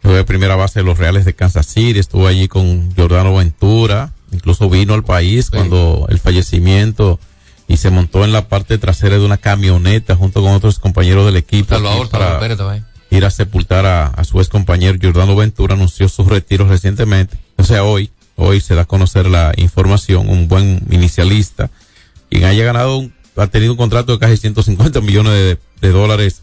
Fue 0.00 0.14
de 0.14 0.24
primera 0.24 0.56
base 0.56 0.80
de 0.80 0.84
los 0.84 0.96
Reales 0.96 1.24
de 1.24 1.34
Kansas 1.34 1.66
City, 1.66 1.98
estuvo 1.98 2.26
allí 2.26 2.46
con 2.46 2.94
Jordano 2.94 3.34
Ventura, 3.34 4.12
incluso 4.30 4.70
vino 4.70 4.94
al 4.94 5.04
país 5.04 5.50
cuando 5.50 6.06
el 6.08 6.18
fallecimiento 6.18 7.18
y 7.72 7.76
se 7.76 7.90
montó 7.90 8.24
en 8.24 8.32
la 8.32 8.48
parte 8.48 8.78
trasera 8.78 9.16
de 9.18 9.24
una 9.24 9.36
camioneta 9.36 10.16
junto 10.16 10.42
con 10.42 10.52
otros 10.52 10.78
compañeros 10.80 11.24
del 11.26 11.36
equipo 11.36 11.74
Salvador, 11.74 12.08
para 12.10 12.24
Salvador 12.24 12.40
ir 13.10 13.24
a 13.24 13.30
sepultar 13.30 13.86
a, 13.86 14.06
a 14.06 14.24
su 14.24 14.38
ex 14.40 14.48
compañero 14.48 14.98
Jordano 15.00 15.34
Ventura, 15.36 15.74
anunció 15.74 16.08
su 16.08 16.24
retiro 16.24 16.66
recientemente. 16.68 17.38
O 17.56 17.64
sea, 17.64 17.82
hoy, 17.84 18.10
hoy 18.36 18.60
se 18.60 18.74
da 18.74 18.82
a 18.82 18.84
conocer 18.86 19.26
la 19.26 19.52
información, 19.56 20.28
un 20.28 20.48
buen 20.48 20.82
inicialista, 20.90 21.70
quien 22.28 22.44
haya 22.44 22.64
ganado, 22.64 22.98
un- 22.98 23.12
ha 23.36 23.46
tenido 23.46 23.72
un 23.72 23.78
contrato 23.78 24.12
de 24.12 24.18
casi 24.18 24.36
150 24.36 25.00
millones 25.00 25.32
de, 25.32 25.58
de 25.80 25.88
dólares, 25.92 26.42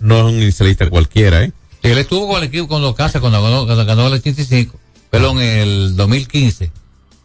no 0.00 0.16
es 0.18 0.24
un 0.24 0.40
inicialista 0.42 0.88
cualquiera, 0.90 1.42
¿eh? 1.44 1.52
Él 1.82 1.98
estuvo 1.98 2.26
con 2.28 2.38
el 2.38 2.44
equipo 2.48 2.66
cuando 2.68 2.94
casa, 2.94 3.20
cuando 3.20 3.42
ganó, 3.42 3.64
cuando 3.66 3.84
ganó 3.84 4.06
el 4.08 4.12
85, 4.14 4.78
perdón, 5.10 5.40
en 5.40 5.58
el 5.60 5.96
2015, 5.96 6.70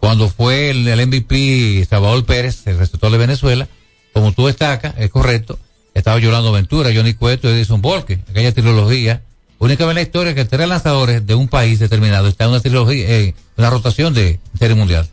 cuando 0.04 0.28
fue 0.28 0.70
el, 0.70 1.08
MVP 1.08 1.88
Salvador 1.90 2.26
Pérez, 2.26 2.68
el 2.68 2.78
receptor 2.78 3.10
de 3.10 3.18
Venezuela, 3.18 3.70
como 4.12 4.34
tú 4.34 4.48
destacas, 4.48 4.94
es 4.98 5.10
correcto, 5.10 5.58
estaba 5.94 6.20
llorando 6.20 6.52
Ventura, 6.52 6.90
Johnny 6.94 7.14
Cueto 7.14 7.50
y 7.50 7.54
Edison 7.54 7.82
Volque, 7.82 8.20
aquella 8.30 8.52
trilogía 8.52 9.22
Única 9.60 9.86
vez 9.86 9.92
en 9.92 9.96
la 9.96 10.02
historia 10.02 10.36
que 10.36 10.44
tres 10.44 10.68
lanzadores 10.68 11.26
de 11.26 11.36
un 11.36 11.48
país 11.48 11.80
determinado 11.80 12.28
están 12.28 12.48
en 12.48 12.52
una 12.52 12.60
trilogía, 12.60 13.08
eh, 13.08 13.34
una 13.56 13.70
rotación 13.70 14.14
de 14.14 14.42
serie 14.60 14.76
mundial. 14.76 15.08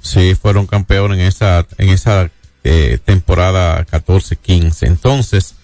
Sí, 0.00 0.34
fueron 0.34 0.66
campeones 0.66 1.20
en 1.20 1.26
esa, 1.26 1.64
en 1.78 1.90
esa 1.90 2.28
eh, 2.64 2.98
temporada 3.04 3.86
14-15. 3.86 4.88
Entonces, 4.88 5.54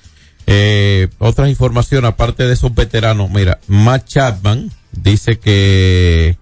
eh, 0.46 1.08
otras 1.18 1.48
informaciones, 1.48 2.10
aparte 2.10 2.46
de 2.46 2.52
esos 2.54 2.72
veteranos, 2.72 3.28
mira, 3.28 3.58
Matt 3.66 4.06
Chapman 4.06 4.70
dice 4.92 5.40
que 5.40 6.36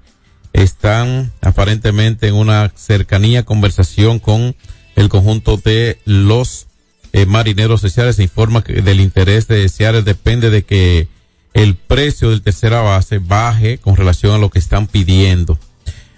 están 0.57 1.33
aparentemente 1.43 2.29
en 2.29 2.35
una 2.35 2.73
cercanía 2.75 3.45
conversación 3.45 4.19
con 4.19 4.57
el 4.97 5.11
conjunto 5.11 5.59
de 5.59 5.99
los 6.07 6.67
eh, 7.13 7.27
marineros 7.27 7.83
de 7.83 7.91
Seattle. 7.91 8.15
Se 8.15 8.23
informa 8.23 8.65
que 8.65 8.81
del 8.81 9.01
interés 9.01 9.49
de 9.49 9.69
Seattle 9.69 10.03
depende 10.03 10.49
de 10.49 10.65
que 10.65 11.09
el 11.53 11.75
precio 11.75 12.31
del 12.31 12.41
tercera 12.41 12.81
base 12.81 13.19
baje 13.19 13.77
con 13.79 13.97
relación 13.97 14.35
a 14.35 14.39
lo 14.39 14.51
que 14.51 14.59
están 14.59 14.87
pidiendo. 14.87 15.59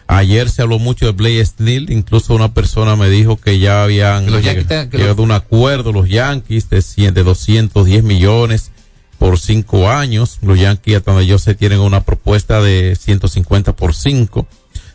Ayer 0.06 0.48
se 0.48 0.62
habló 0.62 0.78
mucho 0.78 1.06
de 1.06 1.12
Blaze 1.12 1.44
Snell, 1.46 1.90
incluso 1.90 2.32
una 2.34 2.54
persona 2.54 2.94
me 2.94 3.10
dijo 3.10 3.36
que 3.36 3.58
ya 3.58 3.82
habían 3.82 4.24
Que 4.24 4.30
los 4.30 4.42
llegado 4.42 5.22
a 5.22 5.24
un 5.24 5.32
acuerdo 5.32 5.92
los 5.92 6.08
Yankees 6.08 6.70
de, 6.70 6.80
100 6.80 7.12
de 7.12 7.24
210 7.24 8.04
millones 8.04 8.70
por 9.18 9.38
cinco 9.38 9.88
años. 9.90 10.38
Los 10.42 10.58
Yankees, 10.58 10.96
hasta 10.98 11.12
donde 11.12 11.26
yo 11.26 11.38
sé, 11.38 11.54
tienen 11.54 11.80
una 11.80 12.04
propuesta 12.04 12.60
de 12.62 12.96
150 12.98 13.74
por 13.74 13.94
cinco 13.94 14.46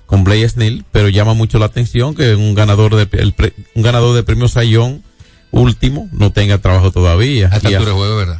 con 0.05 0.23
Blaze 0.23 0.49
Snell, 0.49 0.85
pero 0.91 1.09
llama 1.09 1.33
mucho 1.33 1.59
la 1.59 1.65
atención 1.65 2.13
que 2.15 2.35
un 2.35 2.53
ganador 2.55 2.95
de, 2.95 3.07
el 3.19 3.33
pre- 3.33 3.53
un 3.75 3.81
ganador 3.83 4.15
de 4.15 4.23
premio 4.23 4.47
Sayón 4.47 5.03
último 5.51 6.09
no 6.11 6.31
tenga 6.31 6.57
trabajo 6.57 6.91
todavía. 6.91 7.49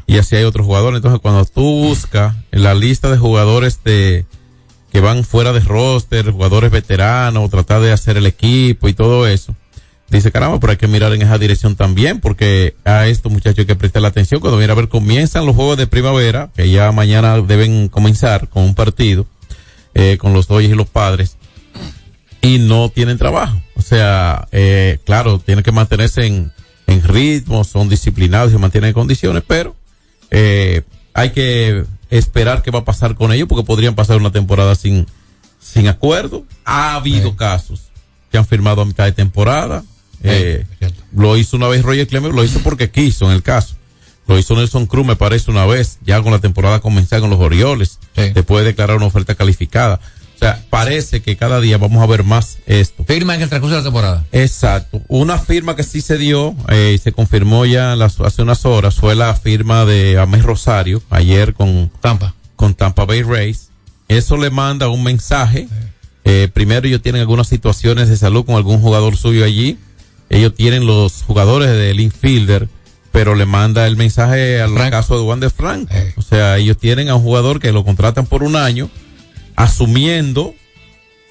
Y 0.07 0.17
así 0.17 0.35
hay 0.35 0.43
otros 0.43 0.65
jugadores. 0.65 0.97
Entonces, 0.97 1.19
cuando 1.21 1.45
tú 1.45 1.61
buscas 1.61 2.35
en 2.51 2.63
la 2.63 2.73
lista 2.73 3.09
de 3.11 3.17
jugadores 3.17 3.79
de 3.83 4.25
que 4.91 4.99
van 4.99 5.23
fuera 5.23 5.53
de 5.53 5.59
roster, 5.59 6.29
jugadores 6.31 6.69
veteranos, 6.71 7.49
tratar 7.49 7.81
de 7.81 7.91
hacer 7.91 8.17
el 8.17 8.27
equipo 8.27 8.87
y 8.87 8.93
todo 8.93 9.25
eso, 9.27 9.55
dice, 10.17 10.31
caramba, 10.31 10.59
pero 10.59 10.71
hay 10.71 10.77
que 10.77 10.87
mirar 10.87 11.13
en 11.13 11.21
esa 11.21 11.37
dirección 11.37 11.75
también, 11.75 12.19
porque 12.19 12.75
a 12.85 13.07
estos 13.07 13.31
muchachos 13.31 13.59
hay 13.59 13.65
que 13.65 13.75
prestarle 13.75 14.07
atención. 14.07 14.41
Cuando 14.41 14.57
viene 14.57 14.73
a 14.73 14.75
ver, 14.75 14.89
comienzan 14.89 15.45
los 15.45 15.55
juegos 15.55 15.77
de 15.77 15.87
primavera, 15.87 16.49
que 16.55 16.69
ya 16.69 16.91
mañana 16.91 17.39
deben 17.41 17.87
comenzar 17.89 18.49
con 18.49 18.63
un 18.63 18.75
partido, 18.75 19.25
eh, 19.93 20.17
con 20.17 20.33
los 20.33 20.47
Dodgers 20.47 20.73
y 20.73 20.75
los 20.75 20.87
padres, 20.87 21.37
y 22.41 22.59
no 22.59 22.89
tienen 22.89 23.17
trabajo. 23.17 23.61
O 23.75 23.81
sea, 23.81 24.47
eh, 24.51 24.99
claro, 25.05 25.39
tienen 25.39 25.63
que 25.63 25.71
mantenerse 25.71 26.25
en, 26.25 26.51
en 26.87 27.03
ritmo, 27.03 27.63
son 27.63 27.89
disciplinados 27.89 28.49
y 28.49 28.53
se 28.53 28.59
mantienen 28.59 28.89
en 28.89 28.93
condiciones, 28.93 29.43
pero 29.47 29.75
eh, 30.29 30.81
hay 31.13 31.29
que 31.31 31.85
esperar 32.09 32.61
qué 32.61 32.71
va 32.71 32.79
a 32.79 32.85
pasar 32.85 33.15
con 33.15 33.31
ellos 33.31 33.47
porque 33.47 33.65
podrían 33.65 33.95
pasar 33.95 34.17
una 34.17 34.31
temporada 34.31 34.75
sin, 34.75 35.07
sin 35.59 35.87
acuerdo. 35.87 36.43
Ha 36.65 36.95
habido 36.95 37.35
casos 37.35 37.89
que 38.31 38.37
han 38.37 38.45
firmado 38.45 38.81
a 38.81 38.85
mitad 38.85 39.05
de 39.05 39.11
temporada. 39.11 39.83
Eh, 40.23 40.65
lo 41.15 41.37
hizo 41.37 41.57
una 41.57 41.67
vez 41.67 41.83
Roger 41.83 42.07
Clemens, 42.07 42.33
lo 42.35 42.43
hizo 42.43 42.59
porque 42.59 42.89
quiso 42.89 43.25
en 43.25 43.31
el 43.33 43.43
caso. 43.43 43.75
Lo 44.27 44.39
hizo 44.39 44.55
Nelson 44.55 44.85
Cruz, 44.85 45.05
me 45.05 45.15
parece, 45.17 45.51
una 45.51 45.65
vez, 45.65 45.99
ya 46.05 46.21
con 46.21 46.31
la 46.31 46.39
temporada 46.39 46.79
comenzada 46.79 47.19
con 47.21 47.29
los 47.29 47.39
Orioles, 47.39 47.99
después 48.15 48.63
de 48.63 48.71
declarar 48.71 48.95
una 48.97 49.05
oferta 49.07 49.35
calificada. 49.35 49.99
O 50.35 50.39
sea, 50.39 50.63
parece 50.69 51.21
que 51.21 51.35
cada 51.37 51.59
día 51.61 51.77
vamos 51.77 52.01
a 52.01 52.05
ver 52.05 52.23
más 52.23 52.57
esto. 52.65 53.03
Firma 53.05 53.35
en 53.35 53.41
el 53.41 53.49
transcurso 53.49 53.75
de 53.75 53.81
la 53.81 53.83
temporada. 53.85 54.25
Exacto. 54.31 55.01
Una 55.07 55.37
firma 55.37 55.75
que 55.75 55.83
sí 55.83 56.01
se 56.01 56.17
dio 56.17 56.55
eh, 56.69 56.93
y 56.95 56.97
se 56.97 57.11
confirmó 57.11 57.65
ya 57.65 57.95
las- 57.95 58.19
hace 58.19 58.41
unas 58.41 58.65
horas 58.65 58.95
fue 58.95 59.15
la 59.15 59.35
firma 59.35 59.85
de 59.85 60.17
Amés 60.19 60.43
Rosario 60.43 61.01
ayer 61.09 61.53
con 61.53 61.91
Tampa. 62.01 62.33
Con 62.55 62.73
Tampa 62.75 63.05
Bay 63.05 63.21
Rays. 63.23 63.69
Eso 64.07 64.35
le 64.37 64.49
manda 64.49 64.89
un 64.89 65.03
mensaje. 65.03 65.67
Eh, 66.25 66.49
primero 66.53 66.87
ellos 66.87 67.01
tienen 67.01 67.21
algunas 67.21 67.47
situaciones 67.47 68.09
de 68.09 68.17
salud 68.17 68.45
con 68.45 68.55
algún 68.55 68.79
jugador 68.81 69.15
suyo 69.17 69.45
allí. 69.45 69.77
Ellos 70.33 70.55
tienen 70.55 70.87
los 70.87 71.21
jugadores 71.21 71.69
del 71.69 71.99
infielder, 71.99 72.67
pero 73.11 73.35
le 73.35 73.45
manda 73.45 73.85
el 73.85 73.95
mensaje 73.95 74.59
al 74.59 74.73
caso 74.89 75.15
de 75.15 75.23
Juan 75.23 75.39
de 75.39 75.51
Frank. 75.51 75.87
O 76.17 76.23
sea, 76.23 76.57
ellos 76.57 76.75
tienen 76.79 77.09
a 77.09 77.15
un 77.15 77.21
jugador 77.21 77.59
que 77.59 77.71
lo 77.71 77.85
contratan 77.85 78.25
por 78.25 78.41
un 78.41 78.55
año, 78.55 78.89
asumiendo 79.55 80.55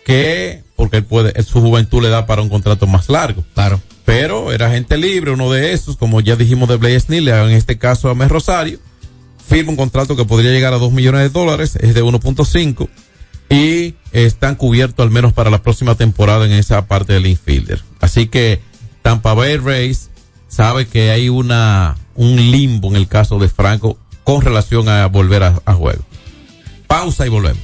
que, 0.04 0.62
porque 0.76 0.98
él 0.98 1.04
puede, 1.04 1.42
su 1.42 1.60
juventud 1.60 2.00
le 2.00 2.10
da 2.10 2.26
para 2.26 2.42
un 2.42 2.48
contrato 2.48 2.86
más 2.86 3.08
largo. 3.08 3.42
Claro. 3.54 3.80
Pero 4.04 4.52
era 4.52 4.70
gente 4.70 4.96
libre, 4.96 5.32
uno 5.32 5.50
de 5.50 5.72
esos, 5.72 5.96
como 5.96 6.20
ya 6.20 6.36
dijimos 6.36 6.68
de 6.68 6.76
Blaze 6.76 7.00
Snell, 7.00 7.26
en 7.26 7.50
este 7.50 7.78
caso 7.78 8.08
a 8.08 8.14
Mes 8.14 8.28
Rosario, 8.28 8.78
firma 9.44 9.70
un 9.70 9.76
contrato 9.76 10.14
que 10.14 10.24
podría 10.24 10.52
llegar 10.52 10.74
a 10.74 10.78
2 10.78 10.92
millones 10.92 11.22
de 11.22 11.28
dólares, 11.28 11.74
es 11.80 11.94
de 11.94 12.04
1.5, 12.04 12.88
y 13.50 13.96
están 14.12 14.54
cubiertos 14.54 15.02
al 15.02 15.10
menos 15.10 15.32
para 15.32 15.50
la 15.50 15.60
próxima 15.60 15.96
temporada 15.96 16.46
en 16.46 16.52
esa 16.52 16.86
parte 16.86 17.14
del 17.14 17.26
infielder. 17.26 17.82
Así 18.00 18.28
que 18.28 18.60
Tampa 19.02 19.34
Bay 19.34 19.56
Rays 19.56 20.10
sabe 20.48 20.86
que 20.86 21.10
hay 21.10 21.28
una, 21.28 21.96
un 22.14 22.36
limbo 22.36 22.88
en 22.88 22.96
el 22.96 23.08
caso 23.08 23.38
de 23.38 23.48
Franco 23.48 23.98
con 24.24 24.42
relación 24.42 24.88
a 24.88 25.06
volver 25.06 25.42
a, 25.42 25.60
a 25.64 25.74
juego. 25.74 26.02
Pausa 26.86 27.26
y 27.26 27.28
volvemos. 27.28 27.62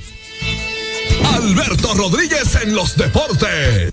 Alberto 1.34 1.95
Rodríguez 1.95 2.59
en 2.62 2.74
los 2.74 2.97
deportes. 2.97 3.93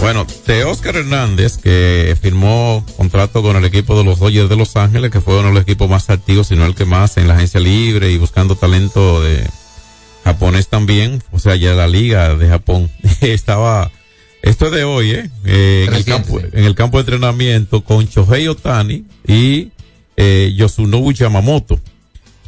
Bueno, 0.00 0.26
de 0.46 0.62
Oscar 0.62 0.96
Hernández, 0.96 1.56
que 1.56 2.16
firmó 2.20 2.86
contrato 2.96 3.42
con 3.42 3.56
el 3.56 3.64
equipo 3.64 3.98
de 3.98 4.04
los 4.04 4.20
Dodgers 4.20 4.48
de 4.48 4.56
Los 4.56 4.76
Ángeles, 4.76 5.10
que 5.10 5.20
fue 5.20 5.38
uno 5.38 5.48
de 5.48 5.54
los 5.54 5.62
equipos 5.62 5.90
más 5.90 6.10
activos, 6.10 6.46
sino 6.46 6.64
el 6.64 6.76
que 6.76 6.84
más 6.84 7.16
en 7.16 7.26
la 7.26 7.34
agencia 7.34 7.58
libre 7.58 8.12
y 8.12 8.16
buscando 8.18 8.54
talento 8.54 9.20
de 9.20 9.44
japonés 10.22 10.68
también, 10.68 11.22
o 11.32 11.38
sea, 11.38 11.56
ya 11.56 11.74
la 11.74 11.88
liga 11.88 12.34
de 12.34 12.48
Japón 12.48 12.90
estaba, 13.20 13.90
esto 14.42 14.66
es 14.66 14.72
de 14.72 14.84
hoy, 14.84 15.10
¿eh? 15.10 15.30
Eh, 15.44 15.86
en, 15.88 15.94
el 15.94 16.04
campo, 16.04 16.40
en 16.40 16.64
el 16.64 16.74
campo 16.74 16.98
de 16.98 17.00
entrenamiento 17.02 17.82
con 17.82 18.06
Shohei 18.06 18.48
Otani 18.48 19.04
y 19.26 19.70
eh, 20.16 20.52
Yosunobu 20.56 21.12
Yamamoto. 21.12 21.80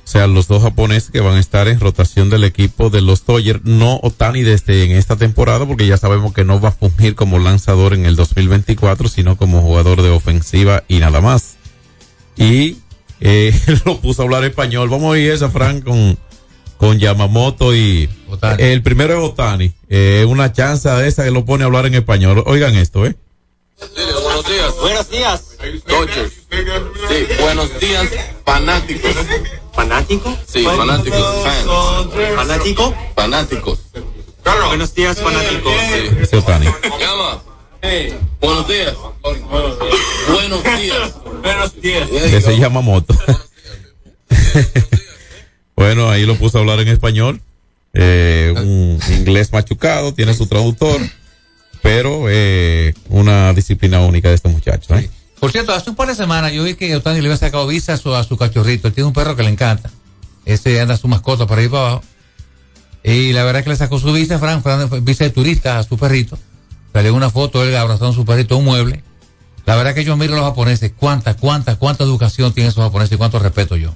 O 0.08 0.10
sea, 0.10 0.26
los 0.26 0.48
dos 0.48 0.62
japoneses 0.62 1.10
que 1.10 1.20
van 1.20 1.34
a 1.34 1.38
estar 1.38 1.68
en 1.68 1.80
rotación 1.80 2.30
del 2.30 2.44
equipo 2.44 2.88
de 2.88 3.02
los 3.02 3.26
Dodgers, 3.26 3.60
no 3.64 4.00
Otani 4.02 4.42
desde 4.42 4.84
en 4.84 4.92
esta 4.92 5.16
temporada, 5.16 5.66
porque 5.66 5.86
ya 5.86 5.98
sabemos 5.98 6.32
que 6.32 6.46
no 6.46 6.58
va 6.62 6.70
a 6.70 6.72
fungir 6.72 7.14
como 7.14 7.38
lanzador 7.38 7.92
en 7.92 8.06
el 8.06 8.16
2024, 8.16 9.06
sino 9.10 9.36
como 9.36 9.60
jugador 9.60 10.00
de 10.00 10.08
ofensiva 10.08 10.82
y 10.88 11.00
nada 11.00 11.20
más. 11.20 11.56
Y 12.38 12.78
eh, 13.20 13.52
lo 13.84 14.00
puso 14.00 14.22
a 14.22 14.24
hablar 14.24 14.44
español. 14.44 14.88
Vamos 14.88 15.08
a 15.08 15.10
oír 15.10 15.30
esa, 15.30 15.50
Frank, 15.50 15.84
con, 15.84 16.16
con 16.78 16.98
Yamamoto 16.98 17.76
y 17.76 18.08
el 18.56 18.82
primero 18.82 19.12
es 19.12 19.30
Otani. 19.30 19.74
Eh, 19.90 20.24
una 20.26 20.54
chance 20.54 20.88
de 20.88 21.06
esa 21.06 21.24
que 21.24 21.30
lo 21.30 21.44
pone 21.44 21.64
a 21.64 21.66
hablar 21.66 21.84
en 21.84 21.96
español. 21.96 22.42
Oigan 22.46 22.76
esto, 22.76 23.04
¿eh? 23.04 23.14
Buenos 23.78 24.46
días. 24.46 24.74
Buenos 24.80 25.10
días. 25.10 25.42
Dodgers. 25.86 26.32
Sí, 27.08 27.26
buenos 27.40 27.80
días, 27.80 28.08
fanáticos. 28.44 29.14
¿Fanático? 29.74 30.36
Sí, 30.46 30.64
fanáticos, 30.64 31.44
fans. 31.44 32.36
¿Fanático? 32.36 32.94
Fanáticos. 33.14 33.78
Buenos 34.68 34.94
días, 34.94 35.18
fanáticos. 35.18 35.72
Sí. 35.72 36.16
Ese 36.20 36.36
Otani. 36.36 36.66
Llama. 36.66 37.42
Hey, 37.80 38.18
buenos 38.40 38.66
días. 38.66 38.94
Buenos 39.22 40.64
días. 40.64 41.14
Buenos 41.42 41.80
días. 41.80 42.08
Que 42.08 42.40
se 42.40 42.58
llama 42.58 42.80
Moto. 42.80 43.14
bueno, 45.76 46.10
ahí 46.10 46.26
lo 46.26 46.36
puso 46.36 46.58
a 46.58 46.60
hablar 46.60 46.80
en 46.80 46.88
español. 46.88 47.40
Eh, 47.94 48.52
un 48.56 49.00
inglés 49.10 49.52
machucado, 49.52 50.12
tiene 50.12 50.34
su 50.34 50.46
traductor, 50.46 51.00
pero 51.82 52.26
eh, 52.28 52.94
una 53.08 53.52
disciplina 53.52 54.00
única 54.00 54.28
de 54.28 54.34
este 54.34 54.48
muchacho. 54.48 54.94
¿eh? 54.96 55.10
Por 55.40 55.52
cierto, 55.52 55.72
hace 55.72 55.90
un 55.90 55.96
par 55.96 56.08
de 56.08 56.14
semanas 56.14 56.52
yo 56.52 56.64
vi 56.64 56.74
que 56.74 56.94
Otani 56.96 57.20
le 57.20 57.28
había 57.28 57.36
sacado 57.36 57.66
visa 57.66 57.94
a 57.94 57.96
su, 57.96 58.14
a 58.14 58.24
su 58.24 58.36
cachorrito. 58.36 58.88
Él 58.88 58.94
tiene 58.94 59.06
un 59.06 59.12
perro 59.12 59.36
que 59.36 59.42
le 59.42 59.50
encanta. 59.50 59.90
Ese 60.44 60.80
anda 60.80 60.96
su 60.96 61.08
mascota 61.08 61.46
para 61.46 61.62
ir 61.62 61.70
para 61.70 61.82
abajo. 61.82 62.02
Y 63.04 63.32
la 63.32 63.44
verdad 63.44 63.60
es 63.60 63.64
que 63.64 63.70
le 63.70 63.76
sacó 63.76 63.98
su 63.98 64.12
visa, 64.12 64.38
Fran, 64.38 64.62
Fran 64.62 65.04
visa 65.04 65.24
de 65.24 65.30
turista 65.30 65.78
a 65.78 65.82
su 65.84 65.96
perrito. 65.96 66.38
Salió 66.92 67.14
una 67.14 67.30
foto 67.30 67.62
él 67.62 67.76
abrazando 67.76 68.10
a 68.10 68.14
su 68.14 68.24
perrito 68.24 68.54
a 68.54 68.58
un 68.58 68.64
mueble. 68.64 69.02
La 69.66 69.76
verdad 69.76 69.94
que 69.94 70.04
yo 70.04 70.16
miro 70.16 70.32
a 70.32 70.36
los 70.36 70.46
japoneses, 70.46 70.92
cuánta, 70.96 71.34
cuánta, 71.34 71.76
cuánta 71.76 72.02
educación 72.02 72.52
tienen 72.52 72.70
esos 72.70 72.82
japoneses 72.82 73.14
y 73.14 73.18
cuánto 73.18 73.38
respeto 73.38 73.76
yo. 73.76 73.94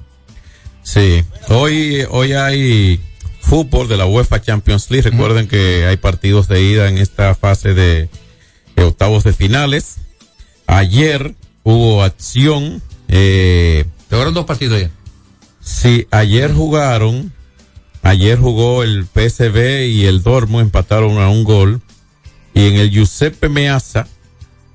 Sí, 0.83 1.25
hoy, 1.49 2.07
hoy 2.11 2.33
hay 2.33 3.01
fútbol 3.43 3.89
de 3.89 3.97
la 3.97 4.07
UEFA 4.07 4.41
Champions 4.41 4.91
League. 4.91 5.11
Recuerden 5.11 5.49
que 5.49 5.85
hay 5.87 5.97
partidos 5.99 6.49
de 6.49 6.63
ida 6.63 6.89
en 6.89 6.97
esta 6.97 7.35
fase 7.35 7.75
de, 7.75 8.09
de 8.77 8.83
octavos 8.85 9.25
de 9.25 9.33
finales. 9.33 9.97
Ayer 10.67 11.35
hubo 11.65 12.03
acción. 12.03 12.81
Eh, 13.09 13.85
¿Jugaron 14.11 14.33
dos 14.33 14.47
partidos 14.47 14.77
ayer? 14.77 14.91
Sí, 15.61 16.07
ayer 16.11 16.53
jugaron. 16.53 17.33
Ayer 18.03 18.39
jugó 18.39 18.83
el 18.83 19.07
PSV 19.07 19.87
y 19.87 20.07
el 20.07 20.23
Dormo, 20.23 20.61
empataron 20.61 21.19
a 21.19 21.29
un 21.29 21.45
gol. 21.45 21.83
Y 22.55 22.67
en 22.67 22.75
el 22.77 22.91
Giuseppe 22.91 23.49
Meazza, 23.49 24.09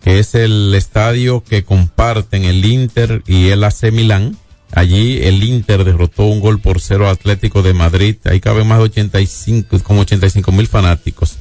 que 0.01 0.19
es 0.19 0.33
el 0.35 0.73
estadio 0.75 1.43
que 1.43 1.63
comparten 1.63 2.45
el 2.45 2.63
Inter 2.63 3.23
y 3.27 3.49
el 3.49 3.63
AC 3.63 3.91
Milán, 3.91 4.37
allí 4.71 5.19
el 5.23 5.43
Inter 5.43 5.83
derrotó 5.83 6.25
un 6.25 6.39
gol 6.39 6.59
por 6.59 6.81
cero 6.81 7.09
Atlético 7.09 7.61
de 7.61 7.73
Madrid. 7.73 8.17
Ahí 8.25 8.39
caben 8.39 8.67
más 8.67 8.79
de 8.79 8.85
85, 8.85 9.79
como 9.83 10.01
85 10.01 10.51
mil 10.51 10.67
fanáticos. 10.67 11.37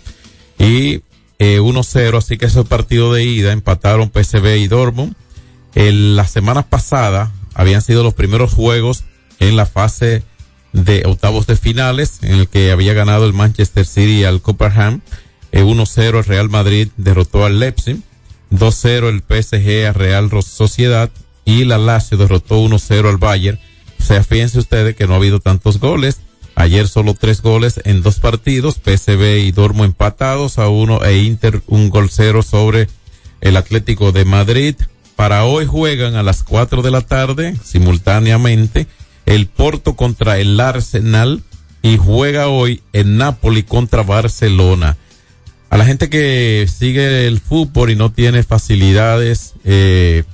Y 0.58 1.02
eh, 1.38 1.60
1-0, 1.60 2.16
así 2.16 2.38
que 2.38 2.46
ese 2.46 2.64
partido 2.64 3.12
de 3.12 3.24
ida 3.24 3.52
empataron 3.52 4.10
PSV 4.10 4.56
y 4.56 4.68
Dortmund. 4.68 5.14
El, 5.74 6.16
la 6.16 6.26
semana 6.26 6.62
pasada 6.62 7.32
habían 7.54 7.82
sido 7.82 8.02
los 8.02 8.14
primeros 8.14 8.52
juegos 8.52 9.04
en 9.38 9.56
la 9.56 9.66
fase 9.66 10.22
de 10.72 11.02
octavos 11.06 11.46
de 11.46 11.56
finales, 11.56 12.18
en 12.22 12.32
el 12.32 12.48
que 12.48 12.70
había 12.70 12.94
ganado 12.94 13.26
el 13.26 13.32
Manchester 13.32 13.86
City 13.86 14.24
al 14.24 14.40
Copperham. 14.40 15.02
Eh, 15.52 15.62
1-0 15.62 16.18
el 16.18 16.24
Real 16.24 16.48
Madrid 16.48 16.88
derrotó 16.96 17.44
al 17.44 17.58
Leipzig. 17.58 17.98
2-0 18.50 19.08
el 19.08 19.22
PSG 19.22 19.86
a 19.86 19.92
Real 19.92 20.30
Sociedad. 20.42 21.10
Y 21.46 21.64
la 21.64 21.78
Lazio 21.78 22.18
derrotó 22.18 22.60
1-0 22.60 23.08
al 23.08 23.16
Bayern. 23.16 23.58
O 23.98 24.02
sea, 24.02 24.22
fíjense 24.22 24.58
ustedes 24.58 24.94
que 24.94 25.06
no 25.06 25.14
ha 25.14 25.16
habido 25.16 25.40
tantos 25.40 25.80
goles. 25.80 26.20
Ayer 26.54 26.88
solo 26.88 27.14
tres 27.14 27.40
goles 27.40 27.80
en 27.84 28.02
dos 28.02 28.18
partidos, 28.20 28.80
PSV 28.82 29.38
y 29.40 29.52
Dormo 29.52 29.84
empatados 29.84 30.58
a 30.58 30.68
uno 30.68 31.02
e 31.04 31.18
Inter 31.18 31.62
un 31.66 31.90
gol 31.90 32.08
cero 32.10 32.42
sobre 32.42 32.88
el 33.40 33.56
Atlético 33.56 34.12
de 34.12 34.24
Madrid. 34.24 34.74
Para 35.16 35.44
hoy 35.44 35.66
juegan 35.66 36.14
a 36.16 36.22
las 36.22 36.42
cuatro 36.42 36.82
de 36.82 36.90
la 36.90 37.02
tarde, 37.02 37.56
simultáneamente, 37.62 38.86
el 39.26 39.46
Porto 39.46 39.96
contra 39.96 40.38
el 40.38 40.58
Arsenal 40.58 41.42
y 41.82 41.98
juega 41.98 42.48
hoy 42.48 42.82
el 42.92 43.16
Napoli 43.16 43.62
contra 43.62 44.02
Barcelona. 44.02 44.96
A 45.68 45.76
la 45.76 45.84
gente 45.84 46.08
que 46.08 46.66
sigue 46.72 47.26
el 47.26 47.40
fútbol 47.40 47.90
y 47.90 47.96
no 47.96 48.12
tiene 48.12 48.42
facilidades 48.42 49.54
eh, 49.64 50.24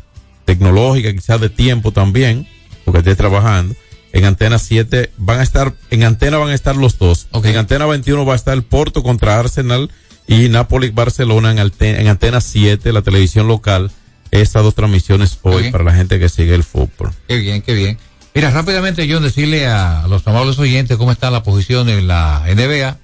tecnológicas, 0.57 1.12
quizás 1.14 1.40
de 1.40 1.48
tiempo 1.48 1.92
también, 1.92 2.46
porque 2.84 2.98
esté 2.98 3.14
trabajando, 3.16 3.74
en 4.12 4.24
Antena 4.24 4.59
7 4.59 5.11
van 5.16 5.40
a 5.40 5.42
estar, 5.42 5.72
en 5.90 6.05
Antena 6.05 6.36
van 6.36 6.50
a 6.50 6.55
estar 6.55 6.76
los 6.76 6.98
dos. 6.98 7.28
En 7.32 7.57
Antena 7.57 7.86
21 7.86 8.24
va 8.26 8.34
a 8.34 8.36
estar 8.36 8.55
el 8.55 8.62
Porto 8.62 9.03
contra 9.03 9.38
Arsenal 9.38 9.90
y 10.26 10.48
Napoli 10.48 10.90
Barcelona 10.90 11.50
en, 11.53 11.59
Alte- 11.59 11.98
en 12.00 12.09
Antena 12.09 12.40
7, 12.40 12.92
la 12.92 13.03
televisión 13.03 13.48
local. 13.48 13.90
Estas 14.30 14.62
dos 14.62 14.74
transmisiones 14.74 15.38
hoy 15.42 15.70
para 15.70 15.84
la 15.84 15.92
gente 15.94 16.18
que 16.18 16.28
sigue 16.30 16.55
el 16.55 16.64
fútbol. 16.64 17.12
Qué 17.28 17.36
bien, 17.36 17.61
qué 17.61 17.74
bien. 17.74 17.98
Mira, 18.34 18.50
rápidamente 18.50 19.07
yo 19.07 19.20
decirle 19.20 19.66
a 19.66 20.07
los 20.09 20.26
amables 20.26 20.59
oyentes 20.59 20.96
cómo 20.96 21.12
está 21.12 21.30
la 21.30 21.42
posición 21.42 21.88
en 21.90 22.07
la 22.09 22.42
NBA. 22.46 22.96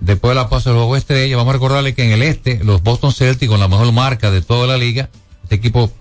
Después 0.00 0.30
de 0.30 0.34
la 0.36 0.48
pausa 0.48 0.70
del 0.70 0.78
juego 0.78 0.96
estrella, 0.96 1.36
vamos 1.36 1.50
a 1.50 1.54
recordarle 1.54 1.92
que 1.94 2.04
en 2.04 2.12
el 2.12 2.22
este, 2.22 2.62
los 2.64 2.82
Boston 2.82 3.12
Celtics 3.12 3.50
con 3.50 3.60
la 3.60 3.68
mejor 3.68 3.90
marca 3.92 4.30
de 4.30 4.40
toda 4.40 4.66
la 4.66 4.76
liga, 4.78 5.10
este 5.42 5.56
equipo 5.56 5.92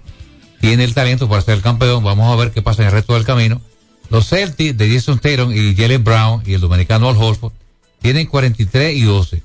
tiene 0.60 0.84
el 0.84 0.93
talento 0.93 1.30
para 1.30 1.41
ser 1.41 1.55
el 1.55 1.62
campeón. 1.62 2.03
Vamos 2.03 2.32
a 2.32 2.36
ver 2.36 2.51
qué 2.51 2.62
pasa 2.62 2.82
en 2.82 2.88
el 2.88 2.93
resto 2.93 3.14
del 3.14 3.26
camino. 3.26 3.62
Los 4.10 4.30
Celtics 4.30 4.78
de 4.78 4.93
Jason 4.93 5.20
Tatum 5.20 5.51
y 5.51 5.76
Jalen 5.76 6.03
Brown 6.03 6.43
y 6.45 6.53
el 6.53 6.62
dominicano 6.62 7.10
Al 7.10 7.18
Horford 7.18 7.53
tienen 8.01 8.28
43 8.28 8.95
y 8.95 9.01
12. 9.01 9.43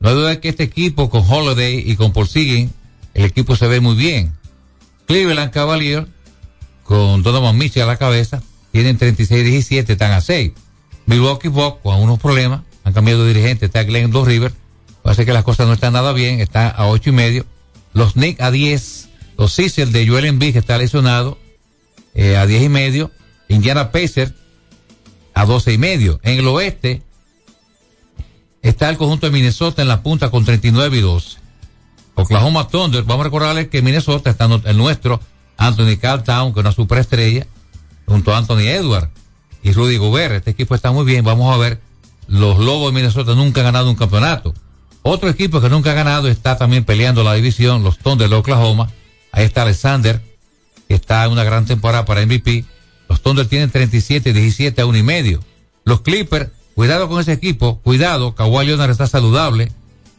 No 0.00 0.08
hay 0.08 0.14
duda 0.14 0.40
que 0.40 0.48
este 0.48 0.62
equipo 0.62 1.10
con 1.10 1.24
Holiday 1.28 1.82
y 1.84 1.96
con 1.96 2.12
Porzingis, 2.12 2.70
el 3.14 3.24
equipo 3.24 3.56
se 3.56 3.66
ve 3.66 3.80
muy 3.80 3.96
bien. 3.96 4.32
Cleveland 5.06 5.50
Cavaliers 5.50 6.06
con 6.84 7.22
Donovan 7.22 7.56
Mitchell 7.58 7.82
a 7.82 7.86
la 7.86 7.96
cabeza 7.96 8.42
tienen 8.72 8.96
36 8.96 9.40
y 9.40 9.50
17, 9.50 9.92
están 9.92 10.12
a 10.12 10.20
6. 10.20 10.52
Milwaukee 11.06 11.48
Bucks 11.48 11.80
con 11.82 12.00
unos 12.00 12.18
problemas, 12.18 12.60
han 12.84 12.92
cambiado 12.92 13.24
de 13.24 13.32
dirigente, 13.32 13.66
está 13.66 13.82
Glenn 13.82 14.10
Dos 14.10 14.26
River, 14.26 14.52
parece 15.02 15.24
que 15.24 15.32
las 15.32 15.42
cosas 15.42 15.66
no 15.66 15.72
están 15.72 15.94
nada 15.94 16.12
bien, 16.12 16.40
está 16.40 16.68
a 16.68 16.86
8 16.86 17.10
y 17.10 17.12
medio. 17.12 17.46
Los 17.94 18.12
Knicks 18.12 18.40
a 18.40 18.50
10, 18.50 19.07
los 19.38 19.52
Sixers 19.52 19.92
de 19.92 20.06
Joel 20.06 20.26
Embiid 20.26 20.52
que 20.52 20.58
está 20.58 20.76
lesionado 20.76 21.38
eh, 22.14 22.36
a 22.36 22.46
10 22.46 22.64
y 22.64 22.68
medio. 22.68 23.10
Indiana 23.48 23.92
Pacers 23.92 24.34
a 25.32 25.46
12 25.46 25.72
y 25.72 25.78
medio. 25.78 26.20
En 26.24 26.38
el 26.38 26.46
oeste 26.48 27.02
está 28.60 28.90
el 28.90 28.98
conjunto 28.98 29.26
de 29.26 29.32
Minnesota 29.32 29.80
en 29.80 29.88
la 29.88 30.02
punta 30.02 30.30
con 30.30 30.44
39 30.44 30.98
y 30.98 31.00
12. 31.00 31.38
Oklahoma 32.16 32.66
Thunder, 32.66 33.04
vamos 33.04 33.20
a 33.20 33.24
recordarles 33.24 33.68
que 33.68 33.80
Minnesota 33.80 34.28
está 34.28 34.46
el 34.64 34.76
nuestro, 34.76 35.20
Anthony 35.56 35.96
Town, 36.24 36.52
que 36.52 36.58
es 36.58 36.64
una 36.64 36.72
superestrella, 36.72 37.46
junto 38.06 38.34
a 38.34 38.38
Anthony 38.38 38.66
Edwards 38.66 39.08
y 39.62 39.72
Rudy 39.72 39.98
Gobert. 39.98 40.34
Este 40.34 40.50
equipo 40.50 40.74
está 40.74 40.90
muy 40.90 41.04
bien. 41.04 41.24
Vamos 41.24 41.54
a 41.54 41.58
ver, 41.58 41.80
los 42.26 42.58
Lobos 42.58 42.92
de 42.92 42.96
Minnesota 42.96 43.36
nunca 43.36 43.60
han 43.60 43.66
ganado 43.66 43.88
un 43.88 43.96
campeonato. 43.96 44.52
Otro 45.02 45.28
equipo 45.28 45.60
que 45.60 45.68
nunca 45.68 45.92
ha 45.92 45.94
ganado 45.94 46.26
está 46.26 46.58
también 46.58 46.84
peleando 46.84 47.22
la 47.22 47.34
división, 47.34 47.84
los 47.84 47.98
Thunder 47.98 48.28
de 48.28 48.34
Oklahoma. 48.34 48.90
Ahí 49.38 49.44
está 49.44 49.62
Alexander, 49.62 50.20
que 50.88 50.94
está 50.96 51.24
en 51.24 51.30
una 51.30 51.44
gran 51.44 51.64
temporada 51.64 52.04
para 52.04 52.26
MVP. 52.26 52.64
Los 53.08 53.22
Thunder 53.22 53.46
tienen 53.46 53.70
37, 53.70 54.32
17 54.32 54.80
a 54.80 54.84
uno 54.84 54.98
y 54.98 55.04
medio. 55.04 55.44
Los 55.84 56.00
Clippers, 56.00 56.50
cuidado 56.74 57.08
con 57.08 57.20
ese 57.20 57.34
equipo, 57.34 57.78
cuidado, 57.84 58.34
Kawhi 58.34 58.66
Leonard 58.66 58.90
está 58.90 59.06
saludable. 59.06 59.70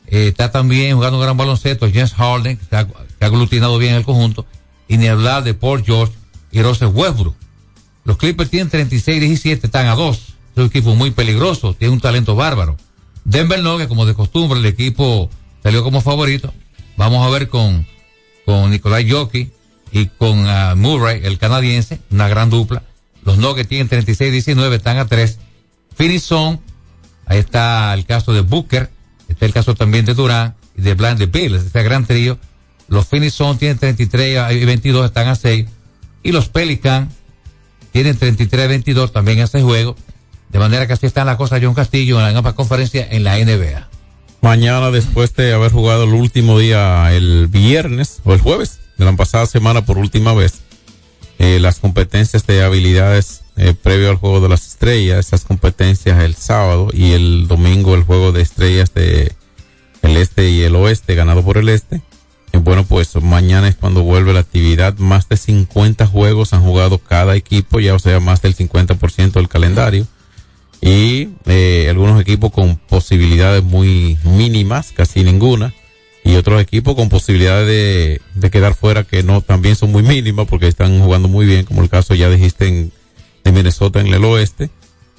Eh, 0.07 0.30
está 0.30 0.53
también 0.53 0.95
jugando 0.95 1.17
un 1.17 1.24
gran 1.26 1.36
baloncesto, 1.36 1.89
James 1.93 2.13
Harden, 2.13 2.55
que, 2.55 2.76
ha, 2.78 2.88
aglutinado 3.20 3.78
bien 3.78 3.95
el 3.95 4.05
conjunto. 4.05 4.45
Y 4.88 4.95
ni 4.95 5.07
hablar 5.07 5.43
de 5.43 5.53
Paul 5.53 5.84
George 5.84 6.13
y 6.53 6.61
Russell 6.61 6.88
Westbrook. 6.88 7.36
Los 8.05 8.15
Clippers 8.15 8.49
tienen 8.49 8.70
36, 8.70 9.20
17, 9.20 9.67
están 9.67 9.88
a 9.88 9.95
dos. 9.95 10.36
Es 10.53 10.59
un 10.59 10.67
equipo 10.67 10.95
muy 10.95 11.11
peligroso, 11.11 11.74
tiene 11.74 11.93
un 11.93 11.99
talento 11.99 12.38
bárbaro. 12.38 12.78
Denver 13.26 13.61
no, 13.61 13.78
que 13.78 13.89
como 13.89 14.05
de 14.05 14.13
costumbre 14.13 14.59
el 14.59 14.65
equipo 14.65 15.30
salió 15.61 15.84
como 15.84 15.99
favorito. 15.99 16.53
Vamos 16.95 17.28
a 17.28 17.30
ver 17.30 17.49
con, 17.49 17.86
con 18.49 18.71
Nicolás 18.71 19.03
Jockey 19.07 19.51
y 19.91 20.07
con 20.07 20.39
uh, 20.39 20.75
Murray, 20.75 21.21
el 21.23 21.37
canadiense, 21.37 21.99
una 22.09 22.27
gran 22.27 22.49
dupla. 22.49 22.81
Los 23.23 23.37
Nuggets 23.37 23.69
tienen 23.69 23.87
36-19, 23.87 24.73
están 24.73 24.97
a 24.97 25.05
3. 25.05 25.37
Finison, 25.95 26.59
ahí 27.27 27.37
está 27.37 27.93
el 27.93 28.07
caso 28.07 28.33
de 28.33 28.41
Booker, 28.41 28.89
está 29.27 29.45
el 29.45 29.53
caso 29.53 29.75
también 29.75 30.03
de 30.05 30.15
Durán 30.15 30.55
y 30.75 30.81
de 30.81 30.95
Blind 30.95 31.19
de 31.19 31.27
Bill, 31.27 31.53
este 31.53 31.83
gran 31.83 32.07
trío. 32.07 32.39
Los 32.87 33.05
Finison 33.05 33.59
tienen 33.59 33.77
33 33.77 34.51
y 34.53 34.65
22, 34.65 35.05
están 35.05 35.27
a 35.27 35.35
6. 35.35 35.67
Y 36.23 36.31
los 36.31 36.49
Pelican 36.49 37.07
tienen 37.91 38.17
33-22 38.17 39.11
también 39.11 39.37
en 39.37 39.43
este 39.43 39.61
juego. 39.61 39.95
De 40.49 40.57
manera 40.57 40.87
que 40.87 40.93
así 40.93 41.05
están 41.05 41.27
las 41.27 41.37
cosas 41.37 41.61
John 41.61 41.75
Castillo 41.75 42.19
en 42.27 42.33
la 42.33 42.53
conferencia 42.53 43.07
en 43.11 43.23
la 43.23 43.37
NBA. 43.37 43.88
Mañana, 44.41 44.89
después 44.89 45.35
de 45.35 45.53
haber 45.53 45.71
jugado 45.71 46.05
el 46.05 46.13
último 46.13 46.57
día, 46.57 47.13
el 47.13 47.47
viernes 47.47 48.21
o 48.23 48.33
el 48.33 48.39
jueves 48.39 48.79
de 48.97 49.03
la 49.03 49.13
pasada 49.13 49.45
semana 49.45 49.85
por 49.85 49.97
última 49.97 50.33
vez, 50.33 50.61
eh, 51.39 51.59
las 51.59 51.79
competencias 51.79 52.47
de 52.47 52.63
habilidades 52.63 53.41
eh, 53.57 53.73
previo 53.73 54.09
al 54.09 54.15
juego 54.15 54.39
de 54.39 54.47
las 54.47 54.65
estrellas, 54.65 55.27
esas 55.27 55.43
competencias 55.43 56.23
el 56.23 56.35
sábado 56.35 56.87
y 56.93 57.11
el 57.11 57.47
domingo 57.49 57.95
el 57.95 58.03
juego 58.03 58.31
de 58.31 58.41
estrellas 58.41 58.93
de 58.93 59.33
el 60.03 60.15
este 60.15 60.49
y 60.49 60.61
el 60.61 60.75
oeste, 60.75 61.15
ganado 61.15 61.43
por 61.43 61.57
el 61.57 61.67
este. 61.67 62.01
Eh, 62.53 62.57
bueno, 62.59 62.85
pues 62.85 63.13
mañana 63.21 63.67
es 63.67 63.75
cuando 63.75 64.03
vuelve 64.03 64.31
la 64.31 64.39
actividad. 64.39 64.97
Más 64.97 65.27
de 65.27 65.35
50 65.35 66.07
juegos 66.07 66.53
han 66.53 66.63
jugado 66.63 66.97
cada 66.99 67.35
equipo, 67.35 67.81
ya 67.81 67.93
o 67.93 67.99
sea, 67.99 68.21
más 68.21 68.41
del 68.41 68.55
50% 68.55 69.31
del 69.33 69.49
calendario 69.49 70.07
y 70.82 71.30
eh, 71.45 71.88
algunos 71.89 72.21
equipos 72.21 72.51
con 72.51 72.77
posibilidades 72.77 73.63
muy 73.63 74.17
mínimas, 74.23 74.91
casi 74.93 75.23
ninguna, 75.23 75.73
y 76.23 76.36
otros 76.36 76.61
equipos 76.61 76.95
con 76.95 77.09
posibilidades 77.09 77.67
de, 77.67 78.21
de, 78.36 78.51
quedar 78.51 78.75
fuera 78.75 79.03
que 79.03 79.23
no 79.23 79.41
también 79.41 79.75
son 79.75 79.91
muy 79.91 80.03
mínimas 80.03 80.47
porque 80.47 80.67
están 80.67 81.01
jugando 81.01 81.27
muy 81.27 81.45
bien, 81.45 81.65
como 81.65 81.82
el 81.82 81.89
caso 81.89 82.13
ya 82.15 82.30
dijiste 82.30 82.67
en, 82.67 82.91
de 83.43 83.51
Minnesota 83.51 83.99
en 83.99 84.07
el 84.07 84.23
oeste, 84.23 84.69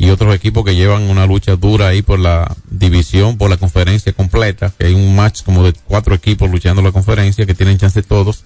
y 0.01 0.09
otros 0.09 0.35
equipos 0.35 0.65
que 0.65 0.75
llevan 0.75 1.03
una 1.03 1.27
lucha 1.27 1.57
dura 1.57 1.89
ahí 1.89 2.01
por 2.01 2.19
la 2.19 2.57
división, 2.71 3.37
por 3.37 3.51
la 3.51 3.59
conferencia 3.59 4.15
completa, 4.15 4.73
que 4.79 4.87
hay 4.87 4.95
un 4.95 5.15
match 5.15 5.43
como 5.43 5.63
de 5.63 5.75
cuatro 5.75 6.15
equipos 6.15 6.51
luchando 6.51 6.81
la 6.81 6.91
conferencia 6.91 7.45
que 7.45 7.55
tienen 7.55 7.77
chance 7.77 8.03
todos. 8.03 8.45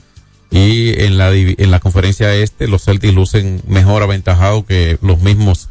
Y 0.51 1.01
en 1.01 1.17
la, 1.17 1.33
en 1.33 1.71
la 1.71 1.79
conferencia 1.79 2.35
este, 2.35 2.67
los 2.67 2.85
Celtics 2.85 3.15
lucen 3.15 3.63
mejor 3.69 4.03
aventajados 4.03 4.65
que 4.65 4.99
los 5.01 5.21
mismos 5.21 5.69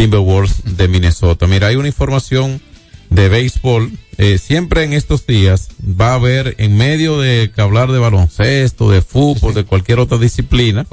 Timberwolves 0.00 0.62
de 0.78 0.88
Minnesota. 0.88 1.46
Mira, 1.46 1.66
hay 1.66 1.76
una 1.76 1.88
información 1.88 2.62
de 3.10 3.28
béisbol. 3.28 3.92
Eh, 4.16 4.38
siempre 4.38 4.82
en 4.82 4.94
estos 4.94 5.26
días 5.26 5.68
va 5.78 6.12
a 6.12 6.14
haber, 6.14 6.54
en 6.56 6.74
medio 6.78 7.20
de 7.20 7.52
que 7.54 7.60
hablar 7.60 7.92
de 7.92 7.98
baloncesto, 7.98 8.90
de 8.90 9.02
fútbol, 9.02 9.52
de 9.52 9.64
cualquier 9.64 9.98
otra 9.98 10.16
disciplina, 10.16 10.86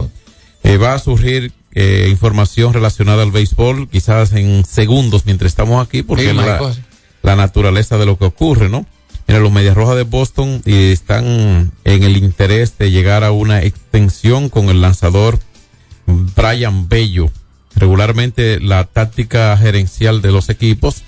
eh, 0.63 0.75
va 0.75 0.93
a 0.93 0.99
surgir 0.99 1.53
eh, 1.71 2.07
información 2.09 2.73
relacionada 2.73 3.23
al 3.23 3.31
béisbol, 3.31 3.87
quizás 3.87 4.33
en 4.33 4.65
segundos 4.65 5.25
mientras 5.25 5.53
estamos 5.53 5.81
aquí, 5.81 6.03
porque 6.03 6.31
es 6.31 6.35
la, 6.35 6.75
la, 7.23 7.35
naturaleza 7.37 7.97
de 7.97 8.07
lo 8.07 8.17
que 8.17 8.25
ocurre, 8.25 8.67
¿no? 8.67 8.85
Mira, 9.25 9.39
los 9.39 9.53
Medias 9.53 9.75
Rojas 9.75 9.95
de 9.95 10.03
Boston 10.03 10.61
están 10.65 11.71
en 11.85 12.03
el 12.03 12.17
interés 12.17 12.77
de 12.77 12.91
llegar 12.91 13.23
a 13.23 13.31
una 13.31 13.63
extensión 13.63 14.49
con 14.49 14.67
el 14.67 14.81
lanzador 14.81 15.39
Brian 16.05 16.89
Bello 16.89 17.31
regularmente 17.77 18.59
la 18.59 18.83
táctica 18.85 19.55
gerencial 19.57 20.21
de 20.21 20.31
los 20.31 20.49
equipos 20.49 21.03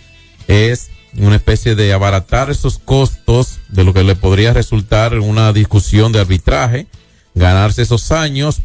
es 0.48 0.90
una 1.18 1.36
especie 1.36 1.76
de 1.76 1.92
abaratar 1.94 2.50
esos 2.50 2.78
costos 2.78 3.60
de 3.70 3.84
lo 3.84 3.94
que 3.94 4.04
le 4.04 4.16
podría 4.16 4.54
resultar 4.54 5.18
una 5.20 5.52
discusión 5.54 6.12
de 6.12 6.20
arbitraje, 6.20 6.88
ganarse 7.34 7.82
esos 7.82 8.12
años, 8.12 8.62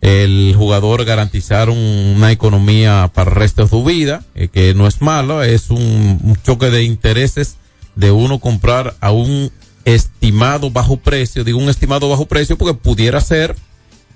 el 0.00 0.54
jugador 0.56 1.04
garantizar 1.04 1.70
una 1.70 2.30
economía 2.32 3.10
para 3.14 3.30
el 3.30 3.36
resto 3.36 3.62
de 3.62 3.68
su 3.68 3.84
vida, 3.84 4.22
eh, 4.34 4.48
que 4.48 4.74
no 4.74 4.86
es 4.86 5.00
malo, 5.00 5.42
es 5.42 5.70
un, 5.70 6.20
un 6.22 6.36
choque 6.44 6.70
de 6.70 6.82
intereses 6.82 7.56
de 7.94 8.10
uno 8.10 8.38
comprar 8.40 8.96
a 9.00 9.12
un 9.12 9.50
estimado 9.84 10.70
bajo 10.70 10.96
precio, 10.96 11.44
digo 11.44 11.58
un 11.58 11.68
estimado 11.68 12.08
bajo 12.08 12.26
precio 12.26 12.58
porque 12.58 12.74
pudiera 12.74 13.20
ser 13.20 13.54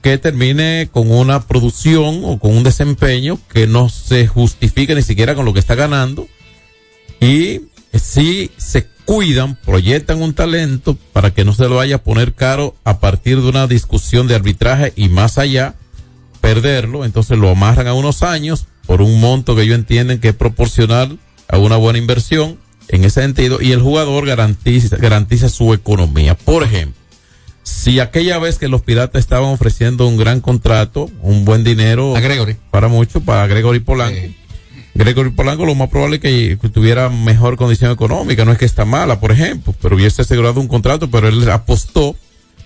que 0.03 0.18
termine 0.18 0.88
con 0.92 1.11
una 1.11 1.46
producción 1.46 2.22
o 2.24 2.38
con 2.38 2.57
un 2.57 2.62
desempeño 2.62 3.38
que 3.53 3.66
no 3.66 3.88
se 3.88 4.26
justifique 4.26 4.94
ni 4.94 5.03
siquiera 5.03 5.34
con 5.34 5.44
lo 5.44 5.53
que 5.53 5.61
está 5.61 5.74
ganando 5.74 6.28
y 7.20 7.62
si 7.92 8.51
se 8.57 8.86
cuidan, 9.05 9.57
proyectan 9.57 10.22
un 10.22 10.34
talento 10.34 10.96
para 11.12 11.32
que 11.32 11.44
no 11.44 11.53
se 11.53 11.68
lo 11.68 11.76
vaya 11.76 11.96
a 11.96 12.03
poner 12.03 12.34
caro 12.34 12.76
a 12.84 13.01
partir 13.01 13.40
de 13.40 13.49
una 13.49 13.66
discusión 13.66 14.28
de 14.28 14.34
arbitraje 14.34 14.92
y 14.96 15.09
más 15.09 15.38
allá 15.38 15.74
perderlo, 16.40 17.05
entonces 17.05 17.38
lo 17.38 17.51
amarran 17.51 17.86
a 17.88 17.94
unos 17.94 18.22
años 18.22 18.66
por 18.86 19.03
un 19.03 19.20
monto 19.20 19.57
que 19.57 19.62
ellos 19.62 19.76
entienden 19.76 20.20
que 20.20 20.28
es 20.28 20.34
proporcional 20.34 21.18
a 21.49 21.59
una 21.59 21.76
buena 21.76 21.99
inversión 21.99 22.59
en 22.88 23.05
ese 23.05 23.22
sentido 23.22 23.61
y 23.61 23.72
el 23.72 23.80
jugador 23.80 24.26
garantiza, 24.26 24.96
garantiza 24.96 25.49
su 25.49 25.74
economía. 25.74 26.34
Por 26.34 26.62
ejemplo, 26.62 26.97
si 27.68 28.00
aquella 28.00 28.38
vez 28.38 28.58
que 28.58 28.66
los 28.68 28.80
piratas 28.80 29.20
estaban 29.20 29.50
ofreciendo 29.50 30.08
un 30.08 30.16
gran 30.16 30.40
contrato, 30.40 31.10
un 31.20 31.44
buen 31.44 31.64
dinero 31.64 32.16
a 32.16 32.20
Gregory. 32.20 32.56
para 32.70 32.88
mucho, 32.88 33.20
para 33.20 33.46
Gregory 33.46 33.80
Polanco. 33.80 34.20
Gregory 34.94 35.30
Polanco 35.30 35.66
lo 35.66 35.74
más 35.74 35.90
probable 35.90 36.16
es 36.16 36.22
que 36.22 36.68
tuviera 36.72 37.08
mejor 37.10 37.56
condición 37.56 37.92
económica, 37.92 38.44
no 38.44 38.52
es 38.52 38.58
que 38.58 38.64
está 38.64 38.84
mala, 38.84 39.20
por 39.20 39.32
ejemplo, 39.32 39.74
pero 39.80 39.96
hubiese 39.96 40.22
asegurado 40.22 40.60
un 40.60 40.66
contrato, 40.66 41.10
pero 41.10 41.28
él 41.28 41.48
apostó 41.50 42.16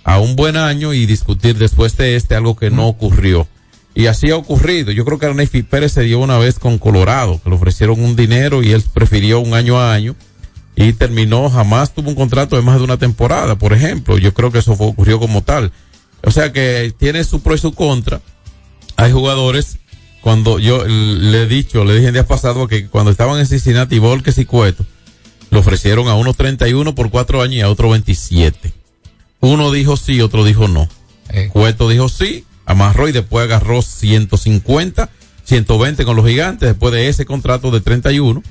a 0.04 0.18
un 0.20 0.36
buen 0.36 0.56
año 0.56 0.94
y 0.94 1.04
discutir 1.04 1.58
después 1.58 1.96
de 1.96 2.16
este 2.16 2.36
algo 2.36 2.56
que 2.56 2.70
no 2.70 2.86
ocurrió. 2.86 3.48
Y 3.94 4.06
así 4.06 4.30
ha 4.30 4.36
ocurrido. 4.36 4.92
Yo 4.92 5.04
creo 5.04 5.18
que 5.18 5.26
Arneifi 5.26 5.62
Pérez 5.62 5.92
se 5.92 6.02
dio 6.02 6.20
una 6.20 6.38
vez 6.38 6.58
con 6.58 6.78
Colorado, 6.78 7.40
que 7.42 7.50
le 7.50 7.56
ofrecieron 7.56 8.02
un 8.02 8.16
dinero 8.16 8.62
y 8.62 8.72
él 8.72 8.82
prefirió 8.94 9.40
un 9.40 9.52
año 9.52 9.78
a 9.78 9.92
año 9.92 10.16
y 10.74 10.92
terminó, 10.94 11.50
jamás 11.50 11.94
tuvo 11.94 12.08
un 12.08 12.14
contrato 12.14 12.56
de 12.56 12.62
más 12.62 12.78
de 12.78 12.84
una 12.84 12.96
temporada, 12.96 13.56
por 13.56 13.72
ejemplo. 13.72 14.18
Yo 14.18 14.32
creo 14.32 14.50
que 14.50 14.58
eso 14.58 14.72
ocurrió 14.72 15.18
como 15.18 15.42
tal. 15.42 15.72
O 16.22 16.30
sea 16.30 16.52
que 16.52 16.94
tiene 16.98 17.24
su 17.24 17.42
pro 17.42 17.54
y 17.54 17.58
su 17.58 17.72
contra. 17.72 18.20
Hay 18.96 19.12
jugadores, 19.12 19.78
cuando 20.20 20.58
yo 20.58 20.84
le 20.86 21.42
he 21.42 21.46
dicho, 21.46 21.84
le 21.84 21.94
dije 21.94 22.08
el 22.08 22.14
día 22.14 22.26
pasado 22.26 22.68
que 22.68 22.86
cuando 22.86 23.10
estaban 23.10 23.38
en 23.38 23.46
Cincinnati, 23.46 23.98
Volques 23.98 24.38
y 24.38 24.44
Cueto, 24.44 24.84
le 25.50 25.58
ofrecieron 25.58 26.08
a 26.08 26.14
uno 26.14 26.32
31 26.32 26.94
por 26.94 27.10
cuatro 27.10 27.42
años 27.42 27.56
y 27.56 27.60
a 27.60 27.68
otro 27.68 27.90
27. 27.90 28.72
Uno 29.40 29.70
dijo 29.72 29.96
sí, 29.96 30.20
otro 30.20 30.44
dijo 30.44 30.68
no. 30.68 30.88
Eh. 31.28 31.50
Cueto 31.52 31.88
dijo 31.88 32.08
sí, 32.08 32.46
amarró 32.64 33.08
y 33.08 33.12
después 33.12 33.44
agarró 33.44 33.82
150, 33.82 35.10
120 35.44 36.04
con 36.04 36.16
los 36.16 36.26
gigantes 36.26 36.68
después 36.68 36.94
de 36.94 37.08
ese 37.08 37.26
contrato 37.26 37.70
de 37.70 37.80
31 37.80 38.42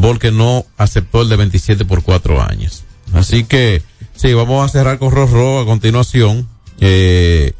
Volker 0.00 0.32
no 0.32 0.64
aceptó 0.76 1.22
el 1.22 1.28
de 1.28 1.36
27 1.36 1.84
por 1.84 2.02
cuatro 2.02 2.42
años. 2.42 2.84
Así 3.12 3.44
que, 3.44 3.82
sí, 4.14 4.32
vamos 4.34 4.64
a 4.64 4.72
cerrar 4.72 4.98
con 4.98 5.10
Rorro 5.10 5.60
a 5.60 5.64
continuación, 5.64 6.48
eh, 6.80 7.52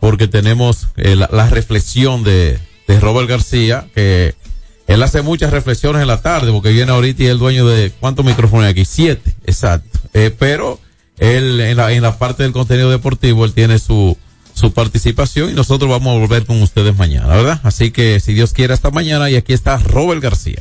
porque 0.00 0.28
tenemos 0.28 0.88
eh, 0.96 1.16
la, 1.16 1.48
reflexión 1.48 2.24
de, 2.24 2.58
de 2.86 3.00
Robert 3.00 3.28
García, 3.28 3.88
que 3.94 4.34
él 4.86 5.02
hace 5.02 5.22
muchas 5.22 5.50
reflexiones 5.50 6.02
en 6.02 6.08
la 6.08 6.20
tarde, 6.20 6.52
porque 6.52 6.72
viene 6.72 6.92
ahorita 6.92 7.22
y 7.22 7.26
es 7.26 7.32
el 7.32 7.38
dueño 7.38 7.66
de, 7.66 7.90
¿cuántos 7.90 8.24
micrófonos 8.24 8.64
hay 8.64 8.72
aquí? 8.72 8.84
Siete, 8.84 9.34
exacto. 9.44 9.98
Eh, 10.14 10.34
pero 10.36 10.80
él, 11.18 11.60
en 11.60 11.76
la, 11.76 11.92
en 11.92 12.02
la 12.02 12.18
parte 12.18 12.42
del 12.42 12.52
contenido 12.52 12.90
deportivo, 12.90 13.44
él 13.44 13.52
tiene 13.52 13.78
su, 13.78 14.16
su 14.54 14.72
participación 14.72 15.50
y 15.50 15.52
nosotros 15.52 15.90
vamos 15.90 16.16
a 16.16 16.18
volver 16.18 16.44
con 16.46 16.60
ustedes 16.62 16.96
mañana, 16.96 17.28
¿verdad? 17.28 17.60
Así 17.62 17.90
que 17.90 18.18
si 18.20 18.34
Dios 18.34 18.52
quiere 18.52 18.74
hasta 18.74 18.90
mañana 18.90 19.30
y 19.30 19.36
aquí 19.36 19.52
está 19.52 19.78
Robert 19.78 20.22
García. 20.22 20.60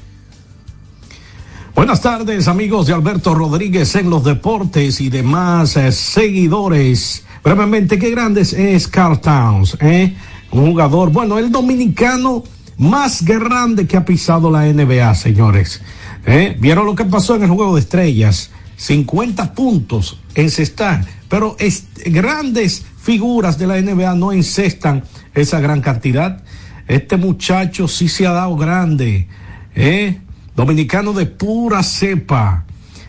Buenas 1.78 2.02
tardes 2.02 2.48
amigos 2.48 2.88
de 2.88 2.94
Alberto 2.94 3.36
Rodríguez 3.36 3.94
en 3.94 4.10
los 4.10 4.24
deportes 4.24 5.00
y 5.00 5.12
demás 5.12 5.78
eh, 5.78 5.92
seguidores. 5.92 7.24
Brevemente, 7.44 8.00
qué 8.00 8.10
grandes 8.10 8.52
es 8.52 8.88
Carl 8.88 9.22
Towns, 9.22 9.78
¿eh? 9.80 10.16
Un 10.50 10.72
jugador, 10.72 11.12
bueno, 11.12 11.38
el 11.38 11.52
dominicano 11.52 12.44
más 12.80 13.24
grande 13.24 13.86
que 13.86 13.96
ha 13.96 14.04
pisado 14.04 14.50
la 14.50 14.66
NBA, 14.66 15.14
señores. 15.14 15.80
¿Eh? 16.26 16.58
¿Vieron 16.60 16.88
lo 16.88 16.96
que 16.96 17.06
pasó 17.06 17.36
en 17.36 17.44
el 17.44 17.52
juego 17.52 17.76
de 17.76 17.82
estrellas? 17.82 18.50
50 18.78 19.54
puntos 19.54 20.20
encestar, 20.34 21.06
pero 21.30 21.56
es, 21.60 21.90
grandes 22.08 22.88
figuras 23.00 23.60
de 23.60 23.68
la 23.68 23.80
NBA 23.80 24.16
no 24.16 24.32
encestan 24.32 25.04
esa 25.36 25.60
gran 25.60 25.82
cantidad. 25.82 26.44
Este 26.88 27.18
muchacho 27.18 27.88
sí 27.88 28.10
se 28.10 28.26
ha 28.26 28.32
dado 28.32 28.56
grande, 28.56 29.28
¿eh? 29.76 30.22
Dominicano 30.58 31.14
de 31.14 31.28
pura 31.28 31.84
cepa. 31.84 32.66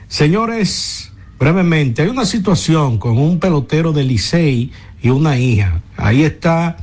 Señores, 0.07 1.13
brevemente, 1.39 2.03
hay 2.03 2.09
una 2.09 2.27
situación 2.27 2.99
con 2.99 3.17
un 3.17 3.41
pelotero 3.41 3.95
de 3.95 4.05
Licey 4.05 4.71
y 5.01 5.09
una 5.09 5.39
hija. 5.39 5.81
Ahí 5.97 6.25
está, 6.25 6.77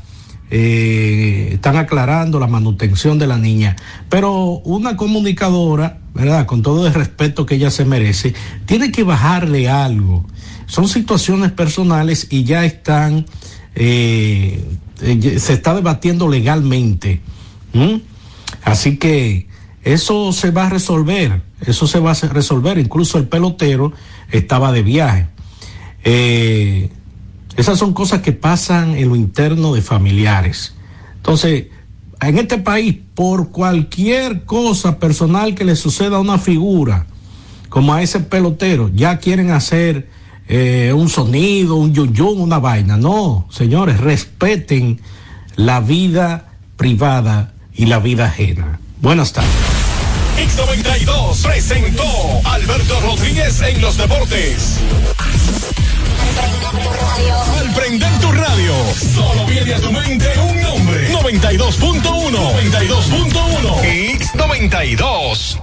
eh, 0.50 1.50
están 1.52 1.78
aclarando 1.78 2.40
la 2.40 2.48
manutención 2.48 3.20
de 3.20 3.28
la 3.28 3.38
niña. 3.38 3.76
Pero 4.10 4.60
una 4.66 4.98
comunicadora, 4.98 6.00
¿verdad? 6.16 6.48
Con 6.48 6.64
todo 6.64 6.88
el 6.88 6.96
respeto 6.96 7.46
que 7.46 7.56
ella 7.56 7.70
se 7.70 7.86
merece, 7.86 8.34
tiene 8.66 8.92
que 8.92 9.04
bajarle 9.04 9.70
algo. 9.70 10.26
Son 10.66 10.88
situaciones 10.88 11.52
personales 11.52 12.26
y 12.32 12.44
ya 12.44 12.66
están, 12.66 13.28
eh, 13.76 14.66
eh, 15.04 15.40
se 15.40 15.54
está 15.54 15.76
debatiendo 15.76 16.28
legalmente. 16.28 17.22
Así 18.64 18.98
que 18.98 19.54
eso 19.86 20.34
se 20.34 20.50
va 20.50 20.66
a 20.66 20.70
resolver, 20.70 21.44
eso 21.62 21.86
se 21.86 22.00
va 22.00 22.12
a 22.12 22.16
resolver. 22.16 22.80
Incluso 22.80 23.20
el 23.20 23.28
pelotero 23.28 23.94
estaba 24.32 24.72
de 24.72 24.82
viaje. 24.82 25.28
Eh, 26.04 26.90
esas 27.56 27.78
son 27.78 27.94
cosas 27.94 28.22
que 28.22 28.32
pasan 28.32 28.96
en 28.96 29.10
lo 29.10 29.16
interno 29.16 29.76
de 29.76 29.84
familiares. 29.84 30.74
Entonces, 31.18 31.68
en 32.20 32.38
este 32.40 32.58
país, 32.58 32.98
por 33.14 33.52
cualquier 33.52 34.46
cosa 34.46 34.98
personal 34.98 35.54
que 35.54 35.64
le 35.64 35.76
suceda 35.76 36.18
a 36.18 36.20
una 36.20 36.40
figura, 36.40 37.06
como 37.70 37.94
a 37.94 38.02
ese 38.02 38.22
pelotero, 38.22 38.90
ya 38.92 39.20
quieren 39.20 39.52
hacer 39.52 40.10
eh, 40.48 40.94
un 40.96 41.10
sonido, 41.10 41.76
un 41.76 41.94
yun, 41.94 42.12
yun 42.12 42.42
una 42.42 42.58
vaina. 42.58 42.98
No, 42.98 43.48
señores, 43.52 44.00
respeten 44.00 45.00
la 45.56 45.80
vida 45.80 46.54
privada 46.76 47.54
y 47.72 47.86
la 47.86 48.00
vida 48.00 48.26
ajena. 48.26 48.80
Buenas 49.00 49.34
tardes. 49.34 49.75
X92 50.38 51.42
presentó 51.44 52.04
Alberto 52.44 53.00
Rodríguez 53.02 53.62
en 53.62 53.82
los 53.82 53.98
deportes. 53.98 54.78
Al 57.58 57.74
prender 57.74 58.12
tu 58.20 58.32
radio, 58.32 58.74
solo 59.14 59.46
viene 59.46 59.74
a 59.74 59.80
tu 59.80 59.92
mente 59.92 60.28
un 60.40 60.62
nombre. 60.62 61.12
92.1. 61.14 62.02
92.1. 62.02 64.20
X92. 64.20 65.62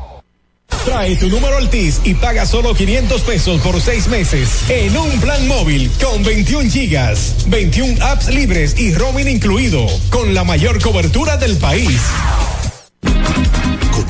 Trae 0.87 1.14
tu 1.16 1.29
número 1.29 1.59
Altis 1.59 2.01
y 2.05 2.14
paga 2.14 2.45
solo 2.45 2.75
500 2.75 3.20
pesos 3.23 3.61
por 3.61 3.81
seis 3.81 4.09
meses 4.09 4.68
en 4.68 4.97
un 4.97 5.20
plan 5.20 5.47
móvil 5.47 5.89
con 6.03 6.25
21 6.25 6.68
gigas, 6.70 7.37
21 7.47 8.05
apps 8.05 8.27
libres 8.29 8.77
y 8.79 8.93
roaming 8.95 9.29
incluido, 9.29 9.87
con 10.11 10.35
la 10.35 10.43
mayor 10.43 10.83
cobertura 10.83 11.37
del 11.37 11.57
país. 11.59 12.01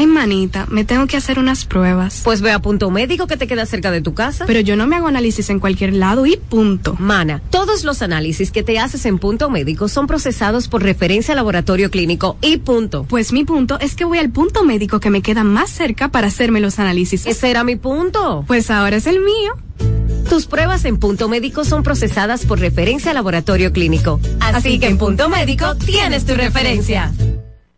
Ay, 0.00 0.06
manita, 0.06 0.64
me 0.70 0.86
tengo 0.86 1.06
que 1.06 1.18
hacer 1.18 1.38
unas 1.38 1.66
pruebas. 1.66 2.22
Pues 2.24 2.40
ve 2.40 2.52
a 2.52 2.58
punto 2.58 2.90
médico 2.90 3.26
que 3.26 3.36
te 3.36 3.46
queda 3.46 3.66
cerca 3.66 3.90
de 3.90 4.00
tu 4.00 4.14
casa. 4.14 4.46
Pero 4.46 4.60
yo 4.60 4.74
no 4.74 4.86
me 4.86 4.96
hago 4.96 5.08
análisis 5.08 5.50
en 5.50 5.60
cualquier 5.60 5.92
lado 5.92 6.24
y 6.24 6.38
punto. 6.38 6.96
Mana, 6.98 7.42
todos 7.50 7.84
los 7.84 8.00
análisis 8.00 8.50
que 8.50 8.62
te 8.62 8.78
haces 8.78 9.04
en 9.04 9.18
punto 9.18 9.50
médico 9.50 9.88
son 9.88 10.06
procesados 10.06 10.68
por 10.68 10.82
referencia 10.82 11.34
laboratorio 11.34 11.90
clínico 11.90 12.38
y 12.40 12.56
punto. 12.56 13.04
Pues 13.10 13.34
mi 13.34 13.44
punto 13.44 13.78
es 13.78 13.94
que 13.94 14.06
voy 14.06 14.16
al 14.16 14.30
punto 14.30 14.64
médico 14.64 15.00
que 15.00 15.10
me 15.10 15.20
queda 15.20 15.44
más 15.44 15.68
cerca 15.68 16.08
para 16.08 16.28
hacerme 16.28 16.60
los 16.60 16.78
análisis. 16.78 17.26
Ese 17.26 17.50
era 17.50 17.62
mi 17.62 17.76
punto. 17.76 18.44
Pues 18.46 18.70
ahora 18.70 18.96
es 18.96 19.06
el 19.06 19.20
mío. 19.20 19.52
Tus 20.30 20.46
pruebas 20.46 20.86
en 20.86 20.96
punto 20.96 21.28
médico 21.28 21.66
son 21.66 21.82
procesadas 21.82 22.46
por 22.46 22.58
referencia 22.58 23.12
laboratorio 23.12 23.70
clínico. 23.70 24.18
Así, 24.40 24.78
que 24.78 24.86
en 24.86 24.96
punto 24.96 25.28
médico 25.28 25.76
tienes 25.76 26.24
tu 26.24 26.32
referencia. 26.32 27.12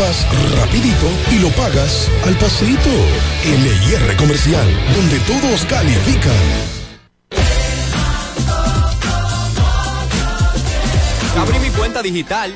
equipas 0.00 0.26
rapidito 0.58 1.06
y 1.30 1.38
lo 1.40 1.48
pagas 1.50 2.08
al 2.26 2.34
pasito. 2.36 2.90
LIR 3.44 4.16
Comercial, 4.16 4.66
donde 4.94 5.18
todos 5.20 5.64
califican. 5.66 6.32
Abrí 11.38 11.58
mi 11.58 11.70
cuenta 11.70 12.02
digital. 12.02 12.54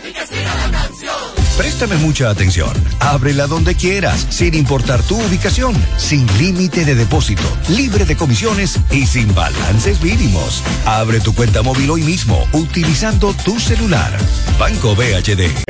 Préstame 1.57 1.97
mucha 1.99 2.31
atención. 2.31 2.73
Ábrela 2.99 3.47
donde 3.47 3.77
quieras, 3.77 4.27
sin 4.29 4.55
importar 4.55 5.01
tu 5.03 5.17
ubicación, 5.17 5.73
sin 5.97 6.27
límite 6.39 6.85
de 6.85 6.97
depósito, 6.97 7.45
libre 7.69 8.05
de 8.05 8.17
comisiones 8.17 8.81
y 8.91 9.07
sin 9.07 9.33
balances 9.35 10.03
mínimos. 10.03 10.65
Abre 10.85 11.21
tu 11.21 11.33
cuenta 11.33 11.63
móvil 11.63 11.91
hoy 11.91 12.03
mismo 12.03 12.45
utilizando 12.53 13.33
tu 13.45 13.61
celular. 13.61 14.11
Banco 14.59 14.97
BHD. 14.97 15.65